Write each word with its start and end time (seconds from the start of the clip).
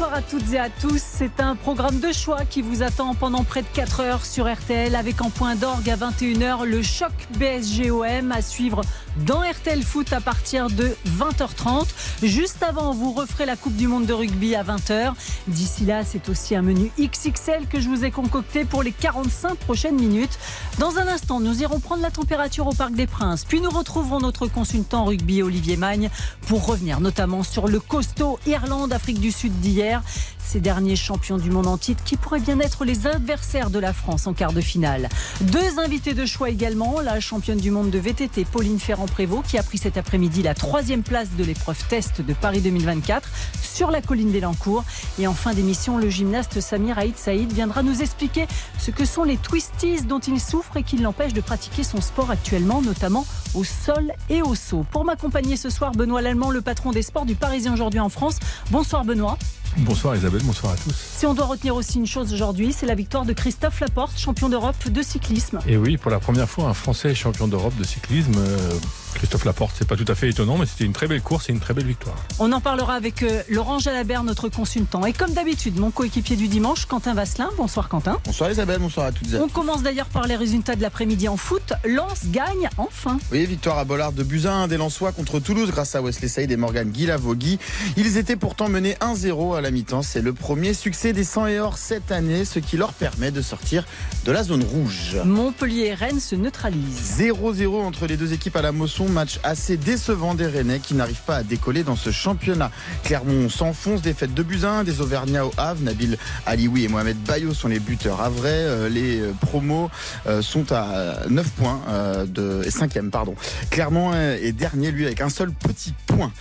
Bonsoir 0.00 0.16
à 0.16 0.22
toutes 0.22 0.54
et 0.54 0.58
à 0.58 0.70
tous. 0.70 0.98
C'est 0.98 1.40
un 1.40 1.54
programme 1.54 2.00
de 2.00 2.10
choix 2.10 2.46
qui 2.46 2.62
vous 2.62 2.82
attend 2.82 3.14
pendant 3.14 3.44
près 3.44 3.60
de 3.60 3.66
4 3.74 4.00
heures 4.00 4.24
sur 4.24 4.50
RTL 4.50 4.94
avec 4.94 5.20
en 5.20 5.28
point 5.28 5.56
d'orgue 5.56 5.90
à 5.90 5.96
21h 5.96 6.64
le 6.64 6.80
choc 6.80 7.12
BSGOM 7.38 8.32
à 8.32 8.40
suivre 8.40 8.80
dans 9.26 9.42
RTL 9.42 9.82
Foot 9.82 10.14
à 10.14 10.22
partir 10.22 10.68
de 10.68 10.96
20h30. 11.18 11.86
Juste 12.22 12.62
avant, 12.62 12.94
vous 12.94 13.12
referez 13.12 13.44
la 13.44 13.56
Coupe 13.56 13.76
du 13.76 13.88
Monde 13.88 14.06
de 14.06 14.14
rugby 14.14 14.54
à 14.54 14.62
20h. 14.62 15.12
D'ici 15.48 15.84
là, 15.84 16.02
c'est 16.02 16.30
aussi 16.30 16.54
un 16.54 16.62
menu 16.62 16.90
XXL 16.98 17.66
que 17.68 17.78
je 17.78 17.88
vous 17.90 18.02
ai 18.02 18.10
concocté 18.10 18.64
pour 18.64 18.82
les 18.82 18.92
45 18.92 19.56
prochaines 19.56 19.96
minutes. 19.96 20.38
Dans 20.78 20.96
un 20.96 21.08
instant, 21.08 21.40
nous 21.40 21.60
irons 21.60 21.78
prendre 21.78 22.02
la 22.02 22.10
température 22.10 22.66
au 22.66 22.72
Parc 22.72 22.94
des 22.94 23.06
Princes. 23.06 23.44
Puis 23.44 23.60
nous 23.60 23.70
retrouverons 23.70 24.20
notre 24.20 24.46
consultant 24.46 25.04
rugby 25.04 25.42
Olivier 25.42 25.76
Magne 25.76 26.08
pour 26.46 26.64
revenir 26.64 27.00
notamment 27.00 27.42
sur 27.42 27.68
le 27.68 27.80
costaud 27.80 28.38
Irlande-Afrique 28.46 29.20
du 29.20 29.32
Sud 29.32 29.52
d'hier. 29.60 29.89
Ces 30.38 30.60
derniers 30.60 30.96
champions 30.96 31.38
du 31.38 31.50
monde 31.50 31.66
en 31.66 31.78
titre 31.78 32.02
qui 32.02 32.16
pourraient 32.16 32.40
bien 32.40 32.58
être 32.60 32.84
les 32.84 33.06
adversaires 33.06 33.70
de 33.70 33.78
la 33.78 33.92
France 33.92 34.26
en 34.26 34.32
quart 34.32 34.52
de 34.52 34.60
finale. 34.60 35.08
Deux 35.42 35.78
invités 35.78 36.12
de 36.12 36.26
choix 36.26 36.50
également, 36.50 37.00
la 37.00 37.20
championne 37.20 37.58
du 37.58 37.70
monde 37.70 37.90
de 37.90 37.98
VTT 37.98 38.44
Pauline 38.44 38.80
Ferrand-Prévot 38.80 39.42
qui 39.46 39.58
a 39.58 39.62
pris 39.62 39.78
cet 39.78 39.96
après-midi 39.96 40.42
la 40.42 40.54
troisième 40.54 41.02
place 41.02 41.30
de 41.38 41.44
l'épreuve 41.44 41.78
test 41.88 42.20
de 42.20 42.32
Paris 42.32 42.60
2024 42.60 43.28
sur 43.62 43.90
la 43.90 44.02
colline 44.02 44.32
d'Elancourt. 44.32 44.84
Et 45.18 45.26
en 45.26 45.34
fin 45.34 45.54
d'émission, 45.54 45.98
le 45.98 46.10
gymnaste 46.10 46.60
Samir 46.60 46.98
Haït 46.98 47.16
Saïd 47.16 47.52
viendra 47.52 47.82
nous 47.82 48.02
expliquer 48.02 48.46
ce 48.78 48.90
que 48.90 49.04
sont 49.04 49.24
les 49.24 49.36
twisties 49.36 50.02
dont 50.02 50.18
il 50.18 50.40
souffre 50.40 50.76
et 50.76 50.82
qui 50.82 50.98
l'empêchent 50.98 51.32
de 51.32 51.40
pratiquer 51.40 51.84
son 51.84 52.00
sport 52.00 52.30
actuellement, 52.30 52.82
notamment 52.82 53.24
au 53.54 53.64
sol 53.64 54.12
et 54.28 54.42
au 54.42 54.54
saut. 54.54 54.84
Pour 54.90 55.04
m'accompagner 55.04 55.56
ce 55.56 55.70
soir, 55.70 55.92
Benoît 55.92 56.22
Lallemand, 56.22 56.50
le 56.50 56.60
patron 56.60 56.90
des 56.90 57.02
sports 57.02 57.24
du 57.24 57.34
Parisien 57.36 57.72
aujourd'hui 57.72 58.00
en 58.00 58.08
France. 58.08 58.38
Bonsoir 58.70 59.04
Benoît. 59.04 59.38
Bonsoir 59.78 60.16
Isabelle, 60.16 60.42
bonsoir 60.44 60.72
à 60.72 60.76
tous. 60.76 60.94
Si 60.94 61.26
on 61.26 61.34
doit 61.34 61.46
retenir 61.46 61.76
aussi 61.76 61.98
une 61.98 62.06
chose 62.06 62.32
aujourd'hui, 62.32 62.72
c'est 62.72 62.86
la 62.86 62.94
victoire 62.94 63.24
de 63.24 63.32
Christophe 63.32 63.80
Laporte, 63.80 64.18
champion 64.18 64.48
d'Europe 64.48 64.90
de 64.90 65.02
cyclisme. 65.02 65.60
Et 65.66 65.76
oui, 65.76 65.96
pour 65.96 66.10
la 66.10 66.18
première 66.18 66.48
fois, 66.48 66.66
un 66.66 66.74
Français 66.74 67.14
champion 67.14 67.46
d'Europe 67.46 67.76
de 67.76 67.84
cyclisme. 67.84 68.32
Euh, 68.36 68.70
Christophe 69.14 69.44
Laporte, 69.44 69.74
c'est 69.76 69.88
pas 69.88 69.96
tout 69.96 70.04
à 70.08 70.14
fait 70.14 70.28
étonnant, 70.28 70.56
mais 70.56 70.66
c'était 70.66 70.84
une 70.84 70.92
très 70.92 71.06
belle 71.06 71.22
course 71.22 71.48
et 71.48 71.52
une 71.52 71.60
très 71.60 71.74
belle 71.74 71.86
victoire. 71.86 72.14
On 72.38 72.52
en 72.52 72.60
parlera 72.60 72.94
avec 72.94 73.22
euh, 73.22 73.42
Laurent 73.48 73.78
Jalabert, 73.78 74.24
notre 74.24 74.48
consultant. 74.48 75.04
Et 75.04 75.12
comme 75.12 75.32
d'habitude, 75.32 75.78
mon 75.78 75.90
coéquipier 75.90 76.36
du 76.36 76.48
dimanche, 76.48 76.86
Quentin 76.86 77.14
Vasselin. 77.14 77.50
Bonsoir 77.56 77.88
Quentin. 77.88 78.18
Bonsoir 78.24 78.50
Isabelle, 78.50 78.78
bonsoir 78.78 79.06
à 79.06 79.12
toutes 79.12 79.32
et 79.32 79.36
à 79.36 79.42
On 79.42 79.48
commence 79.48 79.82
d'ailleurs 79.82 80.06
par 80.06 80.26
les 80.26 80.36
résultats 80.36 80.76
de 80.76 80.82
l'après-midi 80.82 81.28
en 81.28 81.36
foot. 81.36 81.72
Lens 81.84 82.26
gagne 82.26 82.68
enfin. 82.76 83.18
Oui, 83.32 83.44
victoire 83.46 83.78
à 83.78 83.84
Bollard 83.84 84.12
de 84.12 84.22
Buzyn 84.22 84.68
des 84.68 84.76
Lensois 84.76 85.12
contre 85.12 85.38
Toulouse 85.38 85.70
grâce 85.70 85.94
à 85.94 86.02
Wesley 86.02 86.28
Saïd 86.28 86.50
et 86.50 86.56
Morgan 86.56 86.88
Guilavogui. 86.88 87.58
Ils 87.96 88.16
étaient 88.16 88.36
pourtant 88.36 88.68
menés 88.68 88.96
1-0 89.00 89.59
à 89.60 89.62
la 89.62 89.70
mi-temps. 89.70 90.02
C'est 90.02 90.22
le 90.22 90.32
premier 90.32 90.72
succès 90.72 91.12
des 91.12 91.22
100 91.22 91.46
et 91.48 91.60
or 91.60 91.76
cette 91.76 92.12
année, 92.12 92.46
ce 92.46 92.58
qui 92.58 92.78
leur 92.78 92.94
permet 92.94 93.30
de 93.30 93.42
sortir 93.42 93.84
de 94.24 94.32
la 94.32 94.42
zone 94.42 94.64
rouge. 94.64 95.18
Montpellier 95.24 95.88
et 95.88 95.94
Rennes 95.94 96.18
se 96.18 96.34
neutralisent. 96.34 97.18
0-0 97.20 97.82
entre 97.82 98.06
les 98.06 98.16
deux 98.16 98.32
équipes 98.32 98.56
à 98.56 98.62
la 98.62 98.72
Mosson, 98.72 99.06
match 99.08 99.38
assez 99.42 99.76
décevant 99.76 100.34
des 100.34 100.46
Rennais 100.46 100.78
qui 100.78 100.94
n'arrivent 100.94 101.24
pas 101.26 101.36
à 101.36 101.42
décoller 101.42 101.82
dans 101.82 101.96
ce 101.96 102.10
championnat. 102.10 102.70
Clermont 103.04 103.50
s'enfonce, 103.50 104.00
défaite 104.00 104.32
de 104.32 104.42
Buzyn, 104.42 104.82
des 104.82 105.02
Auvergnats 105.02 105.44
au 105.44 105.52
Havre, 105.58 105.82
Nabil 105.82 106.16
Alioui 106.46 106.84
et 106.84 106.88
Mohamed 106.88 107.18
Bayo 107.18 107.52
sont 107.52 107.68
les 107.68 107.80
buteurs 107.80 108.22
à 108.22 108.30
vrai. 108.30 108.48
Euh, 108.52 108.88
Les 108.88 109.20
euh, 109.20 109.32
promos 109.40 109.90
euh, 110.26 110.40
sont 110.40 110.72
à 110.72 111.26
9 111.28 111.50
points 111.50 111.80
de, 112.26 112.62
et 112.64 112.70
5e, 112.70 113.10
pardon. 113.10 113.34
Clermont 113.70 114.14
est 114.14 114.52
dernier, 114.52 114.90
lui, 114.90 115.04
avec 115.04 115.20
un 115.20 115.28
seul 115.28 115.52
petit 115.52 115.92
point. 116.06 116.32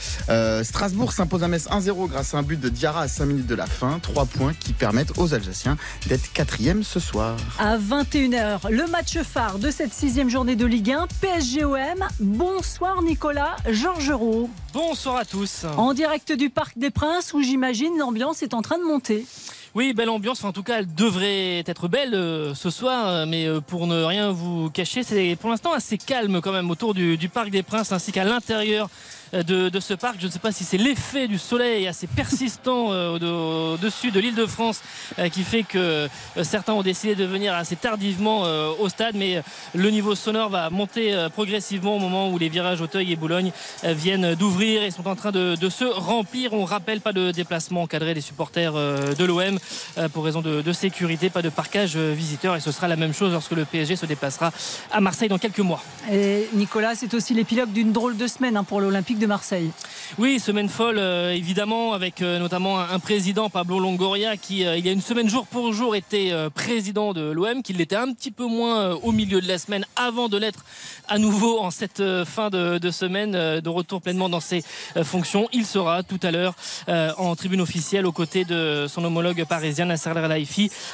Strasbourg 0.64 1.12
s'impose 1.12 1.44
à 1.44 1.50
Metz 1.50 1.68
1-0 1.68 2.08
grâce 2.10 2.34
à 2.34 2.38
un 2.38 2.44
but 2.44 2.60
de 2.60 2.70
Diarra 2.70 3.09
5 3.10 3.26
minutes 3.26 3.48
de 3.48 3.56
la 3.56 3.66
fin. 3.66 4.00
3 4.00 4.26
points 4.26 4.54
qui 4.54 4.74
permettent 4.74 5.18
aux 5.18 5.34
Alsaciens 5.34 5.78
d'être 6.08 6.32
quatrième 6.32 6.84
ce 6.84 7.00
soir. 7.00 7.36
À 7.58 7.78
21h, 7.78 8.70
le 8.70 8.88
match 8.88 9.18
phare 9.20 9.60
de 9.60 9.72
cette 9.72 9.94
sixième 9.94 10.30
journée 10.30 10.56
de 10.56 10.66
Ligue 10.66 10.92
1, 10.92 11.08
PSGOM. 11.22 12.08
Bonsoir 12.20 13.02
Nicolas 13.02 13.58
Georgerot. 13.70 14.50
Bonsoir 14.74 15.18
à 15.18 15.26
tous. 15.26 15.66
En 15.78 15.94
direct 15.94 16.32
du 16.32 16.50
Parc 16.50 16.78
des 16.78 16.92
Princes 16.92 17.34
où 17.34 17.42
j'imagine 17.42 17.98
l'ambiance 17.98 18.44
est 18.44 18.54
en 18.54 18.62
train 18.62 18.78
de 18.78 18.84
monter. 18.84 19.26
Oui, 19.76 19.94
belle 19.94 20.10
ambiance. 20.10 20.40
Enfin, 20.40 20.50
en 20.50 20.54
tout 20.54 20.64
cas, 20.64 20.80
elle 20.80 20.94
devrait 20.94 21.60
être 21.60 21.88
belle 21.88 22.16
euh, 22.16 22.56
ce 22.56 22.70
soir. 22.70 23.28
Mais 23.28 23.46
euh, 23.46 23.62
pour 23.62 23.88
ne 23.88 24.04
rien 24.04 24.32
vous 24.32 24.70
cacher, 24.70 25.04
c'est 25.04 25.38
pour 25.40 25.50
l'instant 25.50 25.74
assez 25.74 25.98
calme 25.98 26.42
quand 26.42 26.52
même 26.52 26.72
autour 26.72 26.94
du, 26.94 27.18
du 27.18 27.30
Parc 27.30 27.50
des 27.50 27.64
Princes 27.64 27.92
ainsi 27.92 28.12
qu'à 28.12 28.24
l'intérieur 28.24 28.90
de, 29.34 29.70
de 29.70 29.80
ce 29.80 29.94
parc. 29.94 30.18
Je 30.20 30.28
ne 30.28 30.32
sais 30.32 30.40
pas 30.40 30.52
si 30.52 30.64
c'est 30.64 30.78
l'effet 30.78 31.28
du 31.28 31.38
soleil 31.38 31.88
assez 31.88 32.08
persistant 32.08 32.92
euh, 32.92 33.18
au- 33.18 33.74
au-dessus 33.74 34.12
de 34.12 34.20
l'île 34.20 34.36
de 34.36 34.46
France 34.46 34.82
euh, 35.20 35.30
qui 35.30 35.44
fait 35.44 35.64
que 35.64 35.78
euh, 35.78 36.08
certains 36.44 36.74
ont 36.74 36.82
décidé 36.82 37.16
de 37.16 37.26
venir 37.26 37.54
assez 37.54 37.76
tardivement 37.76 38.44
euh, 38.46 38.72
au 38.80 38.90
stade. 38.90 39.16
Mais 39.16 39.38
euh, 39.38 39.42
le 39.76 39.90
niveau 39.92 40.16
sonore 40.16 40.50
va 40.50 40.70
monter 40.70 41.14
euh, 41.14 41.30
progressivement 41.30 41.96
au 41.96 42.00
moment 42.00 42.30
où 42.32 42.38
les 42.38 42.50
virages 42.50 42.82
Auteuil 42.82 43.12
et 43.12 43.16
Boulogne 43.16 43.52
euh, 43.84 43.94
viennent 43.94 44.36
d'ouvrir 44.36 44.84
et 44.84 44.92
sont 44.92 45.08
en 45.08 45.16
train 45.16 45.32
de, 45.32 45.56
se 45.70 45.86
remplir. 45.86 46.54
On 46.54 46.66
rappelle 46.66 47.02
pas 47.02 47.14
de 47.14 47.32
déplacement 47.32 47.84
encadré 47.84 48.14
des 48.14 48.22
supporters 48.22 48.74
euh, 48.76 49.14
de 49.14 49.26
l'OM 49.26 49.60
euh, 49.98 50.10
pour 50.10 50.24
raison 50.26 50.42
de, 50.42 50.74
sécurité, 50.74 51.30
pas 51.30 51.42
de 51.42 51.50
parquage 51.50 51.94
euh, 51.96 52.14
visiteur 52.16 52.56
et 52.56 52.60
ce 52.60 52.72
sera 52.72 52.88
la 52.88 52.96
même 52.96 53.14
chose 53.14 53.32
lorsque 53.34 53.52
le 53.52 53.66
PSG 53.66 53.96
se 53.96 54.06
déplacera 54.06 54.52
à 54.92 55.02
Marseille 55.02 55.30
dans 55.30 55.38
quelques 55.38 55.60
mois. 55.60 55.84
Nicolas, 56.54 56.96
c'est 56.96 57.14
aussi 57.14 57.34
l'épilogue 57.34 57.72
d'une 57.72 57.92
drôle 57.92 58.18
de 58.18 58.28
semaine 58.28 58.58
hein, 58.58 58.64
pour 58.64 58.82
l'Olympique 58.82 59.19
de 59.20 59.28
Marseille. 59.28 59.72
Oui, 60.18 60.40
semaine 60.40 60.70
folle, 60.70 60.98
euh, 60.98 61.34
évidemment, 61.34 61.94
avec 61.94 62.22
euh, 62.22 62.40
notamment 62.40 62.80
un, 62.80 63.00
président, 63.00 63.50
Pablo 63.50 63.80
Longoria, 63.80 64.38
qui, 64.38 64.66
euh, 64.66 64.78
il 64.78 64.86
y 64.86 64.90
a 64.90 64.92
une 64.92 65.02
semaine 65.02 65.30
jour 65.30 65.46
pour 65.46 65.72
jour, 65.74 65.96
était 65.96 66.32
président 66.54 67.14
de 67.14 67.32
l'OM, 67.32 67.62
qu'il 67.64 67.78
l'était 67.78 67.96
un 67.96 68.14
petit 68.14 68.32
peu 68.32 68.46
moins 68.46 68.92
au 68.96 69.12
milieu 69.12 69.42
de 69.42 69.48
la 69.48 69.58
semaine, 69.58 69.86
avant 69.96 70.30
de 70.30 70.38
l'être 70.38 70.66
à 71.08 71.18
nouveau 71.18 71.60
en 71.60 71.72
cette 71.72 72.02
fin 72.26 72.50
de, 72.50 72.92
semaine, 72.92 73.32
de 73.32 73.70
retour 73.70 74.02
pleinement 74.02 74.30
dans 74.30 74.40
ses 74.40 74.64
fonctions. 75.04 75.48
Il 75.54 75.66
sera 75.66 76.04
tout 76.04 76.20
à 76.24 76.32
l'heure 76.32 76.56
en 76.88 77.36
tribune 77.36 77.62
officielle 77.62 78.06
aux 78.06 78.12
côtés 78.12 78.46
de 78.46 78.86
son 78.88 79.04
homologue 79.04 79.44
parisien, 79.46 79.86
Nasser 79.86 80.10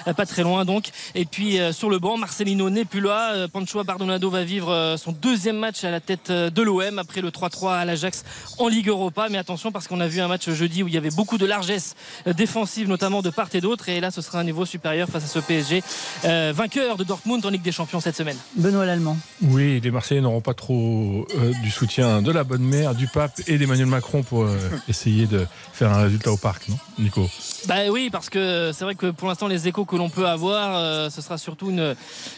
euh, 0.07 0.13
pas 0.13 0.25
très 0.25 0.43
loin 0.43 0.65
donc. 0.65 0.89
Et 1.13 1.25
puis 1.25 1.59
sur 1.71 1.89
le 1.89 1.99
banc, 1.99 2.17
Marcelino 2.17 2.69
n'est 2.69 2.85
plus 2.85 3.01
là. 3.01 3.33
Euh, 3.33 3.47
Pancho 3.47 3.83
Bardonado 3.83 4.29
va 4.29 4.43
vivre 4.43 4.95
son 4.97 5.11
deuxième 5.11 5.57
match 5.57 5.83
à 5.83 5.91
la 5.91 5.99
tête 5.99 6.31
de 6.31 6.61
l'OM 6.61 6.99
après 6.99 7.21
le 7.21 7.29
3-3 7.29 7.73
à 7.73 7.85
l'Ajax 7.85 8.14
en 8.57 8.67
Ligue 8.67 8.89
Europa. 8.89 9.27
Mais 9.29 9.37
attention 9.37 9.71
parce 9.71 9.87
qu'on 9.87 9.99
a 9.99 10.07
vu 10.07 10.21
un 10.21 10.27
match 10.27 10.49
jeudi 10.49 10.83
où 10.83 10.87
il 10.87 10.93
y 10.93 10.97
avait 10.97 11.09
beaucoup 11.11 11.37
de 11.37 11.45
largesse 11.45 11.95
euh, 12.27 12.33
défensive, 12.33 12.87
notamment 12.87 13.21
de 13.21 13.29
part 13.29 13.49
et 13.53 13.61
d'autre. 13.61 13.89
Et 13.89 13.99
là, 13.99 14.11
ce 14.11 14.21
sera 14.21 14.39
un 14.39 14.43
niveau 14.43 14.65
supérieur 14.65 15.07
face 15.09 15.23
à 15.23 15.27
ce 15.27 15.39
PSG, 15.39 15.83
euh, 16.25 16.53
vainqueur 16.55 16.97
de 16.97 17.03
Dortmund 17.03 17.45
en 17.45 17.49
Ligue 17.49 17.61
des 17.61 17.71
Champions 17.71 17.99
cette 17.99 18.15
semaine. 18.15 18.37
Benoît 18.55 18.85
Lallemand. 18.85 19.17
Oui, 19.41 19.79
les 19.81 19.91
Marseillais 19.91 20.21
n'auront 20.21 20.41
pas 20.41 20.53
trop 20.53 21.27
euh, 21.35 21.51
du 21.63 21.71
soutien 21.71 22.21
de 22.21 22.31
la 22.31 22.43
bonne 22.43 22.63
mère, 22.63 22.95
du 22.95 23.07
pape 23.07 23.39
et 23.47 23.57
d'Emmanuel 23.57 23.87
Macron 23.87 24.23
pour 24.23 24.43
euh, 24.43 24.57
essayer 24.87 25.25
de 25.27 25.45
faire 25.73 25.91
un 25.91 26.03
résultat 26.03 26.31
au 26.31 26.37
parc, 26.37 26.69
non 26.69 26.77
Nico? 26.99 27.29
Bah 27.67 27.75
oui, 27.89 28.09
parce 28.11 28.29
que 28.29 28.71
c'est 28.73 28.83
vrai 28.83 28.95
que 28.95 29.11
pour 29.11 29.27
l'instant, 29.27 29.47
les 29.47 29.67
échos 29.67 29.85
que 29.85 29.95
l'on 29.95 30.09
peut 30.09 30.27
avoir, 30.27 30.77
euh, 30.77 31.09
ce 31.09 31.21
sera 31.21 31.37
surtout 31.37 31.69
une, 31.69 31.95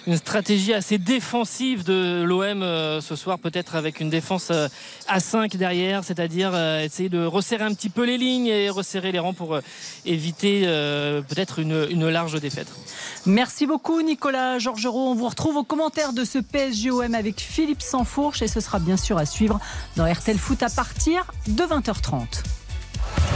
une 0.07 0.17
stratégie 0.17 0.73
assez 0.73 0.97
défensive 0.97 1.83
de 1.83 2.23
l'OM 2.23 2.63
euh, 2.63 3.01
ce 3.01 3.15
soir, 3.15 3.37
peut-être 3.37 3.75
avec 3.75 3.99
une 3.99 4.09
défense 4.09 4.49
euh, 4.51 4.67
à 5.07 5.19
5 5.19 5.55
derrière, 5.55 5.66
c'est-à-dire 6.01 6.51
euh, 6.53 6.83
essayer 6.83 7.09
de 7.09 7.25
resserrer 7.25 7.63
un 7.63 7.73
petit 7.73 7.89
peu 7.89 8.05
les 8.05 8.17
lignes 8.17 8.47
et 8.47 8.69
resserrer 8.69 9.11
les 9.11 9.19
rangs 9.19 9.33
pour 9.33 9.55
euh, 9.55 9.61
éviter 10.05 10.63
euh, 10.65 11.21
peut-être 11.21 11.59
une, 11.59 11.87
une 11.89 12.07
large 12.09 12.39
défaite. 12.39 12.67
Merci 13.25 13.65
beaucoup 13.65 14.01
Nicolas 14.01 14.59
Georgerot. 14.59 15.11
On 15.11 15.15
vous 15.15 15.27
retrouve 15.27 15.57
aux 15.57 15.63
commentaires 15.63 16.13
de 16.13 16.23
ce 16.23 16.39
PSGOM 16.39 17.13
avec 17.13 17.39
Philippe 17.39 17.81
Sansfourche 17.81 18.41
et 18.41 18.47
ce 18.47 18.59
sera 18.59 18.79
bien 18.79 18.97
sûr 18.97 19.17
à 19.17 19.25
suivre 19.25 19.59
dans 19.95 20.11
RTL 20.11 20.37
Foot 20.37 20.63
à 20.63 20.69
partir 20.69 21.25
de 21.47 21.63
20h30. 21.63 22.43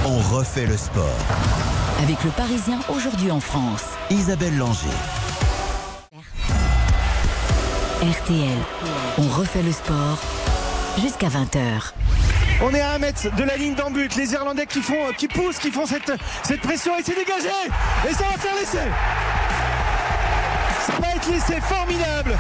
On 0.06 0.18
refait 0.36 0.66
le 0.66 0.78
sport. 0.78 1.06
Avec 2.02 2.24
le 2.24 2.32
Parisien 2.32 2.80
aujourd'hui 2.90 3.30
en 3.32 3.40
France. 3.40 3.84
Isabelle 4.10 4.58
Langer. 4.58 4.88
RTL. 8.02 8.58
On 9.20 9.28
refait 9.28 9.62
le 9.62 9.72
sport 9.72 10.18
jusqu'à 11.00 11.28
20h. 11.28 11.94
On 12.64 12.74
est 12.74 12.82
à 12.82 12.92
un 12.92 13.00
mètre 13.00 13.36
de 13.36 13.44
la 13.44 13.58
ligne 13.58 13.74
d'en 13.74 13.90
but. 13.90 14.16
Les 14.16 14.34
Irlandais 14.34 14.68
qui 14.68 14.80
poussent, 15.28 15.58
qui 15.60 15.72
font 15.72 15.86
cette, 15.86 16.14
cette 16.44 16.62
pression 16.62 16.96
et 16.98 17.02
c'est 17.04 17.16
dégagé. 17.16 17.50
Et 18.08 18.14
ça 18.14 18.24
va 18.26 18.38
faire 18.38 18.56
l'essai. 18.56 18.88
Ça 20.86 20.94
va 21.02 21.16
être 21.16 21.32
l'essai 21.32 21.60
formidable. 21.62 22.38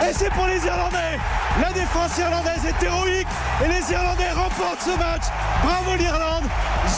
Et 0.00 0.12
c'est 0.12 0.30
pour 0.30 0.46
les 0.46 0.64
Irlandais. 0.64 1.18
La 1.60 1.72
défense 1.72 2.16
irlandaise 2.18 2.64
est 2.66 2.84
héroïque 2.84 3.28
et 3.64 3.68
les 3.68 3.92
Irlandais 3.92 4.30
remportent 4.30 4.80
ce 4.80 4.98
match. 4.98 5.22
Bravo 5.62 5.96
l'Irlande. 5.96 6.44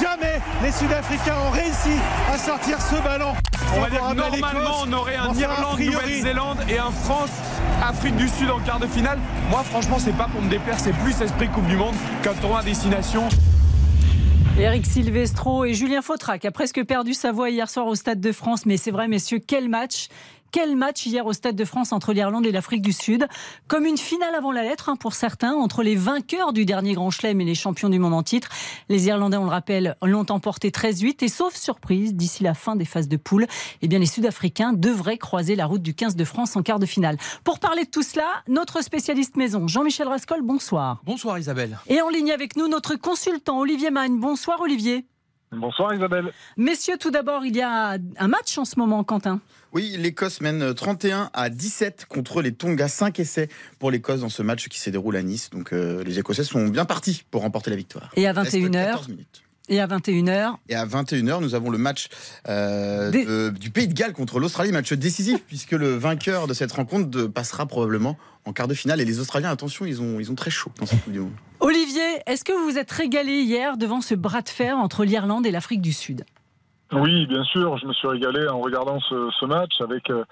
Jamais 0.00 0.41
les 0.62 0.73
Sud-Africains 0.73 1.37
ont 1.46 1.50
réussi 1.50 1.99
à 2.32 2.38
sortir 2.38 2.81
ce 2.81 3.02
ballon. 3.02 3.35
On 3.76 3.81
va 3.81 3.91
dire 3.91 4.00
que 4.00 4.14
normalement 4.14 4.76
on 4.87 4.93
aurait 4.93 5.17
un 5.17 5.35
Irlande, 5.35 5.81
Nouvelle-Zélande 5.81 6.58
et 6.69 6.79
un 6.79 6.91
France, 6.91 7.31
Afrique 7.82 8.17
du 8.17 8.29
Sud 8.29 8.50
en 8.50 8.61
quart 8.61 8.79
de 8.79 8.87
finale. 8.87 9.19
Moi 9.50 9.62
franchement 9.64 9.99
c'est 9.99 10.17
pas 10.17 10.29
pour 10.29 10.40
me 10.40 10.49
déplaire, 10.49 10.79
c'est 10.79 10.93
plus 10.93 11.20
esprit 11.20 11.49
Coupe 11.49 11.67
du 11.67 11.76
Monde 11.76 11.94
qu'un 12.23 12.35
tournoi 12.35 12.61
à 12.61 12.62
destination. 12.62 13.29
Eric 14.56 14.87
Silvestro 14.87 15.64
et 15.64 15.75
Julien 15.75 16.00
Fautrac 16.00 16.44
a 16.44 16.52
presque 16.52 16.85
perdu 16.85 17.12
sa 17.12 17.32
voix 17.32 17.50
hier 17.50 17.69
soir 17.69 17.88
au 17.88 17.97
Stade 17.97 18.20
de 18.20 18.31
France. 18.31 18.67
Mais 18.67 18.76
c'est 18.76 18.93
vrai, 18.93 19.08
messieurs, 19.08 19.40
quel 19.44 19.69
match 19.69 20.06
quel 20.55 20.77
match 20.77 21.05
hier 21.05 21.27
au 21.27 21.33
Stade 21.33 21.56
de 21.56 21.65
France 21.65 21.91
entre 21.91 22.12
l'Irlande 22.12 22.47
et 22.47 22.53
l'Afrique 22.53 22.81
du 22.81 22.93
Sud. 22.93 23.27
Comme 23.67 23.87
une 23.87 23.99
finale 23.99 24.37
avant 24.37 24.53
la 24.53 24.62
lettre 24.62 24.89
hein, 24.89 24.95
pour 24.95 25.15
certains, 25.15 25.53
entre 25.53 25.83
les 25.83 25.97
vainqueurs 25.97 26.53
du 26.53 26.65
dernier 26.65 26.93
Grand 26.93 27.11
Chelem 27.11 27.41
et 27.41 27.45
les 27.45 27.56
champions 27.56 27.89
du 27.89 27.99
monde 27.99 28.15
en 28.15 28.23
titre. 28.23 28.51
Les 28.89 29.09
Irlandais, 29.09 29.37
on 29.37 29.43
le 29.43 29.51
rappelle, 29.51 29.97
l'ont 30.01 30.27
emporté 30.29 30.71
13-8 30.71 31.25
et 31.25 31.29
sauf 31.29 31.56
surprise, 31.56 32.15
d'ici 32.15 32.45
la 32.45 32.55
fin 32.55 32.77
des 32.77 32.85
phases 32.85 33.09
de 33.09 33.17
poule, 33.17 33.49
eh 33.83 33.89
bien 33.89 33.99
les 33.99 34.06
Sud-Africains 34.06 34.73
devraient 34.73 35.19
croiser 35.19 35.56
la 35.56 35.67
route 35.67 35.83
du 35.83 35.93
15 35.93 36.15
de 36.15 36.25
France 36.25 36.55
en 36.55 36.62
quart 36.62 36.79
de 36.79 36.87
finale. 36.87 37.17
Pour 37.43 37.59
parler 37.59 37.83
de 37.83 37.91
tout 37.91 38.05
cela, 38.05 38.29
notre 38.47 38.81
spécialiste 38.81 39.35
maison, 39.35 39.67
Jean-Michel 39.67 40.07
Rascol, 40.07 40.43
bonsoir. 40.43 41.03
Bonsoir 41.05 41.37
Isabelle. 41.37 41.81
Et 41.89 42.00
en 42.00 42.09
ligne 42.09 42.31
avec 42.31 42.55
nous, 42.55 42.69
notre 42.69 42.95
consultant 42.95 43.59
Olivier 43.59 43.91
Magne. 43.91 44.21
Bonsoir 44.21 44.61
Olivier. 44.61 45.05
Bonsoir 45.59 45.95
Isabelle. 45.95 46.33
Messieurs, 46.56 46.97
tout 46.99 47.11
d'abord, 47.11 47.45
il 47.45 47.56
y 47.56 47.62
a 47.62 47.97
un 48.19 48.29
match 48.29 48.59
en 48.59 48.65
ce 48.65 48.79
moment, 48.79 49.05
Quentin. 49.05 49.41
Oui, 49.73 49.97
l'Écosse 49.99 50.41
mène 50.41 50.73
31 50.73 51.31
à 51.33 51.51
17 51.51 52.06
contre 52.09 52.43
les 52.43 52.53
Tonga. 52.53 52.87
5 52.87 53.19
essais 53.19 53.49
pour 53.81 53.91
l'Écosse 53.91 54.21
dans 54.21 54.29
ce 54.29 54.43
match 54.43 54.69
qui 54.69 54.79
se 54.79 54.89
déroule 54.91 55.17
à 55.17 55.23
Nice. 55.23 55.51
Donc 55.51 55.73
euh, 55.73 56.05
les 56.05 56.19
Écossais 56.21 56.45
sont 56.45 56.69
bien 56.69 56.85
partis 56.85 57.25
pour 57.31 57.43
remporter 57.43 57.71
la 57.71 57.77
victoire. 57.77 58.11
Et 58.15 58.29
à 58.29 58.33
21h 58.33 59.09
et 59.69 59.81
à 59.81 59.87
21h. 59.87 60.56
Et 60.69 60.75
à 60.75 60.87
21h, 60.87 61.40
nous 61.40 61.55
avons 61.55 61.70
le 61.70 61.78
match 61.78 62.08
euh, 62.49 63.50
du 63.50 63.70
Pays 63.70 63.88
de 63.88 63.94
Galles 63.94 64.12
contre 64.12 64.38
l'Australie, 64.38 64.72
match 64.72 64.93
décisif, 64.93 65.43
puisque 65.46 65.72
le 65.72 65.94
vainqueur 65.94 66.46
de 66.46 66.55
cette 66.55 66.72
rencontre 66.72 67.26
passera 67.28 67.66
probablement 67.66 68.16
en 68.44 68.52
quart 68.52 68.69
de 68.69 68.75
finale. 68.75 69.00
Et 69.00 69.05
les 69.05 69.20
Australiens, 69.20 69.50
attention, 69.50 69.87
ils 69.87 70.02
ont, 70.02 70.20
ils 70.20 70.31
ont 70.31 70.34
très 70.34 70.50
chaud 70.50 70.70
dans 70.78 70.87
cette 70.87 71.02
Coupe 71.02 71.12
du 71.12 71.20
Monde. 71.20 71.32
Olivier, 71.61 72.20
est-ce 72.26 72.44
que 72.44 72.52
vous 72.52 72.70
vous 72.70 72.78
êtes 72.78 72.90
régalé 72.90 73.40
hier 73.40 73.76
devant 73.76 74.00
ce 74.00 74.14
bras 74.14 74.43
de 74.43 74.49
fer 74.49 74.76
entre 74.76 75.05
l'Irlande 75.05 75.46
et 75.46 75.50
l'Afrique 75.50 75.81
du 75.81 75.93
Sud? 75.93 76.25
Oui, 76.93 77.26
bien 77.26 77.43
sûr, 77.44 77.78
je 77.78 77.87
me 77.87 77.93
suis 77.93 78.06
régalé 78.06 78.46
en 78.49 78.61
regardant 78.61 79.00
ce, 79.00 79.46
match 79.46 79.72
avec 79.81 80.11
euh, 80.11 80.25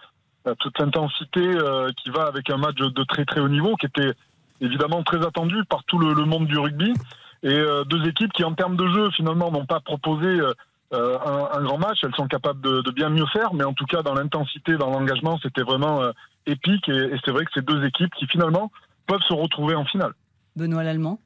toute 0.60 0.78
l'intensité 0.78 1.40
euh, 1.40 1.90
qui 2.02 2.10
va 2.10 2.24
avec 2.24 2.50
un 2.50 2.58
match 2.58 2.76
de 2.76 3.04
très 3.04 3.24
très 3.24 3.40
haut 3.40 3.48
niveau 3.48 3.74
qui 3.76 3.86
était 3.86 4.12
évidemment 4.62 5.02
très 5.02 5.24
attendu 5.26 5.56
par 5.68 5.84
tout 5.84 5.98
le, 5.98 6.24
monde 6.24 6.46
du 6.46 6.58
rugby. 6.58 6.94
Et 7.42 7.48
euh, 7.48 7.84
deux 7.84 8.06
équipes 8.08 8.32
qui, 8.32 8.44
en 8.44 8.54
termes 8.54 8.76
de 8.76 8.86
jeu, 8.88 9.10
finalement, 9.10 9.50
n'ont 9.50 9.66
pas 9.66 9.80
proposé 9.80 10.40
un, 10.92 11.62
grand 11.62 11.78
match. 11.78 11.98
Elles 12.02 12.14
sont 12.14 12.28
capables 12.28 12.60
de, 12.60 12.90
bien 12.90 13.08
mieux 13.08 13.26
faire, 13.32 13.54
mais 13.54 13.64
en 13.64 13.72
tout 13.72 13.86
cas, 13.86 14.02
dans 14.02 14.14
l'intensité, 14.14 14.76
dans 14.76 14.90
l'engagement, 14.90 15.38
c'était 15.42 15.62
vraiment 15.62 16.02
épique. 16.46 16.88
et 16.88 17.16
c'est 17.24 17.30
vrai 17.30 17.44
que 17.44 17.50
c'est 17.54 17.64
deux 17.64 17.84
équipes 17.84 18.14
qui, 18.18 18.26
finalement, 18.26 18.70
peuvent 19.06 19.22
se 19.26 19.32
retrouver 19.32 19.74
en 19.74 19.84
finale. 19.84 20.12
Benoît 20.54 20.84
Lallemand 20.84 21.18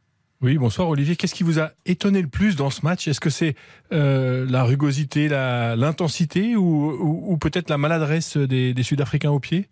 oui, 0.42 0.58
bonsoir 0.58 0.90
Olivier. 0.90 1.16
Qu'est-ce 1.16 1.34
qui 1.34 1.44
vous 1.44 1.60
a 1.60 1.70
étonné 1.86 2.20
le 2.20 2.28
plus 2.28 2.56
dans 2.56 2.68
ce 2.68 2.82
match? 2.84 3.08
Est-ce 3.08 3.20
que 3.20 3.30
c'est 3.30 3.56
euh, 3.92 4.46
la 4.48 4.64
rugosité, 4.64 5.28
l'intensité 5.28 6.56
ou, 6.56 7.38
peut-être 7.40 7.70
la 7.70 7.78
maladresse 7.78 8.36
des, 8.36 8.82
Sud-Africains 8.82 9.30
au 9.30 9.40
pied 9.40 9.68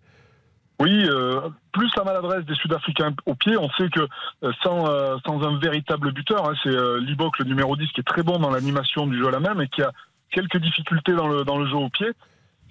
oui, 0.81 1.07
euh, 1.09 1.41
plus 1.73 1.91
la 1.97 2.05
maladresse 2.05 2.45
des 2.47 2.55
Sud-Africains 2.55 3.15
au 3.27 3.35
pied. 3.35 3.57
On 3.57 3.71
sait 3.71 3.89
que 3.89 4.01
euh, 4.43 4.53
sans, 4.63 4.87
sans 5.25 5.43
un 5.43 5.59
véritable 5.59 6.13
buteur, 6.13 6.49
hein, 6.49 6.55
c'est 6.63 7.01
Libok, 7.01 7.39
le 7.39 7.45
numéro 7.45 7.77
10, 7.77 7.89
qui 7.93 8.01
est 8.01 8.05
très 8.05 8.23
bon 8.23 8.39
dans 8.39 8.51
l'animation 8.51 9.07
du 9.07 9.19
jeu 9.19 9.29
à 9.29 9.31
la 9.31 9.41
main, 9.41 9.55
mais 9.55 9.69
qui 9.69 9.83
a 9.83 9.93
quelques 10.31 10.59
difficultés 10.59 11.13
dans 11.13 11.29
le, 11.29 11.45
dans 11.45 11.59
le 11.59 11.67
jeu 11.67 11.77
au 11.77 11.89
pied. 11.89 12.11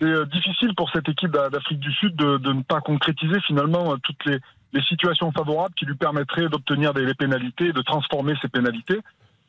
C'est 0.01 0.29
difficile 0.29 0.75
pour 0.75 0.89
cette 0.91 1.07
équipe 1.07 1.31
d'Afrique 1.31 1.79
du 1.79 1.91
Sud 1.93 2.15
de, 2.15 2.37
de, 2.37 2.51
ne 2.51 2.61
pas 2.61 2.81
concrétiser 2.81 3.39
finalement 3.41 3.95
toutes 4.03 4.25
les, 4.25 4.39
les 4.73 4.81
situations 4.83 5.31
favorables 5.31 5.73
qui 5.75 5.85
lui 5.85 5.95
permettraient 5.95 6.49
d'obtenir 6.49 6.93
des, 6.93 7.13
pénalités 7.13 7.67
et 7.67 7.73
de 7.73 7.81
transformer 7.81 8.33
ces 8.41 8.49
pénalités. 8.49 8.99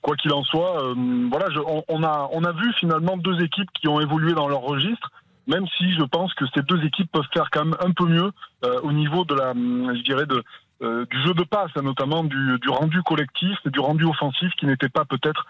Quoi 0.02 0.16
qu'il 0.16 0.32
en 0.32 0.44
soit, 0.44 0.84
euh, 0.84 0.94
voilà, 1.30 1.46
on, 1.88 2.02
a, 2.02 2.28
on 2.32 2.44
a 2.44 2.52
vu 2.52 2.72
finalement 2.78 3.16
deux 3.16 3.42
équipes 3.42 3.70
qui 3.72 3.88
ont 3.88 4.00
évolué 4.00 4.34
dans 4.34 4.48
leur 4.48 4.60
registre, 4.60 5.10
même 5.46 5.66
si 5.76 5.92
je 5.92 6.02
pense 6.02 6.32
que 6.34 6.44
ces 6.54 6.62
deux 6.62 6.82
équipes 6.84 7.10
peuvent 7.12 7.28
faire 7.32 7.48
quand 7.50 7.64
même 7.64 7.76
un 7.80 7.90
peu 7.90 8.06
mieux 8.06 8.30
euh, 8.64 8.80
au 8.82 8.92
niveau 8.92 9.24
de 9.24 9.34
la, 9.34 9.52
je 9.52 10.02
dirais, 10.02 10.26
de, 10.26 10.42
euh, 10.82 11.06
du 11.10 11.22
jeu 11.24 11.34
de 11.34 11.44
passe, 11.44 11.74
notamment 11.76 12.24
du, 12.24 12.58
du, 12.60 12.68
rendu 12.68 13.02
collectif 13.02 13.56
et 13.66 13.70
du 13.70 13.80
rendu 13.80 14.04
offensif 14.04 14.50
qui 14.58 14.66
n'était 14.66 14.88
pas 14.88 15.04
peut-être 15.04 15.46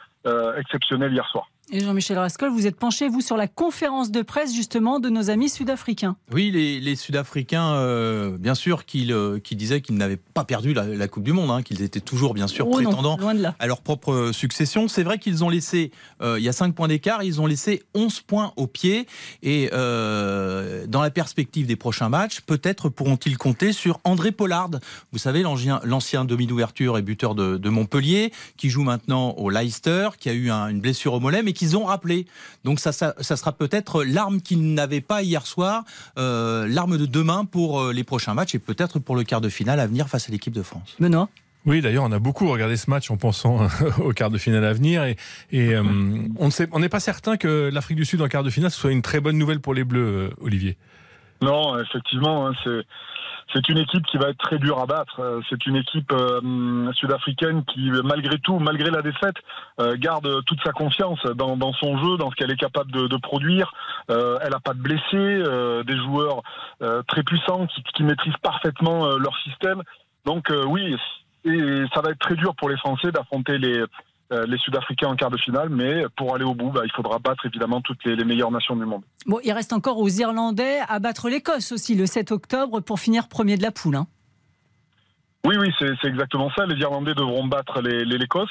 exceptionnel 0.57 1.13
hier 1.13 1.29
soir. 1.29 1.49
Et 1.73 1.81
Jean-Michel 1.81 2.19
Rascol, 2.19 2.51
vous 2.51 2.67
êtes 2.67 2.77
penché, 2.77 3.09
vous, 3.09 3.23
sur 3.23 3.39
la 3.39 3.49
conférence 3.49 4.11
de 4.11 4.21
presse, 4.21 4.55
justement, 4.55 5.01
de 5.01 5.09
nos 5.09 5.31
amis 5.31 5.49
sud-africains. 5.49 6.17
Oui, 6.31 6.51
les, 6.51 6.95
Sud-Africains, 6.95 7.73
euh, 7.73 8.37
bien 8.37 8.55
sûr, 8.55 8.85
qui, 8.85 9.11
euh, 9.11 9.39
qui 9.39 9.57
disaient 9.57 9.81
qu'ils 9.81 9.97
n'avaient 9.97 10.19
pas 10.19 10.45
perdu 10.45 10.75
la, 10.75 11.09
Coupe 11.09 11.25
du 11.25 11.33
Monde, 11.33 11.51
hein, 11.51 11.63
qu'ils 11.63 11.81
étaient 11.83 12.01
toujours, 12.01 12.35
bien 12.35 12.49
sûr, 12.49 12.69
oh 12.69 12.73
prétendants 12.73 13.19
à 13.59 13.67
leur 13.67 13.81
propre 13.81 14.31
succession. 14.33 14.89
C'est 14.89 15.03
vrai 15.03 15.19
qu'ils 15.19 15.43
ont 15.43 15.49
laissé, 15.49 15.91
euh, 16.21 16.39
il 16.39 16.45
y 16.45 16.49
a 16.49 16.53
5 16.53 16.75
points 16.75 16.89
d'écart, 16.89 17.23
ils 17.23 17.41
ont 17.41 17.47
laissé 17.47 17.83
11 17.95 18.21
points 18.21 18.53
au 18.57 18.67
pied. 18.67 19.07
Et 19.43 19.71
dans 19.71 21.03
la 21.03 21.11
perspective 21.11 21.67
des 21.67 21.77
prochains 21.77 22.11
matchs, 22.11 22.43
peut-être 22.43 22.91
pourront-ils 22.91 23.39
compter 23.39 23.73
sur 23.73 24.01
André 24.05 24.33
Pollard. 24.33 24.71
Vous 25.13 25.19
savez, 25.19 25.43
l'ancien 25.43 26.25
demi 26.27 26.47
d'ouverture 26.47 26.99
et 26.99 27.03
buteur 27.03 27.35
de, 27.35 27.69
Montpellier, 27.69 28.33
qui 28.57 28.69
joue 28.69 28.83
maintenant 28.83 29.31
au 29.39 29.49
Leicester, 29.49 30.11
qui 30.21 30.29
a 30.29 30.35
eu 30.35 30.51
une 30.51 30.81
blessure 30.81 31.15
au 31.15 31.21
mollet, 31.21 31.43
mais 31.43 31.54
qu'ils 31.55 31.77
ont 31.77 31.85
rappelé. 31.85 32.27
Donc 32.65 32.81
ça, 32.81 32.93
ça, 32.93 33.15
sera 33.21 33.53
peut-être 33.53 34.05
l'arme 34.05 34.41
qu'ils 34.41 34.75
n'avaient 34.75 35.01
pas 35.01 35.23
hier 35.23 35.47
soir, 35.47 35.85
euh, 36.19 36.67
l'arme 36.69 36.99
de 36.99 37.07
demain 37.07 37.45
pour 37.45 37.81
euh, 37.81 37.93
les 37.93 38.05
prochains 38.05 38.35
matchs 38.35 38.55
et 38.55 38.59
peut-être 38.59 38.99
pour 38.99 39.17
le 39.17 39.25
quart 39.25 39.41
de 39.41 39.49
finale 39.49 39.81
à 39.81 39.87
venir 39.87 40.09
face 40.09 40.29
à 40.29 40.33
l'équipe 40.33 40.53
de 40.53 40.63
France. 40.63 40.97
Benoît? 41.01 41.29
Oui, 41.67 41.81
d'ailleurs, 41.81 42.05
on 42.05 42.13
a 42.13 42.19
beaucoup 42.19 42.51
regardé 42.51 42.77
ce 42.77 42.91
match 42.91 43.11
en 43.11 43.17
pensant 43.17 43.67
au 43.99 44.13
quart 44.13 44.31
de 44.31 44.37
finale 44.37 44.67
à 44.67 44.75
venir. 44.75 45.05
Et, 45.05 45.17
et 45.51 45.75
euh, 45.75 45.83
on 46.39 46.79
n'est 46.79 46.89
pas 46.91 47.01
certain 47.01 47.39
que 47.39 47.71
l'Afrique 47.73 47.97
du 47.97 48.05
Sud 48.05 48.21
en 48.21 48.29
quart 48.29 48.43
de 48.43 48.51
finale 48.51 48.71
soit 48.71 48.93
une 48.93 49.01
très 49.01 49.21
bonne 49.21 49.39
nouvelle 49.39 49.61
pour 49.61 49.73
les 49.73 49.85
Bleus, 49.85 50.31
Olivier. 50.43 50.77
Non, 51.43 51.79
effectivement, 51.79 52.47
hein, 52.47 52.53
c'est 53.53 53.69
une 53.69 53.79
équipe 53.79 54.05
qui 54.07 54.17
va 54.17 54.31
être 54.31 54.39
très 54.39 54.59
dure 54.59 54.81
à 54.81 54.87
battre. 54.87 55.21
Euh, 55.21 55.41
c'est 55.49 55.67
une 55.67 55.77
équipe 55.77 56.13
euh, 56.13 56.93
sud-africaine 56.95 57.65
qui, 57.65 57.91
malgré 58.03 58.39
tout, 58.39 58.59
malgré 58.59 58.91
la 58.91 59.03
défaite, 59.03 59.37
euh, 59.81 59.97
garde 59.97 60.45
toute 60.45 60.63
sa 60.65 60.73
confiance 60.73 61.23
dans, 61.37 61.73
son 61.75 61.99
jeu, 61.99 62.17
dans 62.17 62.31
ce 62.31 62.37
qu'elle 62.37 62.51
est 62.51 62.57
capable 62.57 62.91
de, 62.91 63.17
produire. 63.17 63.73
elle 64.09 64.51
n'a 64.51 64.61
pas 64.61 64.75
de 64.75 64.81
blessés, 64.81 65.85
des 65.87 65.97
joueurs 65.97 66.43
très 67.07 67.23
puissants 67.23 67.67
qui, 67.67 67.83
qui 67.95 68.03
maîtrisent 68.03 68.37
parfaitement 68.43 69.17
leur 69.17 69.37
système. 69.39 69.83
Donc 70.27 70.53
oui, 70.67 70.97
et 71.45 71.85
ça 71.95 72.01
va 72.01 72.11
être 72.11 72.19
très 72.19 72.35
dur 72.35 72.55
pour 72.57 72.69
les 72.69 72.77
Français 72.77 73.13
d'affronter 73.13 73.59
les, 73.59 73.85
les 74.47 74.59
Sud-Africains 74.59 75.09
en 75.09 75.17
quart 75.17 75.31
de 75.31 75.37
finale, 75.37 75.69
mais 75.69 76.05
pour 76.17 76.35
aller 76.35 76.45
au 76.45 76.55
bout, 76.55 76.71
bah, 76.71 76.83
il 76.85 76.93
faudra 76.93 77.19
battre 77.19 77.47
évidemment 77.47 77.81
toutes 77.81 78.05
les, 78.05 78.25
meilleures 78.25 78.51
nations 78.51 78.77
du 78.77 78.85
monde. 78.85 79.03
Bon, 79.27 79.39
il 79.45 79.53
reste 79.53 79.73
encore 79.73 79.99
aux 79.99 80.09
Irlandais 80.09 80.79
à 80.89 80.99
battre 80.99 81.29
l'Écosse 81.29 81.73
aussi 81.73 81.95
le 81.95 82.07
7 82.07 82.33
octobre 82.33 82.81
pour 82.81 83.01
finir 83.01 83.29
premier 83.29 83.57
de 83.57 83.63
la 83.63 83.71
poule. 83.71 83.97
Hein. 83.97 84.07
Oui, 85.45 85.57
oui, 85.59 85.71
c'est 85.79 86.09
exactement 86.09 86.51
ça. 86.57 86.65
Les 86.67 86.77
Irlandais 86.81 87.15
devront 87.15 87.47
battre 87.47 87.81
l'Écosse. 87.83 88.51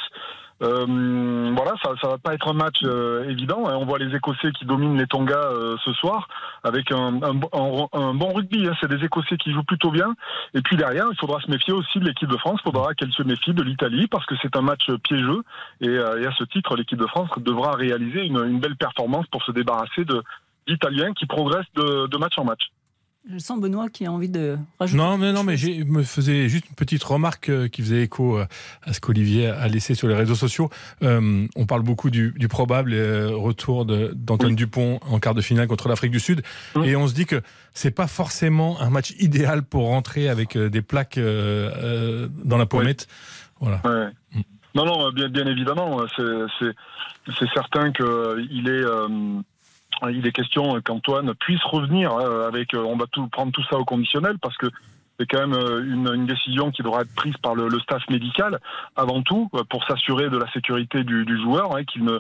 Euh, 0.62 1.52
voilà, 1.56 1.74
ça, 1.84 1.92
ça 2.02 2.08
va 2.08 2.18
pas 2.18 2.34
être 2.34 2.48
un 2.48 2.54
match 2.54 2.80
euh, 2.84 3.28
évident. 3.30 3.68
Hein. 3.68 3.76
On 3.78 3.86
voit 3.86 4.00
les 4.00 4.16
Écossais 4.16 4.52
qui 4.52 4.66
dominent 4.66 4.98
les 4.98 5.08
Tonga 5.08 5.36
euh, 5.36 5.76
ce 5.84 5.92
soir 5.94 6.28
avec 6.64 6.92
un, 6.92 7.12
bon 7.12 8.34
rugby. 8.34 8.68
Hein. 8.68 8.74
C'est 8.80 8.90
des 8.90 9.04
Écossais 9.04 9.38
qui 9.38 9.52
jouent 9.52 9.64
plutôt 9.64 9.92
bien. 9.92 10.14
Et 10.54 10.62
puis 10.62 10.78
derrière, 10.78 11.06
il 11.12 11.18
faudra 11.18 11.42
se 11.42 11.50
méfier 11.50 11.74
aussi 11.74 12.00
de 12.00 12.06
l'équipe 12.06 12.30
de 12.30 12.38
France. 12.38 12.60
Il 12.62 12.72
faudra 12.72 12.94
qu'elle 12.94 13.12
se 13.12 13.24
méfie 13.24 13.54
de 13.54 13.64
l'Italie 13.64 14.08
parce 14.08 14.26
que 14.26 14.36
c'est 14.42 14.56
un 14.56 14.62
match 14.62 14.90
piégeux. 15.04 15.44
Et, 15.82 15.98
à 15.98 16.32
ce 16.38 16.44
titre, 16.46 16.76
l'équipe 16.76 17.00
de 17.00 17.08
France 17.08 17.30
devra 17.38 17.74
réaliser 17.74 18.26
une, 18.26 18.60
belle 18.60 18.76
performance 18.76 19.26
pour 19.28 19.44
se 19.44 19.52
débarrasser 19.52 20.06
d'Italiens 20.68 21.14
qui 21.14 21.26
progressent 21.26 21.74
de 21.76 22.18
match 22.18 22.38
en 22.38 22.46
match. 22.46 22.70
Je 23.30 23.38
sens 23.38 23.58
Benoît 23.62 23.88
qui 23.88 24.06
a 24.06 24.12
envie 24.12 24.28
de 24.28 24.58
rajouter. 24.80 25.02
Non, 25.02 25.18
mais 25.18 25.32
non, 25.32 25.44
mais 25.44 25.56
je 25.56 25.86
me 25.86 26.04
faisais 26.04 26.50
juste 26.50 26.68
une 26.68 26.76
petite 26.76 27.04
remarque 27.04 27.48
euh, 27.48 27.70
qui 27.70 27.82
faisait 27.82 28.04
écho 28.04 28.38
euh, 28.38 28.46
à 28.82 28.92
ce 28.92 29.00
qu'Olivier 29.00 29.48
a 29.48 29.66
laissé 29.70 29.96
sur 29.96 30.10
les 30.10 30.16
réseaux 30.16 30.36
sociaux. 30.36 30.70
Euh, 31.04 31.48
on 31.56 31.66
parle 31.66 31.84
beaucoup 31.84 32.10
du, 32.10 32.34
probable 32.50 32.94
retour 32.94 33.86
d'Antoine 33.86 34.56
Dupont 34.56 35.00
en 35.10 35.20
quart 35.20 35.34
de 35.34 35.42
finale 35.42 35.68
contre 35.68 35.88
l'Afrique 35.88 36.12
du 36.12 36.20
Sud, 36.20 36.44
et 36.84 36.96
on 36.98 37.08
se 37.08 37.14
dit 37.14 37.26
que 37.26 37.42
c'est 37.74 37.92
pas 37.92 38.08
forcément 38.08 38.80
un 38.82 38.90
match 38.90 39.14
idéal 39.18 39.64
pour 39.64 39.88
rentrer 39.88 40.28
avec 40.28 40.58
des 40.58 40.82
plaques 40.82 41.18
dans 41.18 42.58
la 42.58 42.66
pommette. 42.66 43.08
Voilà. 43.60 43.82
Mmh. 44.34 44.42
Non, 44.76 44.86
non, 44.86 45.12
bien, 45.12 45.30
bien 45.30 45.48
évidemment, 45.48 46.02
c'est 46.18 47.50
certain 47.54 47.92
qu'il 47.92 48.70
est 48.70 48.84
il 50.10 50.26
est 50.26 50.32
question 50.32 50.80
qu'Antoine 50.82 51.34
puisse 51.36 51.64
revenir 51.64 52.14
euh, 52.14 52.48
avec, 52.48 52.74
euh, 52.74 52.80
on 52.80 52.98
va 52.98 53.06
tout, 53.12 53.28
prendre 53.28 53.52
tout 53.52 53.64
ça 53.70 53.78
au 53.78 53.86
conditionnel 53.86 54.38
parce 54.42 54.58
que 54.58 54.68
c'est 55.20 55.28
quand 55.28 55.48
même 55.48 55.86
une, 55.86 56.26
décision 56.26 56.72
qui 56.72 56.82
devra 56.82 57.02
être 57.02 57.14
prise 57.14 57.36
par 57.38 57.54
le, 57.54 57.70
staff 57.80 58.02
médical 58.10 58.60
avant 58.96 59.22
tout 59.22 59.48
pour 59.70 59.86
s'assurer 59.86 60.28
de 60.32 60.38
la 60.38 60.52
sécurité 60.52 61.04
du, 61.04 61.40
joueur, 61.40 61.76
hein, 61.76 61.84
qu'il 61.84 62.04
ne 62.04 62.20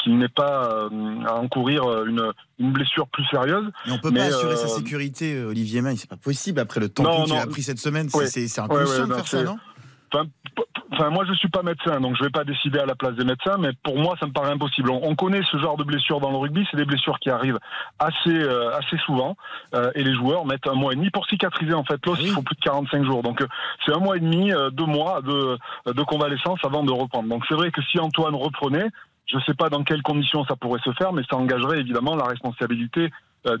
qu'il 0.00 0.18
n'ait 0.18 0.28
pas 0.28 0.88
à 1.26 1.34
encourir 1.34 1.84
une, 2.04 2.32
une 2.58 2.72
blessure 2.72 3.06
plus 3.06 3.24
sérieuse. 3.26 3.70
Mais 3.86 3.92
on 3.92 3.98
peut 3.98 4.10
pas 4.10 4.24
assurer 4.24 4.56
sa 4.56 4.66
sécurité, 4.66 5.44
Olivier 5.44 5.80
Magne, 5.80 5.96
c'est 5.96 6.10
pas 6.10 6.16
possible 6.16 6.58
après 6.58 6.80
le 6.80 6.88
temps 6.88 7.24
qu'il 7.24 7.36
a 7.36 7.46
pris 7.46 7.62
cette 7.62 7.78
semaine. 7.78 8.08
C'est 8.08 8.58
un 8.58 8.66
peu 8.66 8.80
de 8.80 8.86
faire 8.86 9.28
ça, 9.28 9.44
non? 9.44 9.56
Enfin, 10.92 11.10
moi, 11.10 11.24
je 11.26 11.34
suis 11.34 11.48
pas 11.48 11.62
médecin, 11.62 12.00
donc 12.00 12.16
je 12.16 12.22
vais 12.22 12.30
pas 12.30 12.44
décider 12.44 12.78
à 12.78 12.86
la 12.86 12.94
place 12.94 13.14
des 13.14 13.24
médecins, 13.24 13.56
mais 13.58 13.70
pour 13.82 13.98
moi, 13.98 14.14
ça 14.20 14.26
me 14.26 14.32
paraît 14.32 14.52
impossible. 14.52 14.90
On, 14.90 15.14
connaît 15.16 15.40
ce 15.50 15.56
genre 15.58 15.76
de 15.76 15.82
blessures 15.82 16.20
dans 16.20 16.30
le 16.30 16.36
rugby, 16.36 16.64
c'est 16.70 16.76
des 16.76 16.84
blessures 16.84 17.18
qui 17.18 17.30
arrivent 17.30 17.58
assez, 17.98 18.30
euh, 18.30 18.76
assez 18.76 18.96
souvent, 18.98 19.36
euh, 19.74 19.90
et 19.94 20.04
les 20.04 20.14
joueurs 20.14 20.46
mettent 20.46 20.68
un 20.68 20.74
mois 20.74 20.92
et 20.92 20.96
demi 20.96 21.10
pour 21.10 21.26
cicatriser. 21.26 21.74
En 21.74 21.84
fait, 21.84 22.04
l'os, 22.06 22.18
il 22.20 22.30
faut 22.30 22.42
plus 22.42 22.54
de 22.54 22.60
45 22.60 23.04
jours, 23.04 23.22
donc 23.22 23.40
euh, 23.40 23.46
c'est 23.84 23.92
un 23.92 23.98
mois 23.98 24.16
et 24.16 24.20
demi, 24.20 24.52
deux 24.72 24.86
mois 24.86 25.20
de, 25.22 25.58
de 25.86 26.02
convalescence 26.02 26.60
avant 26.64 26.84
de 26.84 26.92
reprendre. 26.92 27.28
Donc 27.28 27.44
c'est 27.48 27.54
vrai 27.54 27.70
que 27.70 27.82
si 27.82 27.98
Antoine 27.98 28.34
reprenait, 28.36 28.88
je 29.26 29.36
ne 29.36 29.42
sais 29.42 29.54
pas 29.54 29.70
dans 29.70 29.82
quelles 29.82 30.02
conditions 30.02 30.44
ça 30.44 30.54
pourrait 30.54 30.80
se 30.84 30.92
faire, 30.92 31.12
mais 31.12 31.22
ça 31.28 31.36
engagerait 31.36 31.80
évidemment 31.80 32.14
la 32.14 32.26
responsabilité 32.26 33.10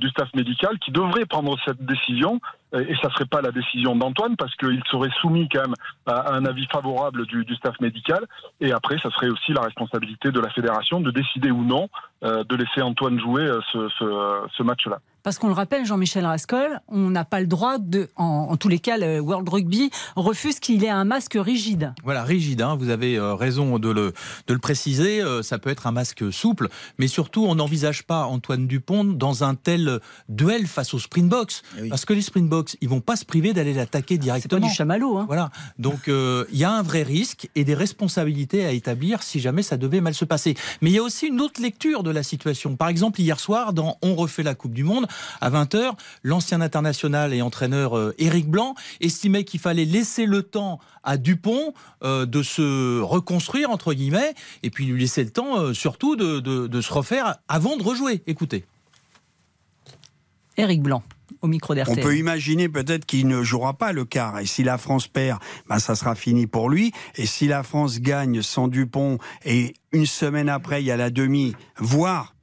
du 0.00 0.08
staff 0.08 0.28
médical 0.34 0.78
qui 0.78 0.92
devrait 0.92 1.26
prendre 1.26 1.56
cette 1.66 1.84
décision 1.84 2.40
et 2.74 2.94
ça 3.02 3.10
serait 3.10 3.26
pas 3.26 3.40
la 3.40 3.52
décision 3.52 3.96
d'Antoine 3.96 4.36
parce 4.36 4.54
qu'il 4.56 4.82
serait 4.90 5.10
soumis 5.20 5.48
quand 5.48 5.62
même 5.62 5.74
à 6.06 6.34
un 6.34 6.44
avis 6.44 6.66
favorable 6.72 7.26
du, 7.26 7.44
staff 7.56 7.78
médical. 7.80 8.26
Et 8.60 8.72
après, 8.72 8.98
ça 8.98 9.10
serait 9.10 9.28
aussi 9.28 9.52
la 9.52 9.62
responsabilité 9.62 10.30
de 10.30 10.40
la 10.40 10.50
fédération 10.50 11.00
de 11.00 11.10
décider 11.10 11.50
ou 11.50 11.64
non 11.64 11.88
euh, 12.24 12.44
de 12.44 12.56
laisser 12.56 12.82
Antoine 12.82 13.18
jouer 13.20 13.42
euh, 13.42 13.60
ce 13.70 14.62
match-là. 14.62 14.98
Parce 15.24 15.38
qu'on 15.38 15.48
le 15.48 15.54
rappelle, 15.54 15.86
Jean-Michel 15.86 16.26
Rascol, 16.26 16.80
on 16.86 17.08
n'a 17.08 17.24
pas 17.24 17.40
le 17.40 17.46
droit 17.46 17.78
de, 17.78 18.10
en, 18.16 18.58
tous 18.58 18.68
les 18.68 18.78
cas, 18.78 18.98
le 18.98 19.20
World 19.20 19.48
Rugby 19.48 19.90
refuse 20.16 20.60
qu'il 20.60 20.84
ait 20.84 20.90
un 20.90 21.04
masque 21.04 21.38
rigide. 21.40 21.94
Voilà, 22.04 22.24
rigide, 22.24 22.60
hein, 22.60 22.76
vous 22.78 22.90
avez 22.90 23.16
euh, 23.16 23.34
raison 23.34 23.78
de 23.78 23.88
le, 23.88 24.12
de 24.46 24.52
le 24.52 24.60
préciser, 24.60 25.22
euh, 25.22 25.40
ça 25.40 25.58
peut 25.58 25.70
être 25.70 25.86
un 25.86 25.92
masque 25.92 26.30
souple, 26.30 26.68
mais 26.98 27.08
surtout, 27.08 27.46
on 27.46 27.54
n'envisage 27.54 28.02
pas 28.02 28.26
Antoine 28.26 28.66
Dupont 28.66 29.02
dans 29.02 29.44
un 29.44 29.54
tel 29.54 29.98
duel 30.28 30.66
face 30.66 30.92
aux 30.92 30.98
Springboks. 30.98 31.62
Eh 31.78 31.88
Parce 31.88 32.04
que 32.04 32.12
les 32.12 32.20
Springboks, 32.20 32.63
ils 32.80 32.88
vont 32.88 33.00
pas 33.00 33.16
se 33.16 33.24
priver 33.24 33.52
d'aller 33.52 33.74
l'attaquer 33.74 34.18
directement. 34.18 34.58
C'est 34.58 34.60
pas 34.60 34.68
du 34.68 34.74
chamallow. 34.74 35.18
Hein. 35.18 35.24
Voilà, 35.26 35.50
donc 35.78 36.08
euh, 36.08 36.44
il 36.52 36.58
y 36.58 36.64
a 36.64 36.72
un 36.72 36.82
vrai 36.82 37.02
risque 37.02 37.48
et 37.54 37.64
des 37.64 37.74
responsabilités 37.74 38.64
à 38.64 38.72
établir 38.72 39.22
si 39.22 39.40
jamais 39.40 39.62
ça 39.62 39.76
devait 39.76 40.00
mal 40.00 40.14
se 40.14 40.24
passer. 40.24 40.54
Mais 40.80 40.90
il 40.90 40.94
y 40.94 40.98
a 40.98 41.02
aussi 41.02 41.26
une 41.26 41.40
autre 41.40 41.60
lecture 41.60 42.02
de 42.02 42.10
la 42.10 42.22
situation. 42.22 42.76
Par 42.76 42.88
exemple, 42.88 43.20
hier 43.20 43.40
soir, 43.40 43.72
dans 43.72 43.98
On 44.02 44.14
refait 44.14 44.42
la 44.42 44.54
Coupe 44.54 44.74
du 44.74 44.84
Monde, 44.84 45.06
à 45.40 45.50
20h, 45.50 45.92
l'ancien 46.22 46.60
international 46.60 47.32
et 47.34 47.42
entraîneur 47.42 47.96
euh, 47.96 48.14
Éric 48.18 48.48
Blanc 48.48 48.74
estimait 49.00 49.44
qu'il 49.44 49.60
fallait 49.60 49.84
laisser 49.84 50.26
le 50.26 50.42
temps 50.42 50.80
à 51.02 51.16
Dupont 51.16 51.74
euh, 52.02 52.26
de 52.26 52.42
se 52.42 53.00
reconstruire, 53.00 53.70
entre 53.70 53.94
guillemets, 53.94 54.34
et 54.62 54.70
puis 54.70 54.86
lui 54.86 55.00
laisser 55.00 55.22
le 55.22 55.30
temps 55.30 55.58
euh, 55.58 55.74
surtout 55.74 56.16
de, 56.16 56.80
se 56.80 56.92
refaire 56.92 57.36
avant 57.48 57.76
de 57.76 57.82
rejouer. 57.82 58.22
Écoutez. 58.26 58.64
Éric 60.56 60.82
Blanc. 60.82 61.02
Micro 61.48 61.74
On 61.88 61.96
peut 61.96 62.16
imaginer 62.16 62.68
peut-être 62.68 63.04
qu'il 63.06 63.28
ne 63.28 63.42
jouera 63.42 63.74
pas 63.74 63.92
le 63.92 64.04
quart. 64.04 64.38
Et 64.38 64.46
si 64.46 64.62
la 64.62 64.78
France 64.78 65.08
perd, 65.08 65.40
ben 65.68 65.78
ça 65.78 65.94
sera 65.94 66.14
fini 66.14 66.46
pour 66.46 66.70
lui. 66.70 66.92
Et 67.16 67.26
si 67.26 67.46
la 67.46 67.62
France 67.62 68.00
gagne 68.00 68.42
sans 68.42 68.68
Dupont 68.68 69.18
et 69.44 69.74
une 69.92 70.06
semaine 70.06 70.48
après 70.48 70.82
il 70.82 70.86
y 70.86 70.90
a 70.90 70.96
la 70.96 71.10
demi, 71.10 71.54
voire 71.78 72.34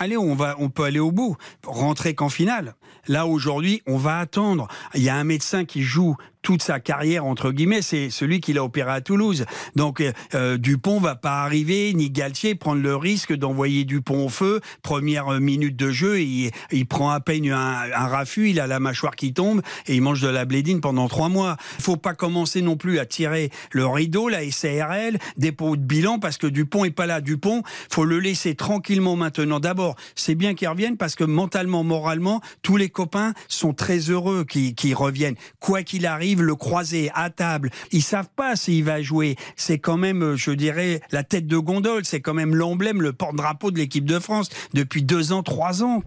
allez, 0.00 0.16
on 0.16 0.34
va, 0.34 0.56
on 0.58 0.70
peut 0.70 0.84
aller 0.84 0.98
au 0.98 1.12
bout, 1.12 1.36
rentrer 1.64 2.14
qu'en 2.14 2.28
finale. 2.28 2.74
Là 3.06 3.26
aujourd'hui, 3.26 3.82
on 3.86 3.96
va 3.96 4.18
attendre. 4.18 4.66
Il 4.94 5.02
y 5.02 5.08
a 5.08 5.16
un 5.16 5.24
médecin 5.24 5.64
qui 5.64 5.82
joue 5.82 6.16
toute 6.42 6.62
sa 6.62 6.80
carrière 6.80 7.24
entre 7.24 7.52
guillemets, 7.52 7.82
c'est 7.82 8.10
celui 8.10 8.40
qui 8.40 8.52
l'a 8.52 8.64
opéré 8.64 8.90
à 8.90 9.00
Toulouse. 9.00 9.44
Donc 9.76 10.00
euh, 10.00 10.12
euh, 10.34 10.56
Dupont 10.56 11.00
va 11.00 11.14
pas 11.14 11.42
arriver 11.42 11.92
ni 11.94 12.10
Galtier 12.10 12.54
prendre 12.54 12.82
le 12.82 12.96
risque 12.96 13.32
d'envoyer 13.32 13.84
Dupont 13.84 14.26
au 14.26 14.28
feu. 14.28 14.60
Première 14.82 15.40
minute 15.40 15.76
de 15.76 15.90
jeu, 15.90 16.20
il, 16.20 16.50
prend 16.88 17.10
à 17.10 17.20
peine 17.20 17.50
un, 17.50 17.90
un, 17.94 18.24
il 18.36 18.60
a 18.60 18.66
la 18.66 18.80
mâchoire 18.80 19.16
qui 19.16 19.32
tombe 19.32 19.62
et 19.86 19.94
il 19.94 20.02
mange 20.02 20.20
de 20.20 20.28
la 20.28 20.44
blédine 20.44 20.80
pendant 20.80 21.08
trois 21.08 21.28
mois. 21.28 21.56
Il 21.78 21.84
faut 21.84 21.96
pas 21.96 22.14
commencer 22.14 22.62
non 22.62 22.76
plus 22.76 22.98
à 22.98 23.06
tirer 23.06 23.50
le 23.72 23.86
rideau, 23.86 24.28
la 24.28 24.48
SARL, 24.50 25.18
dépôt 25.36 25.76
de 25.76 25.82
bilan 25.82 26.18
parce 26.18 26.36
que 26.36 26.46
Dupont 26.46 26.84
est 26.84 26.90
pas 26.90 27.06
là. 27.06 27.20
Dupont, 27.20 27.62
faut 27.90 28.04
le 28.04 28.18
laisser 28.18 28.54
tranquillement 28.54 29.16
maintenant. 29.16 29.60
D'abord, 29.60 29.96
c'est 30.14 30.34
bien 30.34 30.54
qu'il 30.54 30.68
revienne 30.68 30.96
parce 30.96 31.14
que 31.14 31.24
mentalement, 31.24 31.84
moralement, 31.84 32.40
tous 32.62 32.76
les 32.76 32.88
copains 32.88 33.32
sont 33.48 33.72
très 33.72 33.98
heureux 33.98 34.44
qu'ils 34.44 34.94
reviennent. 34.94 35.36
Quoi 35.58 35.82
qu'il 35.82 36.06
arrive 36.06 36.29
le 36.38 36.54
croiser 36.54 37.10
à 37.14 37.30
table. 37.30 37.70
Ils 37.92 38.02
savent 38.02 38.30
pas 38.34 38.56
s'il 38.56 38.84
va 38.84 39.02
jouer. 39.02 39.36
C'est 39.56 39.78
quand 39.78 39.96
même, 39.96 40.22
euh, 40.22 40.36
je 40.36 40.52
dirais, 40.52 41.00
la 41.10 41.24
tête 41.24 41.46
de 41.46 41.58
gondole. 41.58 42.04
C'est 42.04 42.20
quand 42.20 42.34
même 42.34 42.54
l'emblème, 42.54 43.02
le 43.02 43.12
porte-drapeau 43.12 43.70
de 43.70 43.78
l'équipe 43.78 44.04
de 44.04 44.18
France 44.18 44.48
depuis 44.74 45.02
deux 45.02 45.32
ans, 45.32 45.42
trois 45.42 45.82
ans. 45.82 46.02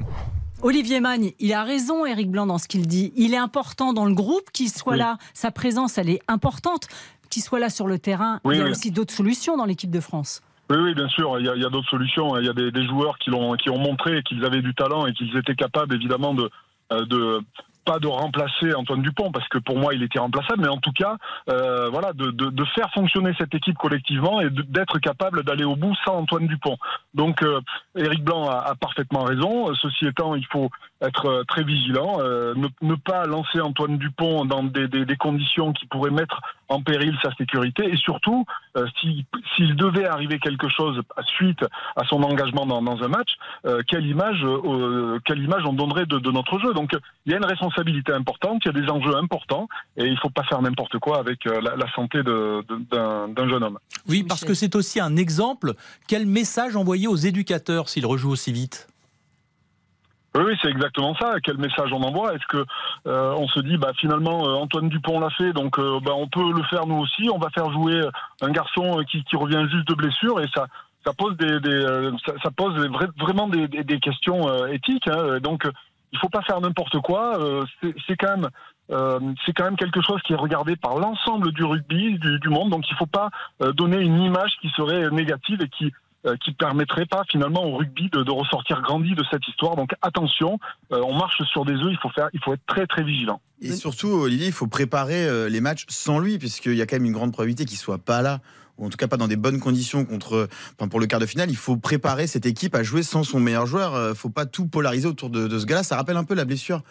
Olivier 0.62 1.02
Magne, 1.02 1.34
il 1.40 1.52
a 1.52 1.64
raison, 1.66 2.06
Eric 2.06 2.32
Blanc, 2.32 2.46
dans 2.46 2.58
ce 2.58 2.70
qu'il 2.70 2.88
dit. 2.88 3.12
Il 3.18 3.34
est 3.34 3.38
important 3.38 3.92
dans 3.92 4.06
le 4.06 4.14
groupe 4.14 4.50
qu'il 4.54 4.70
soit 4.70 4.96
là. 4.96 5.18
Sa 5.34 5.52
présence, 5.52 5.98
elle 5.98 6.10
est 6.10 6.22
importante. 6.30 6.88
Qu'il 7.30 7.44
soit 7.44 7.60
là 7.60 7.70
sur 7.70 7.88
le 7.88 8.00
terrain. 8.00 8.40
il 8.46 8.58
y 8.58 8.62
a 8.62 8.70
aussi 8.70 8.92
d'autres 8.92 9.14
solutions 9.14 9.58
dans 9.58 9.66
l'équipe 9.66 9.92
de 9.92 10.00
France. 10.00 10.42
Oui, 10.70 10.78
oui, 10.78 10.96
bien 10.96 11.10
sûr, 11.10 11.38
il 11.40 11.46
y 11.46 11.50
a, 11.50 11.70
d'autres 11.70 11.90
solutions. 11.90 12.38
Il 12.38 12.46
y 12.46 12.50
a 12.50 12.54
des, 12.54 12.88
joueurs 12.88 13.18
qui, 13.18 13.30
ont, 13.32 13.56
qui 13.56 13.70
ont 13.70 13.78
montré 13.78 14.24
qu'ils 14.24 14.46
avaient 14.46 14.62
du 14.62 14.74
talent 14.74 15.06
et 15.06 15.14
qu'ils 15.14 15.36
étaient 15.36 15.56
capables, 15.56 15.94
évidemment, 15.94 16.34
de, 16.34 16.50
euh, 16.94 17.06
de 17.06 17.42
pas 17.84 18.00
de 18.00 18.08
remplacer 18.08 18.74
Antoine 18.74 19.02
Dupont 19.02 19.32
parce 19.32 19.48
que 19.50 19.58
pour 19.58 19.78
moi 19.78 19.94
il 19.94 20.04
était 20.04 20.20
remplaçable, 20.20 20.62
mais 20.62 20.70
en 20.70 20.78
tout 20.78 20.92
cas, 20.92 21.18
euh, 21.50 21.90
voilà, 21.90 22.12
de, 22.14 22.66
faire 22.76 22.90
fonctionner 22.94 23.34
cette 23.38 23.54
équipe 23.54 23.78
collectivement 23.78 24.42
et 24.42 24.50
d'être 24.50 25.00
capable 25.00 25.44
d'aller 25.44 25.64
au 25.64 25.76
bout 25.76 25.94
sans 26.06 26.16
Antoine 26.16 26.48
Dupont. 26.48 26.78
Donc, 27.14 27.44
euh, 27.44 27.60
Éric 27.96 28.24
Blanc 28.24 28.48
a, 28.50 28.58
a, 28.58 28.76
parfaitement 28.76 29.24
raison. 29.24 29.74
Ceci 29.76 30.08
étant, 30.08 30.36
il 30.36 30.46
faut 30.48 30.70
être 31.04 31.26
euh, 31.26 31.44
très 31.44 31.64
vigilant, 31.64 32.18
euh, 32.20 32.54
ne, 32.56 32.68
ne, 32.82 32.96
pas 32.96 33.26
lancer 33.26 33.60
Antoine 33.60 33.98
Dupont 33.98 34.46
dans 34.46 34.64
des, 34.64 34.88
des, 34.88 35.06
des, 35.06 35.16
conditions 35.16 35.74
qui 35.74 35.86
pourraient 35.86 36.12
mettre 36.12 36.42
en 36.70 36.82
péril 36.82 37.16
sa 37.22 37.32
sécurité, 37.36 37.86
et 37.92 37.98
surtout, 37.98 38.46
euh, 38.78 38.88
s'il 39.56 39.76
devait 39.76 40.06
arriver 40.06 40.40
quelque 40.40 40.70
chose 40.70 41.02
suite 41.28 41.64
à 41.96 42.04
son 42.06 42.24
engagement 42.24 42.66
dans, 42.66 42.82
dans 42.82 43.04
un 43.04 43.08
match, 43.08 43.30
quelle 43.88 44.06
image, 44.08 44.44
quelle 45.26 45.44
image 45.44 45.64
on 45.66 45.74
donnerait 45.74 46.06
de, 46.06 46.18
de 46.18 46.32
notre 46.32 46.60
jeu? 46.60 46.74
Donc, 46.74 46.92
il 47.26 47.32
y 47.32 47.36
a 47.36 47.38
une 47.38 47.46
responsabilité 47.46 48.12
importante, 48.12 48.62
il 48.66 48.74
y 48.74 48.78
a 48.78 48.82
des 48.82 48.90
enjeux 48.90 49.16
importants 49.16 49.68
et 49.98 50.06
il 50.06 50.14
ne 50.14 50.18
faut 50.18 50.30
pas 50.30 50.44
faire 50.44 50.62
n'importe 50.62 50.98
quoi 51.00 51.20
avec 51.20 51.46
euh, 51.46 51.62
la, 51.62 51.92
santé 51.94 52.24
d'un 52.24 53.50
jeune 53.50 53.64
homme. 53.64 53.80
Oui, 54.08 54.24
parce 54.24 54.44
que 54.44 54.54
c'est 54.54 54.76
aussi 54.76 55.00
un 55.00 55.16
exemple. 55.16 55.74
Quel 56.08 56.26
message 56.26 56.76
envoyer 56.76 57.08
aux 57.08 57.16
éducateurs 57.16 57.90
s'ils 57.90 58.06
rejouent 58.06 58.32
aussi 58.32 58.52
vite? 58.52 58.88
Oui, 60.42 60.58
c'est 60.62 60.70
exactement 60.70 61.16
ça. 61.16 61.36
Quel 61.44 61.58
message 61.58 61.92
on 61.94 62.02
envoie? 62.02 62.34
Est-ce 62.34 62.48
que 62.48 62.66
euh, 63.08 63.34
on 63.38 63.48
se 63.48 63.60
dit, 63.60 63.78
bah 63.78 63.92
finalement, 64.00 64.48
euh, 64.48 64.54
Antoine 64.54 64.90
Dupont 64.90 65.20
l'a 65.20 65.30
fait, 65.32 65.54
donc 65.54 65.80
bah, 65.80 66.14
on 66.16 66.28
peut 66.28 66.52
le 66.52 66.64
faire 66.64 66.88
nous 66.88 66.98
aussi. 66.98 67.30
On 67.30 67.38
va 67.38 67.50
faire 67.52 67.72
jouer 67.72 68.02
un 68.42 68.50
garçon 68.50 69.04
qui, 69.10 69.24
revient 69.36 69.66
juste 69.72 69.88
de 69.88 69.94
blessure 69.94 70.40
et 70.42 70.48
ça, 70.56 70.68
ça 71.06 71.14
pose 71.14 71.38
des, 71.38 71.60
ça, 72.42 72.52
pose 72.52 72.76
vraiment 73.20 73.48
des, 73.48 74.00
questions 74.00 74.66
éthiques. 74.68 75.08
Hein. 75.08 75.40
Donc 75.40 75.68
il 76.14 76.20
faut 76.20 76.30
pas 76.30 76.42
faire 76.44 76.62
n'importe 76.62 77.00
quoi. 77.00 77.40
Euh, 77.40 77.66
c'est 78.08 78.16
quand 78.16 78.38
même 78.38 78.50
euh, 78.92 79.20
c'est 79.46 79.54
quand 79.54 79.64
même 79.64 79.78
quelque 79.78 80.02
chose 80.02 80.22
qui 80.24 80.34
est 80.34 80.38
regardé 80.38 80.76
par 80.76 80.98
l'ensemble 80.98 81.52
du 81.52 81.64
rugby 81.64 82.20
du, 82.20 82.50
monde. 82.50 82.70
Donc 82.70 82.88
il 82.88 82.94
ne 82.94 82.98
faut 82.98 83.06
pas 83.06 83.30
euh, 83.62 83.72
donner 83.72 83.98
une 83.98 84.20
image 84.20 84.52
qui 84.62 84.70
serait 84.70 85.10
négative 85.10 85.62
et 85.62 85.70
qui 85.70 85.92
qui 86.44 86.54
permettrait 86.54 87.06
pas 87.06 87.24
finalement 87.30 87.66
au 87.66 87.78
rugby 87.78 88.10
de, 88.10 88.32
ressortir 88.32 88.82
grandi 88.82 89.14
de 89.14 89.24
cette 89.30 89.48
histoire. 89.48 89.76
Donc 89.76 89.92
attention, 90.02 90.60
on 90.90 91.16
marche 91.16 91.42
sur 91.52 91.66
des 91.66 91.74
œufs. 91.74 91.92
Il 91.92 91.98
faut 91.98 92.10
faire, 92.10 92.30
il 92.34 92.40
faut 92.40 92.54
être 92.54 92.66
très 92.66 92.88
très 92.88 93.04
vigilant. 93.04 93.42
Et 93.62 93.72
surtout, 93.72 94.08
Olivier, 94.08 94.48
il 94.48 94.54
faut 94.54 94.68
préparer 94.68 95.50
les 95.50 95.62
matchs 95.62 95.86
sans 95.90 96.20
lui, 96.20 96.38
puisqu'il 96.38 96.76
y 96.76 96.82
a 96.82 96.86
quand 96.86 96.96
même 96.96 97.06
une 97.06 97.14
grande 97.14 97.34
probabilité 97.34 97.66
qu'il 97.66 97.78
soit 97.78 97.98
pas 97.98 98.22
là 98.22 98.40
ou 98.78 98.86
en 98.86 98.90
tout 98.90 98.98
cas 98.98 99.08
pas 99.08 99.18
dans 99.18 99.28
des 99.28 99.36
bonnes 99.36 99.60
conditions 99.60 100.06
contre, 100.06 100.48
enfin 100.78 100.88
pour 100.88 101.00
le 101.00 101.06
quart 101.06 101.20
de 101.20 101.26
finale, 101.26 101.50
il 101.50 101.58
faut 101.58 101.78
préparer 101.78 102.28
cette 102.28 102.46
équipe 102.46 102.76
à 102.76 102.84
jouer 102.84 103.04
sans 103.04 103.24
son 103.24 103.40
meilleur 103.40 103.66
joueur. 103.66 103.94
Euh, 103.94 104.14
faut 104.14 104.30
pas 104.30 104.46
tout 104.46 104.66
polariser 104.68 105.08
autour 105.08 105.30
de, 105.30 105.58
ce 105.58 105.66
gars-là. 105.66 105.84
Ça 105.84 105.96
rappelle 105.96 106.18
un 106.18 106.24
peu 106.24 106.34
la 106.34 106.46
blessure. 106.46 106.82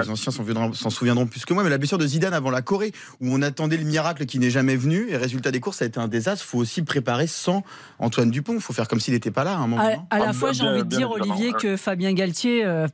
Les 0.00 0.10
anciens 0.10 0.32
s'en 0.32 0.90
souviendront 0.90 1.26
plus 1.26 1.44
que 1.44 1.54
moi, 1.54 1.62
mais 1.62 1.70
la 1.70 1.78
blessure 1.78 1.98
de 1.98 2.06
Zidane 2.06 2.34
avant 2.34 2.50
la 2.50 2.62
Corée, 2.62 2.92
où 3.20 3.34
on 3.34 3.42
attendait 3.42 3.76
le 3.76 3.84
miracle 3.84 4.26
qui 4.26 4.38
n'est 4.38 4.50
jamais 4.50 4.76
venu, 4.76 5.10
et 5.10 5.16
résultat 5.16 5.50
des 5.50 5.60
courses, 5.60 5.78
ça 5.78 5.84
a 5.84 5.88
été 5.88 6.00
un 6.00 6.08
désastre. 6.08 6.44
faut 6.44 6.58
aussi 6.58 6.82
préparer 6.82 7.26
sans 7.26 7.62
Antoine 7.98 8.30
Dupont. 8.30 8.54
Il 8.54 8.60
faut 8.60 8.72
faire 8.72 8.88
comme 8.88 9.00
s'il 9.00 9.14
n'était 9.14 9.30
pas 9.30 9.44
là 9.44 9.52
à 9.52 9.58
un 9.58 9.66
moment. 9.66 10.06
À, 10.10 10.18
la 10.18 10.28
ah, 10.28 10.32
fois, 10.32 10.52
j'ai 10.52 10.64
envie 10.64 10.84
de 10.84 10.88
dire, 10.88 11.10
Olivier, 11.10 11.52
que 11.52 11.76
Fabien 11.76 12.12
Galtier, 12.12 12.64
euh, 12.64 12.86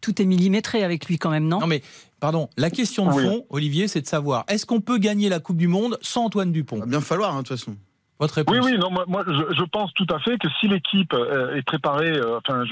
tout 0.00 0.20
est 0.20 0.26
millimétré 0.26 0.84
avec 0.84 1.06
lui 1.06 1.18
quand 1.18 1.30
même, 1.30 1.48
non? 1.48 1.60
Non, 1.60 1.66
mais 1.66 1.82
Pardon, 2.22 2.48
la 2.56 2.70
question 2.70 3.06
de 3.06 3.20
fond, 3.20 3.44
Olivier, 3.50 3.88
c'est 3.88 4.00
de 4.00 4.06
savoir 4.06 4.44
est-ce 4.46 4.64
qu'on 4.64 4.80
peut 4.80 4.98
gagner 4.98 5.28
la 5.28 5.40
Coupe 5.40 5.56
du 5.56 5.66
Monde 5.66 5.98
sans 6.02 6.26
Antoine 6.26 6.52
Dupont? 6.52 6.76
Il 6.76 6.80
va 6.82 6.86
bien 6.86 7.00
falloir, 7.00 7.34
hein, 7.34 7.42
de 7.42 7.48
toute 7.48 7.58
façon. 7.58 7.76
Votre 8.20 8.34
réponse 8.34 8.54
Oui, 8.54 8.60
oui, 8.64 8.78
non, 8.78 8.90
moi, 8.92 9.24
je, 9.26 9.64
pense 9.64 9.92
tout 9.94 10.06
à 10.08 10.20
fait 10.20 10.38
que 10.38 10.46
si 10.60 10.68
l'équipe 10.68 11.12
euh, 11.14 11.56
est 11.56 11.62
préparée, 11.62 12.12
euh, 12.12 12.38
enfin, 12.38 12.62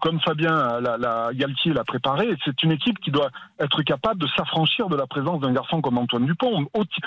comme 0.00 0.20
Fabien 0.20 0.80
la, 0.80 0.96
la, 0.96 1.30
Galtier 1.32 1.72
l'a 1.72 1.84
préparé, 1.84 2.36
c'est 2.44 2.62
une 2.62 2.72
équipe 2.72 2.98
qui 3.00 3.10
doit 3.10 3.30
être 3.58 3.82
capable 3.82 4.20
de 4.20 4.28
s'affranchir 4.36 4.88
de 4.88 4.96
la 4.96 5.06
présence 5.06 5.40
d'un 5.40 5.52
garçon 5.52 5.80
comme 5.80 5.98
Antoine 5.98 6.26
Dupont, 6.26 6.66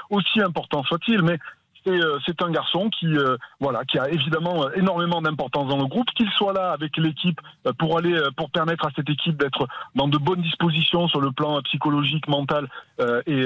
aussi 0.09 0.41
important 0.41 0.83
soit-il, 0.83 1.21
mais 1.21 1.39
euh, 1.87 2.19
c'est 2.25 2.41
un 2.41 2.49
garçon 2.49 2.89
qui, 2.89 3.07
euh, 3.07 3.37
voilà, 3.59 3.83
qui 3.85 3.99
a 3.99 4.09
évidemment 4.09 4.71
énormément 4.71 5.21
d'importance 5.21 5.67
dans 5.67 5.77
le 5.77 5.85
groupe. 5.85 6.09
Qu'il 6.15 6.29
soit 6.31 6.53
là 6.53 6.71
avec 6.71 6.95
l'équipe 6.97 7.39
euh, 7.67 7.73
pour 7.73 7.97
aller, 7.97 8.17
pour 8.37 8.49
permettre 8.49 8.85
à 8.85 8.91
cette 8.95 9.09
équipe 9.09 9.37
d'être 9.37 9.67
dans 9.95 10.07
de 10.07 10.17
bonnes 10.17 10.41
dispositions 10.41 11.07
sur 11.07 11.19
le 11.19 11.31
plan 11.31 11.61
psychologique, 11.63 12.27
mental, 12.27 12.69
et 13.25 13.45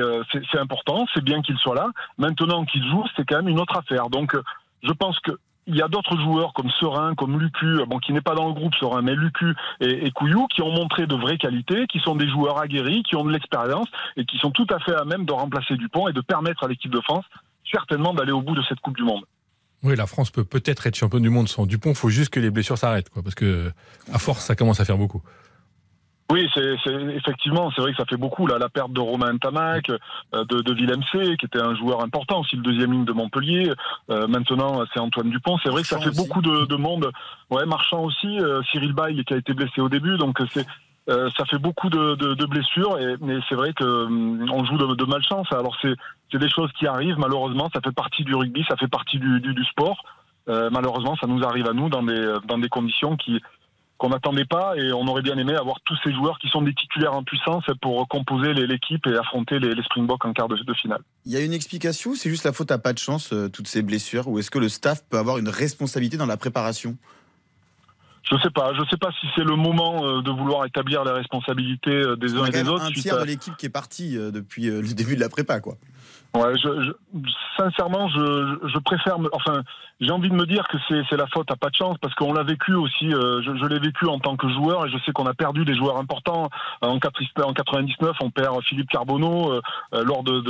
c'est 0.51 0.59
important. 0.59 1.05
C'est 1.13 1.23
bien 1.23 1.41
qu'il 1.41 1.57
soit 1.57 1.75
là. 1.75 1.89
Maintenant 2.17 2.65
qu'il 2.65 2.85
joue, 2.87 3.03
c'est 3.15 3.25
quand 3.25 3.37
même 3.37 3.47
une 3.47 3.59
autre 3.59 3.77
affaire. 3.77 4.09
Donc, 4.09 4.35
je 4.83 4.91
pense 4.91 5.19
que 5.19 5.31
il 5.67 5.75
y 5.75 5.81
a 5.81 5.87
d'autres 5.87 6.17
joueurs 6.17 6.53
comme 6.53 6.69
Serein, 6.79 7.13
comme 7.15 7.39
Lucu, 7.39 7.79
bon, 7.87 7.99
qui 7.99 8.13
n'est 8.13 8.21
pas 8.21 8.35
dans 8.35 8.47
le 8.47 8.53
groupe 8.53 8.73
Serein, 8.75 9.01
mais 9.01 9.15
Lucu 9.15 9.53
et, 9.81 10.07
et 10.07 10.11
Couillou, 10.11 10.47
qui 10.47 10.61
ont 10.61 10.71
montré 10.71 11.07
de 11.07 11.15
vraies 11.15 11.37
qualités, 11.37 11.85
qui 11.87 11.99
sont 11.99 12.15
des 12.15 12.29
joueurs 12.29 12.59
aguerris, 12.59 13.03
qui 13.03 13.15
ont 13.15 13.25
de 13.25 13.31
l'expérience 13.31 13.87
et 14.15 14.25
qui 14.25 14.37
sont 14.37 14.51
tout 14.51 14.67
à 14.69 14.79
fait 14.79 14.95
à 14.95 15.03
même 15.05 15.25
de 15.25 15.33
remplacer 15.33 15.75
Dupont 15.75 16.07
et 16.07 16.13
de 16.13 16.21
permettre 16.21 16.63
à 16.63 16.67
l'équipe 16.67 16.91
de 16.91 17.01
France 17.01 17.25
certainement 17.69 18.13
d'aller 18.13 18.31
au 18.31 18.41
bout 18.41 18.55
de 18.55 18.63
cette 18.67 18.79
Coupe 18.79 18.95
du 18.95 19.03
Monde. 19.03 19.25
Oui, 19.83 19.95
la 19.95 20.07
France 20.07 20.31
peut 20.31 20.43
peut-être 20.43 20.87
être 20.87 20.95
championne 20.95 21.21
du 21.21 21.29
monde 21.29 21.47
sans 21.47 21.65
Dupont. 21.65 21.91
Il 21.91 21.95
faut 21.95 22.09
juste 22.09 22.31
que 22.31 22.39
les 22.39 22.49
blessures 22.49 22.77
s'arrêtent, 22.77 23.09
quoi, 23.09 23.21
parce 23.21 23.35
que 23.35 23.71
à 24.11 24.17
force, 24.17 24.43
ça 24.43 24.55
commence 24.55 24.79
à 24.79 24.85
faire 24.85 24.97
beaucoup. 24.97 25.21
Oui, 26.29 26.49
c'est 26.53 26.75
effectivement, 27.15 27.71
c'est 27.71 27.81
vrai 27.81 27.91
que 27.91 27.97
ça 27.97 28.05
fait 28.05 28.17
beaucoup 28.17 28.47
là, 28.47 28.57
la 28.57 28.67
perte 28.67 28.91
de 28.91 28.99
Romain 28.99 29.37
Tamac, 29.37 29.89
euh, 29.89 30.43
de, 30.43 30.59
de 30.59 30.73
Willem 30.73 31.01
C, 31.11 31.37
qui 31.37 31.45
était 31.45 31.61
un 31.61 31.73
joueur 31.73 32.03
important 32.03 32.41
aussi, 32.41 32.57
le 32.57 32.63
deuxième 32.63 32.91
ligne 32.91 33.05
de 33.05 33.13
Montpellier. 33.13 33.71
Euh, 34.09 34.27
maintenant, 34.27 34.83
c'est 34.93 34.99
Antoine 34.99 35.29
Dupont. 35.29 35.57
C'est 35.63 35.69
vrai 35.69 35.83
que 35.83 35.87
ça 35.87 35.99
fait 35.99 36.15
beaucoup 36.15 36.41
de, 36.41 36.65
de, 36.65 36.75
monde. 36.75 37.11
Ouais, 37.49 37.65
Marchand 37.65 38.01
aussi, 38.01 38.39
euh, 38.41 38.61
Cyril 38.71 38.91
Bail 38.91 39.23
qui 39.23 39.33
a 39.33 39.37
été 39.37 39.53
blessé 39.53 39.79
au 39.79 39.87
début, 39.87 40.17
donc 40.17 40.37
c'est 40.53 40.65
euh, 41.09 41.29
ça 41.37 41.45
fait 41.45 41.57
beaucoup 41.57 41.89
de, 41.89 42.15
de, 42.15 42.33
de 42.33 42.45
blessures, 42.45 42.99
et, 42.99 43.15
mais 43.21 43.37
c'est 43.47 43.55
vrai 43.55 43.73
qu'on 43.73 43.85
hum, 43.85 44.49
on 44.51 44.65
joue 44.65 44.77
de, 44.77 44.95
de 44.95 45.05
malchance. 45.05 45.47
Alors 45.51 45.77
c'est 45.81 45.95
des 46.37 46.49
choses 46.49 46.69
qui 46.77 46.85
arrivent, 46.85 47.17
malheureusement, 47.17 47.69
ça 47.73 47.79
fait 47.81 47.93
partie 47.93 48.25
du 48.25 48.35
rugby, 48.35 48.65
ça 48.67 48.75
fait 48.75 48.89
partie 48.89 49.17
du, 49.17 49.39
du, 49.39 49.53
du 49.53 49.63
sport. 49.65 50.03
Euh, 50.49 50.69
malheureusement, 50.71 51.15
ça 51.15 51.27
nous 51.27 51.43
arrive 51.43 51.67
à 51.69 51.73
nous 51.73 51.87
dans 51.87 52.03
des, 52.03 52.35
dans 52.45 52.57
des 52.57 52.69
conditions 52.69 53.15
qui 53.15 53.41
qu'on 53.97 54.09
n'attendait 54.09 54.45
pas 54.45 54.75
et 54.77 54.93
on 54.93 55.07
aurait 55.07 55.21
bien 55.21 55.37
aimé 55.37 55.55
avoir 55.55 55.77
tous 55.85 55.97
ces 56.03 56.13
joueurs 56.13 56.37
qui 56.39 56.47
sont 56.49 56.61
des 56.61 56.73
titulaires 56.73 57.13
en 57.13 57.23
puissance 57.23 57.65
pour 57.81 58.07
composer 58.07 58.53
l'équipe 58.53 59.05
et 59.07 59.17
affronter 59.17 59.59
les, 59.59 59.73
les, 59.73 59.83
Springboks 59.83 60.25
en 60.25 60.33
quart 60.33 60.47
de, 60.47 60.55
de, 60.55 60.73
finale. 60.73 61.01
Il 61.25 61.31
y 61.31 61.37
a 61.37 61.41
une 61.41 61.53
explication 61.53 61.97
c'est 62.15 62.29
juste 62.29 62.43
la 62.43 62.53
faute 62.53 62.71
à 62.71 62.77
pas 62.77 62.93
de 62.93 62.99
chance, 62.99 63.33
euh, 63.33 63.49
toutes 63.49 63.67
ces 63.67 63.81
blessures, 63.81 64.27
ou 64.27 64.39
est-ce 64.39 64.51
que 64.51 64.59
le 64.59 64.69
staff 64.69 65.03
peut 65.09 65.17
avoir 65.17 65.37
une 65.37 65.49
responsabilité 65.49 66.17
dans 66.17 66.25
la 66.25 66.37
préparation? 66.37 66.97
Je 68.29 68.35
sais 68.39 68.49
pas. 68.49 68.73
Je 68.73 68.81
sais 68.89 68.97
pas 68.97 69.09
si 69.21 69.27
c'est 69.35 69.43
le 69.43 69.55
moment 69.55 70.05
euh, 70.05 70.21
de 70.21 70.31
vouloir 70.31 70.65
établir 70.65 71.05
les 71.05 71.11
responsabilités 71.11 71.91
euh, 71.91 72.17
des 72.17 72.35
uns 72.35 72.45
et 72.45 72.51
des 72.51 72.67
autres. 72.67 72.85
Un 72.85 72.91
tiers 72.91 73.19
de 73.19 73.23
l'équipe 73.23 73.55
qui 73.55 73.65
est 73.65 73.69
partie 73.69 74.15
depuis 74.17 74.65
le 74.65 74.93
début 74.93 75.15
de 75.15 75.21
la 75.21 75.29
prépa, 75.29 75.61
quoi. 75.61 75.77
Sincèrement, 77.57 78.07
je, 78.09 78.79
préfère. 78.79 79.17
enfin, 79.33 79.61
j'ai 79.99 80.11
envie 80.11 80.29
de 80.29 80.35
me 80.35 80.45
dire 80.45 80.67
que 80.67 80.77
c'est 80.87 81.17
la 81.17 81.27
faute 81.27 81.49
à 81.51 81.55
pas 81.55 81.69
de 81.69 81.75
chance 81.75 81.97
parce 81.99 82.13
qu'on 82.15 82.33
l'a 82.33 82.43
vécu 82.43 82.73
aussi. 82.73 83.13
Euh, 83.13 83.41
je, 83.41 83.65
l'ai 83.65 83.79
vécu 83.79 84.05
en 84.07 84.19
tant 84.19 84.35
que 84.35 84.47
joueur 84.49 84.85
et 84.85 84.89
je 84.89 84.97
sais 85.05 85.11
qu'on 85.11 85.25
a 85.25 85.33
perdu 85.33 85.65
des 85.65 85.75
joueurs 85.75 85.97
importants. 85.97 86.49
En, 86.81 86.95
en 86.95 86.99
99, 86.99 88.15
on 88.21 88.29
perd 88.29 88.61
Philippe 88.63 88.89
Carbonneau 88.89 89.51
euh, 89.51 89.61
euh, 89.93 90.03
lors 90.03 90.23
de, 90.23 90.41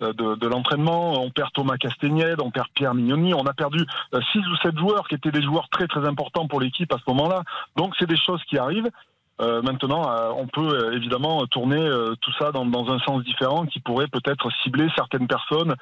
de, 0.00 0.46
l'entraînement. 0.46 1.22
On 1.22 1.30
perd 1.30 1.52
Thomas 1.52 1.76
Castagnède, 1.76 2.40
on 2.42 2.50
perd 2.50 2.68
Pierre 2.74 2.94
Mignoni. 2.94 3.32
On 3.34 3.46
a 3.46 3.54
perdu 3.54 3.84
six 4.32 4.46
ou 4.46 4.56
sept 4.62 4.76
joueurs 4.76 5.06
qui 5.08 5.14
étaient 5.14 5.30
des 5.30 5.42
joueurs 5.42 5.68
très 5.68 5.86
très 5.86 6.06
importants 6.06 6.48
pour 6.48 6.60
l'équipe 6.60 6.92
à 6.92 6.98
ce 6.98 7.04
moment-là. 7.12 7.42
Donc 7.76 7.94
c'est 7.98 8.08
des 8.08 8.18
choses 8.18 8.42
qui 8.44 8.58
arrivent. 8.58 8.90
Euh, 9.40 9.60
maintenant, 9.62 10.08
euh, 10.08 10.30
on 10.34 10.46
peut 10.46 10.66
euh, 10.66 10.96
évidemment 10.96 11.46
tourner 11.46 11.78
tout 12.20 12.32
ça 12.38 12.52
dans, 12.52 12.64
un 12.64 12.98
sens 13.00 13.22
différent 13.24 13.66
qui 13.66 13.80
pourrait 13.80 14.08
peut-être 14.08 14.48
cibler 14.62 14.88
certaines 14.96 15.26
personnes 15.26 15.74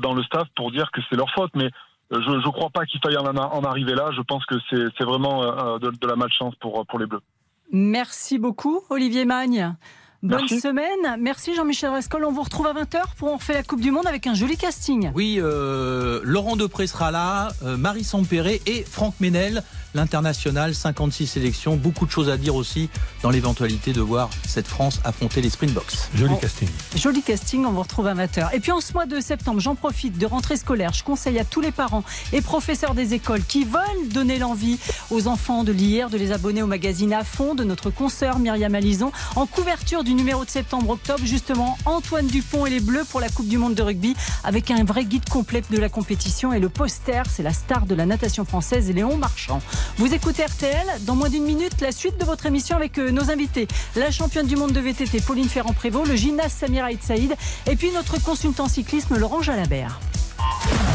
dans 0.00 0.14
le 0.14 0.22
staff 0.22 0.48
pour 0.56 0.70
dire 0.70 0.90
que 0.92 1.00
c'est 1.08 1.16
leur 1.16 1.30
faute. 1.30 1.52
Mais 1.54 1.70
je 2.10 2.16
ne 2.16 2.50
crois 2.50 2.70
pas 2.70 2.84
qu'il 2.86 3.00
faille 3.00 3.16
en, 3.16 3.64
arriver 3.64 3.94
là. 3.94 4.10
Je 4.16 4.22
pense 4.22 4.44
que 4.46 4.56
c'est 4.70 5.04
vraiment 5.04 5.78
de, 5.78 5.90
de, 5.90 6.06
la 6.06 6.16
malchance 6.16 6.54
pour, 6.56 6.86
pour 6.86 6.98
les 6.98 7.06
Bleus. 7.06 7.22
Merci 7.70 8.38
beaucoup, 8.38 8.82
Olivier 8.90 9.24
Magne. 9.24 9.74
Bonne 10.22 10.46
semaine. 10.46 11.16
Merci 11.18 11.52
Jean-Michel 11.56 11.90
Rescol. 11.90 12.24
On 12.24 12.30
vous 12.30 12.42
retrouve 12.42 12.68
à 12.68 12.72
20h 12.74 13.00
pour 13.16 13.32
On 13.32 13.38
refait 13.38 13.54
la 13.54 13.64
Coupe 13.64 13.80
du 13.80 13.90
Monde 13.90 14.06
avec 14.06 14.28
un 14.28 14.34
joli 14.34 14.56
casting. 14.56 15.10
Oui, 15.16 15.38
euh, 15.40 16.20
Laurent 16.22 16.54
Depré 16.54 16.86
sera 16.86 17.10
là, 17.10 17.48
euh, 17.64 17.76
Marie 17.76 18.04
Sampéré 18.04 18.62
et 18.66 18.84
Franck 18.88 19.14
Ménel, 19.18 19.64
l'international, 19.96 20.76
56 20.76 21.26
sélections. 21.26 21.74
Beaucoup 21.74 22.06
de 22.06 22.12
choses 22.12 22.28
à 22.28 22.36
dire 22.36 22.54
aussi 22.54 22.88
dans 23.24 23.30
l'éventualité 23.30 23.92
de 23.92 24.00
voir 24.00 24.30
cette 24.46 24.68
France 24.68 25.00
affronter 25.02 25.42
les 25.42 25.50
Springboks. 25.50 25.92
Joli 26.14 26.38
casting. 26.40 26.68
Joli 26.94 27.22
casting, 27.22 27.64
on 27.66 27.72
vous 27.72 27.82
retrouve 27.82 28.06
à 28.06 28.14
20h. 28.14 28.54
Et 28.54 28.60
puis 28.60 28.70
en 28.70 28.80
ce 28.80 28.92
mois 28.92 29.06
de 29.06 29.18
septembre, 29.18 29.58
j'en 29.58 29.74
profite 29.74 30.18
de 30.18 30.26
rentrée 30.26 30.56
scolaire. 30.56 30.92
Je 30.92 31.02
conseille 31.02 31.40
à 31.40 31.44
tous 31.44 31.60
les 31.60 31.72
parents 31.72 32.04
et 32.32 32.42
professeurs 32.42 32.94
des 32.94 33.12
écoles 33.14 33.42
qui 33.42 33.64
veulent 33.64 34.08
donner 34.12 34.38
l'envie 34.38 34.78
aux 35.10 35.26
enfants 35.26 35.64
de 35.64 35.72
lire, 35.72 36.10
de 36.10 36.16
les 36.16 36.30
abonner 36.30 36.62
au 36.62 36.68
magazine 36.68 37.12
à 37.12 37.24
fond 37.24 37.56
de 37.56 37.64
notre 37.64 37.90
consoeur 37.90 38.38
Myriam 38.38 38.76
Alison 38.76 39.10
en 39.34 39.46
couverture 39.46 40.04
du 40.04 40.11
numéro 40.14 40.44
de 40.44 40.50
septembre-octobre, 40.50 41.24
justement 41.24 41.76
Antoine 41.84 42.26
Dupont 42.26 42.66
et 42.66 42.70
les 42.70 42.80
Bleus 42.80 43.04
pour 43.10 43.20
la 43.20 43.28
Coupe 43.28 43.48
du 43.48 43.58
Monde 43.58 43.74
de 43.74 43.82
rugby, 43.82 44.14
avec 44.44 44.70
un 44.70 44.84
vrai 44.84 45.04
guide 45.04 45.28
complet 45.28 45.62
de 45.70 45.78
la 45.78 45.88
compétition. 45.88 46.52
Et 46.52 46.60
le 46.60 46.68
poster, 46.68 47.22
c'est 47.30 47.42
la 47.42 47.52
star 47.52 47.86
de 47.86 47.94
la 47.94 48.06
natation 48.06 48.44
française, 48.44 48.90
Léon 48.90 49.16
Marchand. 49.16 49.60
Vous 49.98 50.12
écoutez 50.14 50.44
RTL, 50.44 50.86
dans 51.00 51.16
moins 51.16 51.28
d'une 51.28 51.44
minute, 51.44 51.80
la 51.80 51.92
suite 51.92 52.18
de 52.18 52.24
votre 52.24 52.46
émission 52.46 52.76
avec 52.76 52.98
euh, 52.98 53.10
nos 53.10 53.30
invités. 53.30 53.68
La 53.96 54.10
championne 54.10 54.46
du 54.46 54.56
monde 54.56 54.72
de 54.72 54.80
VTT, 54.80 55.20
Pauline 55.20 55.48
Ferrand-Prévot, 55.48 56.04
le 56.04 56.16
gymnaste 56.16 56.58
Samira 56.58 56.88
Saïd, 57.00 57.34
et 57.66 57.76
puis 57.76 57.90
notre 57.92 58.22
consultant 58.22 58.68
cyclisme, 58.68 59.16
Laurent 59.16 59.42
Jalabert. 59.42 60.00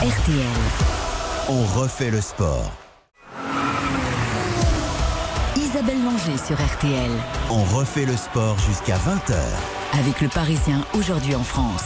RTL. 0.01 0.45
On 1.49 1.63
refait 1.80 2.12
le 2.12 2.21
sport. 2.21 2.87
Isabelle 5.67 6.01
Langer 6.01 6.38
sur 6.38 6.56
RTL. 6.56 7.12
On 7.49 7.63
refait 7.75 8.06
le 8.06 8.15
sport 8.15 8.58
jusqu'à 8.60 8.95
20h. 8.95 9.36
Avec 9.99 10.21
le 10.21 10.30
Parisien 10.30 10.86
aujourd'hui 10.93 11.36
en 11.36 11.43
France. 11.43 11.84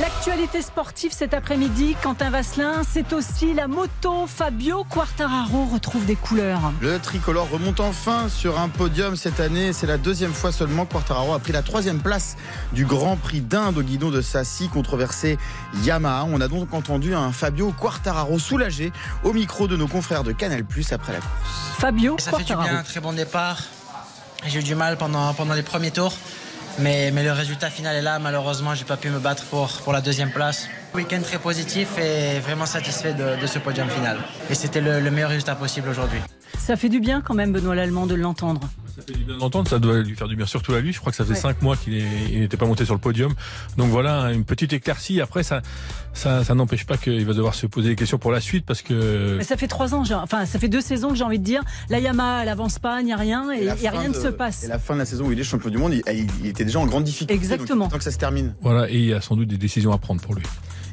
L'actualité 0.00 0.62
sportive 0.62 1.12
cet 1.12 1.34
après-midi, 1.34 1.96
Quentin 2.02 2.30
Vasselin, 2.30 2.80
c'est 2.90 3.12
aussi 3.12 3.52
la 3.52 3.68
moto. 3.68 4.26
Fabio 4.26 4.84
Quartararo 4.84 5.66
retrouve 5.66 6.06
des 6.06 6.16
couleurs. 6.16 6.72
Le 6.80 6.98
tricolore 6.98 7.50
remonte 7.50 7.80
enfin 7.80 8.30
sur 8.30 8.58
un 8.58 8.70
podium 8.70 9.16
cette 9.16 9.38
année. 9.38 9.74
C'est 9.74 9.86
la 9.86 9.98
deuxième 9.98 10.32
fois 10.32 10.50
seulement. 10.50 10.86
Quartararo 10.86 11.34
a 11.34 11.38
pris 11.40 11.52
la 11.52 11.60
troisième 11.60 11.98
place 11.98 12.36
du 12.72 12.86
Grand 12.86 13.16
Prix 13.16 13.42
d'Inde 13.42 13.76
au 13.76 13.82
guidon 13.82 14.08
de 14.08 14.22
Sassi, 14.22 14.70
controversé 14.70 15.36
Yamaha. 15.82 16.24
On 16.30 16.40
a 16.40 16.48
donc 16.48 16.72
entendu 16.72 17.14
un 17.14 17.30
Fabio 17.30 17.70
Quartararo 17.78 18.38
soulagé 18.38 18.92
au 19.24 19.34
micro 19.34 19.68
de 19.68 19.76
nos 19.76 19.88
confrères 19.88 20.24
de 20.24 20.32
Canal 20.32 20.64
Plus 20.64 20.90
après 20.94 21.12
la 21.12 21.18
course. 21.18 21.32
Fabio 21.78 22.16
Ça 22.18 22.30
Quartararo. 22.30 22.62
fait 22.62 22.68
du 22.68 22.70
bien, 22.72 22.80
un 22.80 22.82
très 22.82 23.00
bon 23.00 23.12
départ. 23.12 23.58
J'ai 24.46 24.60
eu 24.60 24.62
du 24.62 24.74
mal 24.74 24.96
pendant, 24.96 25.34
pendant 25.34 25.52
les 25.54 25.62
premiers 25.62 25.90
tours. 25.90 26.14
Mais, 26.78 27.10
mais, 27.10 27.22
le 27.22 27.32
résultat 27.32 27.70
final 27.70 27.96
est 27.96 28.02
là. 28.02 28.18
Malheureusement, 28.18 28.74
j'ai 28.74 28.84
pas 28.84 28.96
pu 28.96 29.08
me 29.08 29.18
battre 29.18 29.44
pour, 29.44 29.68
pour 29.82 29.92
la 29.92 30.00
deuxième 30.00 30.30
place. 30.30 30.68
Week-end 30.94 31.20
très 31.22 31.38
positif 31.38 31.98
et 31.98 32.38
vraiment 32.40 32.66
satisfait 32.66 33.14
de, 33.14 33.40
de 33.40 33.46
ce 33.46 33.58
podium 33.58 33.88
final. 33.88 34.18
Et 34.50 34.54
c'était 34.54 34.80
le, 34.80 35.00
le, 35.00 35.10
meilleur 35.10 35.30
résultat 35.30 35.54
possible 35.54 35.88
aujourd'hui. 35.88 36.20
Ça 36.58 36.76
fait 36.76 36.88
du 36.88 37.00
bien 37.00 37.20
quand 37.20 37.34
même, 37.34 37.52
Benoît 37.52 37.74
Lallemand, 37.74 38.06
de 38.06 38.14
l'entendre. 38.14 38.60
Ça 38.96 39.02
fait 39.06 39.12
du 39.12 39.24
bien 39.24 39.36
d'entendre, 39.36 39.68
ça 39.68 39.78
doit 39.78 39.98
lui 40.00 40.16
faire 40.16 40.28
du 40.28 40.36
bien 40.36 40.46
surtout 40.46 40.72
à 40.72 40.80
lui. 40.80 40.92
Je 40.92 41.00
crois 41.00 41.12
que 41.12 41.16
ça 41.16 41.24
fait 41.24 41.32
ouais. 41.32 41.38
cinq 41.38 41.60
mois 41.62 41.76
qu'il 41.76 42.02
n'était 42.32 42.56
pas 42.56 42.66
monté 42.66 42.84
sur 42.84 42.94
le 42.94 43.00
podium. 43.00 43.34
Donc 43.76 43.90
voilà, 43.90 44.32
une 44.32 44.44
petite 44.44 44.72
éclaircie. 44.72 45.20
Après, 45.20 45.42
ça, 45.42 45.60
ça, 46.14 46.44
ça 46.44 46.54
n'empêche 46.54 46.86
pas 46.86 46.96
qu'il 46.96 47.26
va 47.26 47.34
devoir 47.34 47.54
se 47.54 47.66
poser 47.66 47.90
des 47.90 47.96
questions 47.96 48.18
pour 48.18 48.32
la 48.32 48.40
suite 48.40 48.64
parce 48.64 48.82
que. 48.82 49.36
Mais 49.36 49.44
ça 49.44 49.56
fait 49.56 49.68
trois 49.68 49.94
ans, 49.94 50.02
enfin, 50.14 50.46
ça 50.46 50.58
fait 50.58 50.68
deux 50.68 50.80
saisons 50.80 51.10
que 51.10 51.16
j'ai 51.16 51.24
envie 51.24 51.38
de 51.38 51.44
dire. 51.44 51.62
La 51.90 51.98
Yamaha, 51.98 52.42
elle 52.42 52.48
avance 52.48 52.78
pas, 52.78 53.00
il 53.00 53.06
n'y 53.06 53.12
a 53.12 53.16
rien 53.16 53.52
et, 53.52 53.64
et, 53.64 53.84
et 53.84 53.88
rien 53.88 54.08
ne 54.08 54.14
se 54.14 54.28
passe. 54.28 54.64
Et 54.64 54.68
la 54.68 54.78
fin 54.78 54.94
de 54.94 55.00
la 55.00 55.04
saison 55.04 55.26
où 55.26 55.32
il 55.32 55.38
est 55.38 55.44
champion 55.44 55.68
du 55.68 55.78
monde, 55.78 55.92
il, 55.92 56.26
il 56.40 56.46
était 56.46 56.64
déjà 56.64 56.80
en 56.80 56.86
grande 56.86 57.04
difficulté. 57.04 57.34
Exactement. 57.34 57.88
Tant 57.88 57.98
que 57.98 58.04
ça 58.04 58.10
se 58.10 58.18
termine. 58.18 58.54
Voilà, 58.62 58.90
et 58.90 58.94
il 58.94 59.06
y 59.06 59.12
a 59.12 59.20
sans 59.20 59.36
doute 59.36 59.48
des 59.48 59.58
décisions 59.58 59.92
à 59.92 59.98
prendre 59.98 60.22
pour 60.22 60.34
lui. 60.34 60.42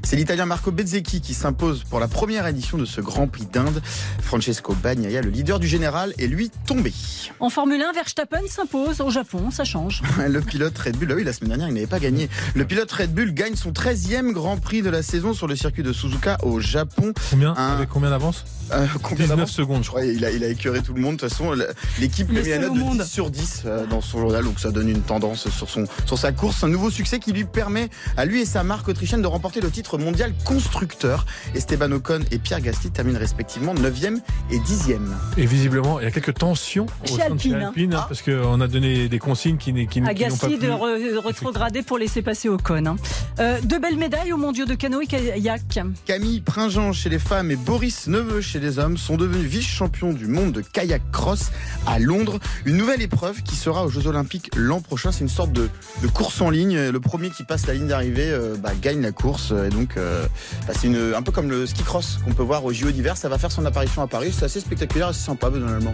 C'est 0.06 0.18
l'Italien 0.18 0.46
Marco 0.46 0.70
Bezzecchi 0.72 1.22
qui 1.22 1.34
s'impose 1.34 1.86
pour 1.86 2.00
la 2.00 2.10
première 2.10 2.46
édition 2.46 2.78
de 2.78 2.84
ce 2.84 3.00
Grand 3.00 3.28
Prix 3.28 3.46
d'Inde. 3.46 3.82
Francesco 4.22 4.76
Bagnaia, 4.76 5.22
le 5.22 5.30
leader 5.30 5.60
du 5.60 5.68
général, 5.68 6.14
est 6.20 6.28
lui 6.28 6.52
tombé. 6.68 6.94
En 7.40 7.50
Formule 7.50 7.82
1, 7.82 7.94
Verstappen 7.94 8.42
s'impose 8.48 9.00
au 9.00 9.10
Japon, 9.10 9.50
ça 9.50 9.64
change. 9.64 10.04
le 10.28 10.42
pilote 10.42 10.78
Red 10.78 10.98
Bull, 10.98 11.10
ah 11.12 11.16
oui, 11.16 11.24
la 11.24 11.32
semaine 11.32 11.50
dernière, 11.50 11.70
il 11.70 11.74
n'avait 11.74 11.88
pas 11.88 12.00
gagné. 12.00 12.30
Le 12.54 12.66
pilote 12.66 12.92
Red 12.92 13.14
Bull 13.14 13.34
gagne 13.34 13.56
son 13.56 13.72
13e 13.72 14.34
Grand 14.34 14.58
Prix 14.58 14.82
de 14.82 14.90
la 14.90 15.04
saison 15.04 15.34
sur 15.34 15.48
le 15.48 15.56
circuit 15.56 15.84
de 15.84 15.94
Suzuka 15.94 16.38
au 16.44 16.60
Japon. 16.60 17.14
Combien 17.32 17.54
Un... 17.56 17.74
Avec 17.74 17.90
combien 17.90 18.10
d'avance 18.10 18.44
euh, 18.72 18.88
combien 19.02 19.26
19 19.26 19.50
secondes, 19.50 19.84
je 19.84 19.90
crois. 19.90 20.02
Ouais, 20.02 20.14
il, 20.14 20.24
a, 20.26 20.32
il 20.32 20.44
a 20.44 20.48
écœuré 20.48 20.82
tout 20.82 20.94
le 20.94 21.02
monde. 21.02 21.16
De 21.16 21.20
toute 21.20 21.30
façon, 21.30 21.54
l'équipe 22.00 22.30
mis 22.30 22.42
la 22.48 22.60
note 22.60 22.74
de 22.74 23.04
10 23.04 23.10
sur 23.10 23.30
10 23.30 23.64
euh, 23.66 23.86
dans 23.86 24.02
son 24.02 24.20
journal, 24.20 24.44
donc 24.44 24.60
ça 24.60 24.72
donne 24.72 24.90
une 24.90 25.02
tendance 25.02 25.50
sur, 25.50 25.70
son, 25.70 25.86
sur 26.06 26.18
sa 26.18 26.32
course. 26.32 26.64
Un 26.64 26.70
nouveau 26.70 26.90
succès 26.90 27.20
qui 27.20 27.34
lui 27.34 27.46
permet 27.46 27.90
à 28.18 28.26
lui 28.26 28.42
et 28.42 28.46
sa 28.46 28.64
marque 28.64 28.88
autrichienne 28.88 29.22
de 29.22 29.28
remporter 29.28 29.62
le 29.62 29.70
titre 29.70 29.93
titre 29.94 30.04
mondial 30.04 30.34
constructeur. 30.44 31.26
Esteban 31.56 31.92
Ocon 31.92 32.20
et 32.32 32.40
Pierre 32.40 32.62
Gasly 32.62 32.92
terminent 32.92 33.20
respectivement 33.20 33.74
9e 33.74 34.20
et 34.52 34.58
10e. 34.58 35.00
Et 35.38 35.46
visiblement, 35.46 36.00
il 36.00 36.04
y 36.04 36.08
a 36.08 36.12
quelques 36.12 36.34
tensions 36.34 36.88
au 37.04 37.18
sein 37.18 37.30
de 37.30 37.54
Alpine, 37.54 37.94
hein, 37.94 38.06
parce 38.08 38.22
qu'on 38.22 38.62
a 38.62 38.68
donné 38.68 39.08
des 39.08 39.20
consignes 39.20 39.58
qui, 39.58 39.74
qui, 39.74 39.88
qui 39.88 40.02
à 40.02 40.14
Gasly 40.14 40.58
de 40.58 41.18
rétrograder 41.18 41.84
pour 41.84 41.98
laisser 41.98 42.22
passer 42.22 42.50
Ocon. 42.50 42.86
Hein. 42.86 42.96
Euh, 43.40 43.60
deux 43.64 43.80
belles 43.80 43.98
médailles 43.98 44.34
au 44.34 44.38
mondiaux 44.38 44.66
de 44.66 44.76
canoë 44.76 45.06
kayak. 45.08 45.62
Camille 46.06 46.42
Pringent 46.42 46.94
chez 46.94 47.10
les 47.10 47.20
femmes 47.20 47.52
et 47.52 47.56
Boris 47.56 48.08
Neveu 48.08 48.42
chez 48.42 48.60
les 48.60 48.80
hommes 48.80 48.98
sont 48.98 49.18
devenus 49.18 49.46
vice-champions 49.46 50.14
du 50.14 50.28
monde 50.28 50.54
de 50.54 50.62
kayak 50.62 51.02
cross 51.12 51.52
à 51.88 52.00
Londres. 52.00 52.40
Une 52.66 52.78
nouvelle 52.78 53.02
épreuve 53.02 53.44
qui 53.44 53.56
sera 53.56 53.86
aux 53.86 53.90
Jeux 53.90 54.08
Olympiques 54.08 54.50
l'an 54.56 54.82
prochain. 54.82 55.12
C'est 55.12 55.22
une 55.22 55.30
sorte 55.30 55.52
de, 55.52 55.70
course 56.14 56.42
en 56.42 56.50
ligne. 56.50 56.90
Le 56.90 57.00
premier 57.00 57.30
qui 57.30 57.44
passe 57.44 57.68
la 57.68 57.74
ligne 57.74 57.88
d'arrivée 57.88 58.30
euh, 58.30 58.56
bah, 58.58 58.72
gagne 58.80 59.02
la 59.02 59.12
course. 59.12 59.52
Et 59.52 59.70
donc, 59.70 59.83
euh, 59.98 60.26
bah, 60.68 60.74
c'est 60.80 60.90
un 61.14 61.22
peu 61.22 61.32
comme 61.32 61.50
le 61.50 61.66
ski 61.66 61.84
cross 61.84 62.20
qu'on 62.24 62.34
peut 62.34 62.44
voir 62.44 62.64
au 62.66 62.74
JO 62.74 62.92
d'hiver. 62.92 63.18
Ça 63.18 63.30
va 63.30 63.38
faire 63.38 63.52
son 63.52 63.66
apparition 63.66 64.02
à 64.02 64.08
Paris. 64.08 64.34
C'est 64.38 64.46
assez 64.46 64.60
spectaculaire, 64.60 65.10
assez 65.10 65.22
sympa, 65.22 65.50
normalement. 65.50 65.92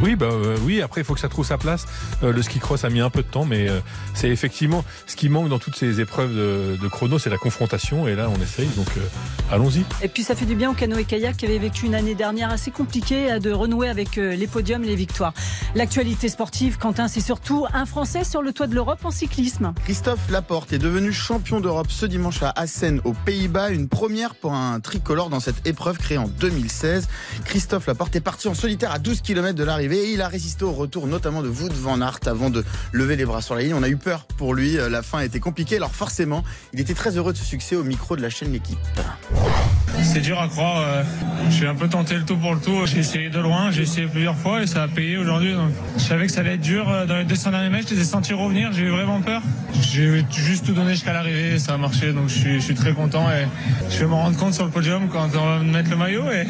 Oui, 0.00 0.16
bah, 0.16 0.26
euh, 0.30 0.56
oui. 0.64 0.82
Après, 0.82 1.02
il 1.02 1.04
faut 1.04 1.14
que 1.14 1.20
ça 1.20 1.28
trouve 1.28 1.46
sa 1.46 1.58
place. 1.58 1.86
le 2.22 2.40
ski 2.42 2.58
cross 2.58 2.84
a 2.84 2.90
mis 2.90 3.00
un 3.00 3.10
peu 3.10 3.22
de 3.22 3.28
temps, 3.28 3.44
mais 3.44 3.68
c'est 4.14 4.28
effectivement 4.28 4.84
ce 5.06 5.16
qui 5.16 5.28
manque 5.28 5.48
dans 5.48 5.58
toutes 5.58 5.76
ces 5.76 6.00
épreuves 6.00 6.34
de, 6.34 6.88
chrono, 6.88 7.18
c'est 7.18 7.30
la 7.30 7.38
confrontation. 7.38 8.08
Et 8.08 8.14
là, 8.14 8.28
on 8.28 8.42
essaye. 8.42 8.68
Donc, 8.76 8.88
allons-y. 9.50 9.84
Et 10.02 10.08
puis, 10.08 10.22
ça 10.22 10.34
fait 10.34 10.46
du 10.46 10.54
bien 10.54 10.70
au 10.70 10.74
canoë 10.74 11.04
kayak 11.04 11.36
qui 11.36 11.46
avait 11.46 11.58
vécu 11.58 11.86
une 11.86 11.94
année 11.94 12.14
dernière 12.14 12.50
assez 12.50 12.70
compliquée 12.70 13.38
de 13.38 13.52
renouer 13.52 13.88
avec 13.88 14.16
les 14.16 14.46
podiums, 14.46 14.82
les 14.82 14.96
victoires. 14.96 15.34
L'actualité 15.74 16.28
sportive, 16.28 16.78
Quentin, 16.78 17.08
c'est 17.08 17.20
surtout 17.20 17.66
un 17.72 17.86
Français 17.86 18.24
sur 18.24 18.42
le 18.42 18.52
toit 18.52 18.66
de 18.66 18.74
l'Europe 18.74 19.04
en 19.04 19.10
cyclisme. 19.10 19.72
Christophe 19.84 20.30
Laporte 20.30 20.72
est 20.72 20.78
devenu 20.78 21.12
champion 21.12 21.60
d'Europe 21.60 21.90
ce 21.90 22.06
dimanche 22.06 22.42
à 22.42 22.52
Assen, 22.56 23.00
aux 23.04 23.14
Une 23.32 23.88
première 23.88 24.34
pour 24.34 24.52
un 24.52 24.78
tricolore 24.80 25.30
dans 25.30 25.40
cette 25.40 25.66
épreuve 25.66 25.96
créée 25.96 26.18
en 26.18 26.28
2016. 26.28 27.08
Christophe 27.46 27.86
Laporte 27.86 28.14
est 28.14 28.20
parti 28.20 28.46
en 28.46 28.54
solitaire 28.54 28.92
à 28.92 28.98
12 28.98 29.22
km 29.22 29.54
de 29.54 29.64
l'arrivée 29.64 30.08
et 30.08 30.12
il 30.12 30.20
a 30.20 30.28
résisté 30.28 30.64
au 30.64 30.72
retour 30.72 31.06
notamment 31.06 31.40
de 31.40 31.48
Wout 31.48 31.72
van 31.72 32.02
Aert 32.02 32.20
avant 32.26 32.50
de 32.50 32.62
lever 32.92 33.16
les 33.16 33.24
bras 33.24 33.40
sur 33.40 33.54
la 33.54 33.62
ligne. 33.62 33.72
On 33.74 33.82
a 33.82 33.88
eu 33.88 33.96
peur 33.96 34.26
pour 34.36 34.52
lui, 34.52 34.76
la 34.76 35.02
fin 35.02 35.20
été 35.20 35.40
compliquée. 35.40 35.76
Alors 35.76 35.94
forcément, 35.94 36.44
il 36.74 36.80
était 36.80 36.92
très 36.92 37.16
heureux 37.16 37.32
de 37.32 37.38
ce 37.38 37.44
succès 37.44 37.74
au 37.74 37.84
micro 37.84 38.16
de 38.16 38.22
la 38.22 38.28
chaîne 38.28 38.52
L'équipe. 38.52 38.78
C'est 40.02 40.20
dur 40.20 40.40
à 40.40 40.48
croire. 40.48 40.80
Euh, 40.80 41.02
j'ai 41.50 41.66
un 41.66 41.74
peu 41.74 41.88
tenté 41.88 42.14
le 42.16 42.24
tout 42.24 42.36
pour 42.36 42.54
le 42.54 42.60
tout. 42.60 42.86
J'ai 42.86 42.98
essayé 42.98 43.30
de 43.30 43.38
loin, 43.38 43.70
j'ai 43.70 43.82
essayé 43.82 44.06
plusieurs 44.06 44.36
fois 44.36 44.62
et 44.62 44.66
ça 44.66 44.82
a 44.82 44.88
payé 44.88 45.16
aujourd'hui. 45.16 45.54
je 45.96 46.02
savais 46.02 46.26
que 46.26 46.32
ça 46.32 46.40
allait 46.40 46.54
être 46.54 46.60
dur. 46.60 46.88
Euh, 46.88 47.06
dans 47.06 47.16
les 47.16 47.24
200 47.24 47.50
derniers 47.50 47.70
mètres, 47.70 47.88
je 47.88 47.94
les 47.94 48.00
ai 48.00 48.04
sentis 48.04 48.34
revenir. 48.34 48.72
J'ai 48.72 48.82
eu 48.82 48.90
vraiment 48.90 49.20
peur. 49.20 49.42
J'ai 49.80 50.24
juste 50.30 50.66
tout 50.66 50.72
donné 50.72 50.92
jusqu'à 50.92 51.12
l'arrivée 51.12 51.58
ça 51.58 51.74
a 51.74 51.76
marché. 51.78 52.12
Donc 52.12 52.28
je 52.28 52.58
suis, 52.58 52.74
très 52.74 52.92
content 52.92 53.21
et 53.30 53.46
je 53.90 53.98
vais 53.98 54.06
m'en 54.06 54.22
rendre 54.22 54.38
compte 54.38 54.54
sur 54.54 54.64
le 54.64 54.70
podium 54.70 55.08
quand 55.08 55.28
on 55.34 55.58
va 55.58 55.58
mettre 55.60 55.90
le 55.90 55.96
maillot. 55.96 56.30
Et 56.30 56.46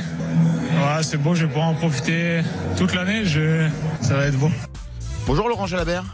voilà, 0.79 1.03
c'est 1.03 1.17
beau, 1.17 1.35
je 1.35 1.43
vais 1.43 1.49
pouvoir 1.49 1.69
en 1.69 1.75
profiter 1.75 2.43
toute 2.77 2.95
l'année. 2.95 3.25
Ça 4.01 4.17
va 4.17 4.27
être 4.27 4.39
beau. 4.39 4.51
Bonjour 5.27 5.49
Laurent 5.49 5.67
Jalabert. 5.67 6.05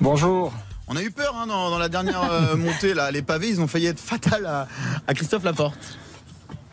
Bonjour. 0.00 0.52
On 0.86 0.96
a 0.96 1.02
eu 1.02 1.10
peur 1.10 1.34
hein, 1.36 1.46
dans, 1.46 1.76
la 1.78 1.88
dernière 1.88 2.22
euh, 2.22 2.56
montée, 2.56 2.94
là. 2.94 3.10
les 3.10 3.22
pavés, 3.22 3.48
ils 3.48 3.60
ont 3.60 3.66
failli 3.66 3.86
être 3.86 4.00
fatals 4.00 4.46
à, 4.46 4.66
à 5.06 5.14
Christophe 5.14 5.44
Laporte. 5.44 5.98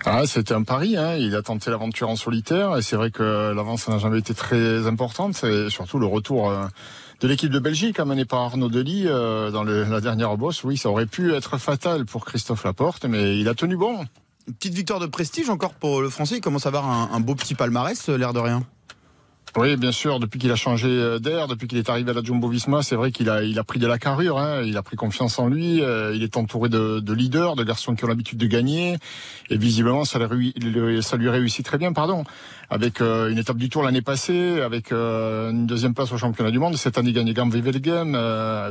Ah, 0.05 0.27
c'était 0.27 0.53
un 0.53 0.61
pari. 0.61 0.95
Hein. 0.97 1.15
Il 1.15 1.35
a 1.35 1.41
tenté 1.41 1.71
l'aventure 1.71 2.09
en 2.09 2.15
solitaire 2.15 2.77
et 2.77 2.83
c'est 2.83 2.95
vrai 2.95 3.09
que 3.09 3.53
l'avance 3.55 3.87
n'a 3.87 3.97
jamais 3.97 4.19
été 4.19 4.35
très 4.35 4.85
importante 4.85 5.43
et 5.43 5.69
surtout 5.71 5.97
le 5.97 6.05
retour 6.05 6.49
euh, 6.49 6.67
de 7.21 7.27
l'équipe 7.27 7.51
de 7.51 7.59
Belgique 7.59 7.99
amené 7.99 8.25
par 8.25 8.41
Arnaud 8.41 8.69
Delis 8.69 9.05
euh, 9.07 9.51
dans 9.51 9.63
la 9.63 10.01
dernière 10.01 10.37
bosse. 10.37 10.63
Oui, 10.63 10.77
ça 10.77 10.89
aurait 10.89 11.05
pu 11.05 11.33
être 11.33 11.57
fatal 11.57 12.05
pour 12.05 12.25
Christophe 12.25 12.63
Laporte, 12.63 13.05
mais 13.05 13.39
il 13.39 13.47
a 13.47 13.55
tenu 13.55 13.77
bon. 13.77 14.05
Petite 14.59 14.73
victoire 14.73 14.99
de 14.99 15.07
prestige 15.07 15.49
encore 15.49 15.73
pour 15.73 16.01
le 16.01 16.09
Français. 16.09 16.37
Il 16.37 16.41
commence 16.41 16.65
à 16.65 16.69
avoir 16.69 16.85
un 16.85 17.19
beau 17.19 17.33
petit 17.33 17.55
palmarès, 17.55 18.09
l'air 18.09 18.31
de 18.33 18.39
rien. 18.39 18.63
Oui, 19.57 19.77
bien 19.77 19.93
sûr. 19.93 20.19
Depuis 20.19 20.37
qu'il 20.37 20.51
a 20.51 20.57
changé 20.57 20.89
euh, 20.89 21.17
d'air, 21.17 21.47
depuis 21.47 21.67
qu'il 21.67 21.77
est 21.77 21.89
arrivé 21.89 22.11
à 22.11 22.13
la 22.13 22.21
Jumbo-Visma, 22.21 22.81
c'est 22.81 22.95
vrai 22.95 23.13
qu'il 23.13 23.29
a, 23.29 23.41
il 23.41 23.57
a 23.57 23.63
pris 23.63 23.79
de 23.79 23.87
la 23.87 23.97
carrure. 23.97 24.37
Hein. 24.37 24.61
Il 24.63 24.75
a 24.75 24.83
pris 24.83 24.97
confiance 24.97 25.39
en 25.39 25.47
lui. 25.47 25.81
Euh, 25.81 26.13
il 26.13 26.23
est 26.23 26.35
entouré 26.35 26.67
de, 26.67 26.99
de, 26.99 27.13
leaders, 27.13 27.55
de 27.55 27.63
garçons 27.63 27.95
qui 27.95 28.03
ont 28.03 28.07
l'habitude 28.09 28.37
de 28.37 28.47
gagner. 28.47 28.97
Et 29.49 29.57
visiblement, 29.57 30.03
ça, 30.03 30.19
lui, 30.19 30.53
réussit 31.29 31.65
très 31.65 31.77
bien. 31.77 31.93
Pardon. 31.93 32.25
Avec 32.69 32.99
euh, 32.99 33.29
une 33.29 33.37
étape 33.37 33.57
du 33.57 33.69
Tour 33.69 33.83
l'année 33.83 34.01
passée, 34.01 34.61
avec 34.61 34.91
une 34.91 35.65
deuxième 35.65 35.93
place 35.93 36.11
au 36.11 36.17
championnat 36.17 36.51
du 36.51 36.59
monde. 36.59 36.75
Cette 36.75 36.97
année, 36.97 37.11
il 37.11 37.13
gagne 37.13 37.31
Gamvevelgem. 37.31 38.13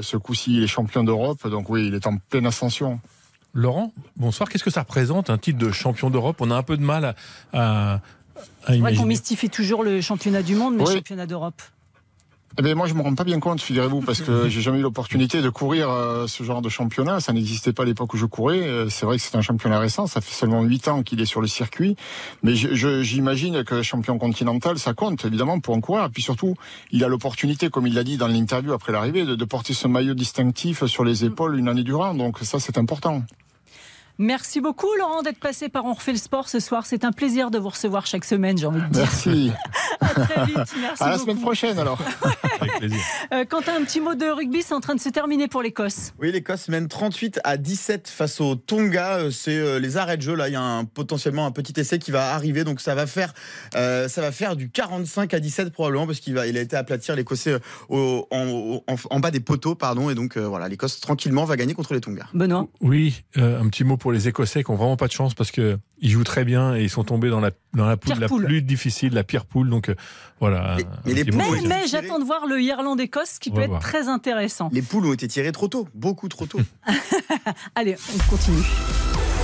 ce 0.03 0.16
coup-ci, 0.18 0.57
il 0.57 0.64
est 0.64 0.66
champion 0.66 1.03
d'Europe. 1.03 1.49
Donc 1.49 1.70
oui, 1.70 1.87
il 1.87 1.94
est 1.94 2.07
en 2.07 2.18
pleine 2.18 2.47
ascension. 2.47 3.01
Laurent, 3.57 3.92
bonsoir. 4.16 4.49
Qu'est-ce 4.49 4.64
que 4.64 4.70
ça 4.70 4.81
représente 4.81 5.31
un 5.31 5.38
titre 5.38 5.59
de 5.59 5.70
champion 5.70 6.11
d'Europe? 6.11 6.38
On 6.40 6.51
a 6.51 6.57
un 6.57 6.64
peu 6.64 6.77
de 6.77 6.83
mal 6.83 7.14
à, 7.53 8.01
c'est 8.66 8.79
vrai 8.79 8.94
qu'on 8.94 9.07
mystifie 9.07 9.50
toujours 9.50 9.83
le 9.83 10.00
championnat 10.00 10.42
du 10.42 10.55
monde, 10.55 10.77
mais 10.77 10.85
le 10.85 10.90
championnat 10.92 11.27
d'Europe. 11.27 11.62
Eh 12.57 12.62
bien, 12.62 12.77
moi, 12.77 12.87
je 12.87 12.94
me 12.94 13.03
rends 13.03 13.16
pas 13.16 13.24
bien 13.24 13.40
compte, 13.40 13.61
figurez-vous, 13.61 14.00
parce 14.00 14.20
que 14.20 14.48
j'ai 14.48 14.61
jamais 14.61 14.79
eu 14.79 14.83
l'opportunité 14.83 15.42
de 15.42 15.48
courir 15.48 15.90
euh, 15.90 16.29
ce 16.29 16.44
genre 16.44 16.62
de 16.62 16.68
championnat. 16.68 17.18
Ça 17.18 17.33
n'existait 17.33 17.72
pas 17.72 17.83
à 17.83 17.87
l'époque 17.87 18.14
où 18.14 18.16
je 18.16 18.27
courais. 18.27 18.62
Euh, 18.62 18.88
c'est 18.88 19.07
vrai 19.07 19.16
que 19.16 19.22
c'est 19.22 19.35
un 19.37 19.40
championnat 19.40 19.81
récent. 19.81 20.07
Ça 20.07 20.20
fait 20.20 20.33
seulement 20.33 20.62
huit 20.62 20.87
ans 20.87 21.03
qu'il 21.03 21.20
est 21.20 21.27
sur 21.27 21.40
le 21.40 21.48
circuit. 21.48 21.96
Mais 22.44 22.55
j'imagine 22.55 23.64
que 23.64 23.83
champion 23.83 24.18
continental, 24.18 24.79
ça 24.79 24.94
compte, 24.94 25.24
évidemment, 25.24 25.59
pour 25.59 25.74
un 25.74 25.81
coureur. 25.81 26.07
Et 26.07 26.11
puis 26.11 26.22
surtout, 26.22 26.55
il 26.92 27.03
a 27.03 27.09
l'opportunité, 27.09 27.70
comme 27.70 27.88
il 27.88 27.94
l'a 27.94 28.05
dit 28.05 28.18
dans 28.18 28.29
l'interview 28.29 28.72
après 28.72 28.92
l'arrivée, 28.92 29.24
de, 29.24 29.35
de 29.35 29.44
porter 29.44 29.74
ce 29.74 29.88
maillot 29.88 30.14
distinctif 30.14 30.87
sur 30.87 31.03
les 31.03 31.24
épaules 31.24 31.59
une 31.59 31.66
année 31.66 31.83
durant. 31.83 32.14
Donc 32.14 32.38
ça, 32.42 32.61
c'est 32.61 32.79
important. 32.79 33.24
Merci 34.18 34.61
beaucoup, 34.61 34.87
Laurent, 34.96 35.22
d'être 35.22 35.40
passé 35.40 35.68
par 35.68 35.85
On 35.87 35.92
refait 35.92 36.12
le 36.12 36.18
sport 36.18 36.48
ce 36.48 36.61
soir. 36.61 36.87
C'est 36.87 37.05
un 37.05 37.11
plaisir 37.11 37.50
de 37.50 37.59
vous 37.59 37.70
recevoir 37.70 38.07
chaque 38.07 38.24
semaine, 38.24 38.57
j'ai 38.57 38.66
envie 38.66 38.81
de 38.81 38.87
dire. 38.87 39.03
Merci. 39.03 39.50
à 40.00 40.09
très 40.09 40.46
vite. 40.46 40.57
Merci. 40.81 41.03
À 41.03 41.11
la 41.11 41.18
semaine 41.18 41.40
prochaine, 41.40 41.77
alors. 41.81 41.98
Avec 42.61 42.79
plaisir. 42.79 43.00
Euh, 43.33 43.44
Quentin, 43.44 43.72
un 43.81 43.85
petit 43.85 44.00
mot 44.00 44.14
de 44.14 44.27
rugby, 44.27 44.62
c'est 44.62 44.74
en 44.74 44.79
train 44.79 44.94
de 44.94 45.00
se 45.00 45.09
terminer 45.09 45.48
pour 45.48 45.62
l'Écosse. 45.62 46.12
Oui, 46.20 46.31
l'Écosse 46.31 46.68
mène 46.68 46.87
38 46.87 47.40
à 47.42 47.57
17 47.57 48.09
face 48.09 48.40
au 48.40 48.55
Tonga. 48.55 49.16
Euh, 49.16 49.31
c'est 49.33 49.59
euh, 49.59 49.81
les 49.81 49.96
arrêts 49.96 50.16
de 50.16 50.22
jeu. 50.22 50.37
Là, 50.37 50.48
il 50.48 50.53
y 50.53 50.57
a 50.57 50.85
potentiellement 50.94 51.46
un 51.46 51.50
petit 51.50 51.81
essai 51.81 51.98
qui 51.98 52.12
va 52.12 52.35
arriver. 52.35 52.62
Donc, 52.62 52.81
ça 52.81 52.94
va 52.94 53.09
faire, 53.09 53.35
ça 53.72 54.20
va 54.20 54.31
faire 54.31 54.55
du 54.55 54.70
45 54.70 55.35
à 55.35 55.40
17 55.40 55.72
probablement 55.72 56.07
parce 56.07 56.20
qu'il 56.20 56.40
il 56.46 56.57
a 56.57 56.61
été 56.61 56.77
aplatir 56.77 57.16
l'Écossais 57.16 57.59
en, 57.90 58.22
en, 58.31 59.20
bas 59.20 59.31
des 59.33 59.40
poteaux. 59.40 59.74
pardon. 59.74 60.09
Et 60.09 60.14
donc, 60.14 60.38
voilà, 60.38 60.68
l'Écosse 60.68 61.00
tranquillement 61.00 61.44
va 61.44 61.57
gagner 61.57 61.74
contre 61.74 61.94
les 61.94 62.00
Tonga. 62.00 62.27
Benoît? 62.33 62.68
Oui, 62.81 63.24
un 63.35 63.68
petit 63.68 63.83
mot 63.83 63.96
pour 63.96 64.04
les 64.12 64.29
Écossais 64.29 64.64
qui 64.64 64.71
ont 64.71 64.77
vraiment 64.77 64.97
pas 64.97 65.07
de 65.07 65.12
chance 65.12 65.35
parce 65.35 65.51
que 65.51 65.79
ils 65.99 66.11
jouent 66.11 66.25
très 66.25 66.45
bien 66.45 66.75
et 66.75 66.83
ils 66.83 66.90
sont 66.90 67.05
tombés 67.05 67.31
dans 67.31 67.40
la 67.40 67.51
dans 67.73 67.87
la 67.87 67.97
poule 67.97 68.19
la 68.19 68.29
plus 68.29 68.62
difficile, 68.62 69.14
la 69.14 69.25
pire 69.25 69.45
poule. 69.45 69.71
Donc 69.71 69.88
euh, 69.88 69.95
voilà. 70.40 70.77
Mais, 71.05 71.25
mais, 71.25 71.87
j'attends 71.87 72.19
de 72.19 72.25
voir 72.25 72.47
le 72.47 72.61
Irlande-Écosse 72.61 73.38
qui 73.38 73.51
peut 73.51 73.62
être 73.62 73.79
très 73.79 74.09
intéressant. 74.09 74.71
Les 74.73 74.83
poules 74.83 75.07
ont 75.07 75.12
été 75.12 75.29
tirées 75.29 75.53
trop 75.53 75.69
tôt, 75.69 75.88
beaucoup 75.95 76.29
trop 76.29 76.47
tôt. 76.47 76.61
Allez, 77.75 77.97
on 78.14 78.31
continue. 78.31 78.62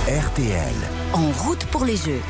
RTL. 0.07 0.73
En 1.13 1.29
route 1.31 1.65
pour 1.65 1.85
les 1.85 1.95
Jeux. 1.95 2.21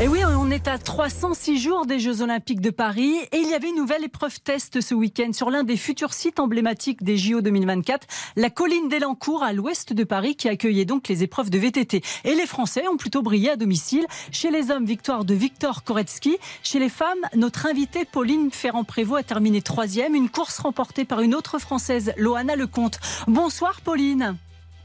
Et 0.00 0.08
oui, 0.08 0.24
on 0.24 0.50
est 0.50 0.66
à 0.66 0.76
306 0.76 1.56
jours 1.56 1.86
des 1.86 2.00
Jeux 2.00 2.20
Olympiques 2.20 2.60
de 2.60 2.70
Paris 2.70 3.14
et 3.30 3.36
il 3.38 3.48
y 3.48 3.54
avait 3.54 3.68
une 3.68 3.76
nouvelle 3.76 4.02
épreuve 4.02 4.40
test 4.40 4.80
ce 4.80 4.92
week-end 4.92 5.32
sur 5.32 5.50
l'un 5.50 5.62
des 5.62 5.76
futurs 5.76 6.14
sites 6.14 6.40
emblématiques 6.40 7.04
des 7.04 7.16
JO 7.16 7.40
2024, 7.40 8.04
la 8.34 8.50
colline 8.50 8.88
d'Elancourt 8.88 9.44
à 9.44 9.52
l'ouest 9.52 9.92
de 9.92 10.02
Paris 10.02 10.34
qui 10.34 10.48
accueillait 10.48 10.84
donc 10.84 11.06
les 11.06 11.22
épreuves 11.22 11.48
de 11.48 11.58
VTT. 11.58 12.02
Et 12.24 12.34
les 12.34 12.46
Français 12.46 12.88
ont 12.88 12.96
plutôt 12.96 13.22
brillé 13.22 13.50
à 13.50 13.56
domicile. 13.56 14.04
Chez 14.32 14.50
les 14.50 14.72
hommes, 14.72 14.84
victoire 14.84 15.24
de 15.24 15.34
Victor 15.34 15.84
Koretsky. 15.84 16.38
Chez 16.64 16.80
les 16.80 16.88
femmes, 16.88 17.20
notre 17.36 17.66
invitée 17.66 18.04
Pauline 18.04 18.50
Ferrand-Prévot 18.50 19.14
a 19.14 19.22
terminé 19.22 19.62
troisième. 19.62 20.16
Une 20.16 20.28
course 20.28 20.58
remportée 20.58 21.04
par 21.04 21.20
une 21.20 21.36
autre 21.36 21.60
Française, 21.60 22.12
Loana 22.16 22.56
Lecomte. 22.56 22.98
Bonsoir 23.28 23.80
Pauline. 23.80 24.36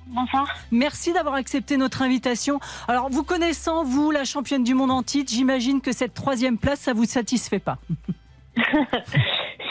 Bonsoir. 0.10 0.48
Merci 0.72 1.14
d'avoir 1.14 1.36
accepté 1.36 1.78
notre 1.78 2.02
invitation. 2.02 2.60
Alors, 2.88 3.10
vous 3.10 3.24
connaissant, 3.24 3.84
vous, 3.84 4.10
la 4.10 4.26
championne 4.26 4.64
du 4.64 4.74
monde 4.74 4.92
en 4.92 5.04
titre, 5.04 5.32
j'imagine 5.32 5.82
que 5.82 5.92
cette 5.92 6.16
troisième 6.16 6.58
place, 6.58 6.80
ça 6.80 6.94
vous 6.94 7.06
satisfait 7.06 7.60
pas 7.60 7.78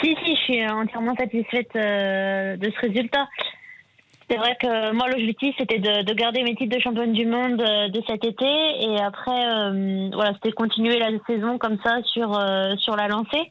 Si, 0.01 0.17
si, 0.25 0.37
je 0.37 0.41
suis 0.43 0.69
entièrement 0.69 1.17
satisfaite 1.17 1.71
euh, 1.75 2.57
de 2.57 2.71
ce 2.71 2.87
résultat. 2.87 3.29
C'est 4.31 4.37
vrai 4.37 4.57
que 4.61 4.93
moi, 4.93 5.09
l'objectif, 5.09 5.57
c'était 5.59 5.81
de, 5.81 6.15
garder 6.15 6.45
mes 6.45 6.55
titres 6.55 6.77
de 6.77 6.81
championne 6.81 7.13
du 7.13 7.27
monde 7.27 7.61
euh, 7.61 7.89
de 7.89 8.01
cet 8.07 8.25
été. 8.25 8.47
Et 8.47 9.01
après, 9.01 9.49
euh, 9.49 10.09
voilà, 10.13 10.35
c'était 10.35 10.53
continuer 10.53 11.01
la 11.01 11.11
saison 11.27 11.59
comme 11.59 11.79
ça 11.83 12.01
sur, 12.05 12.41
sur 12.79 12.95
la 12.95 13.09
lancée. 13.09 13.51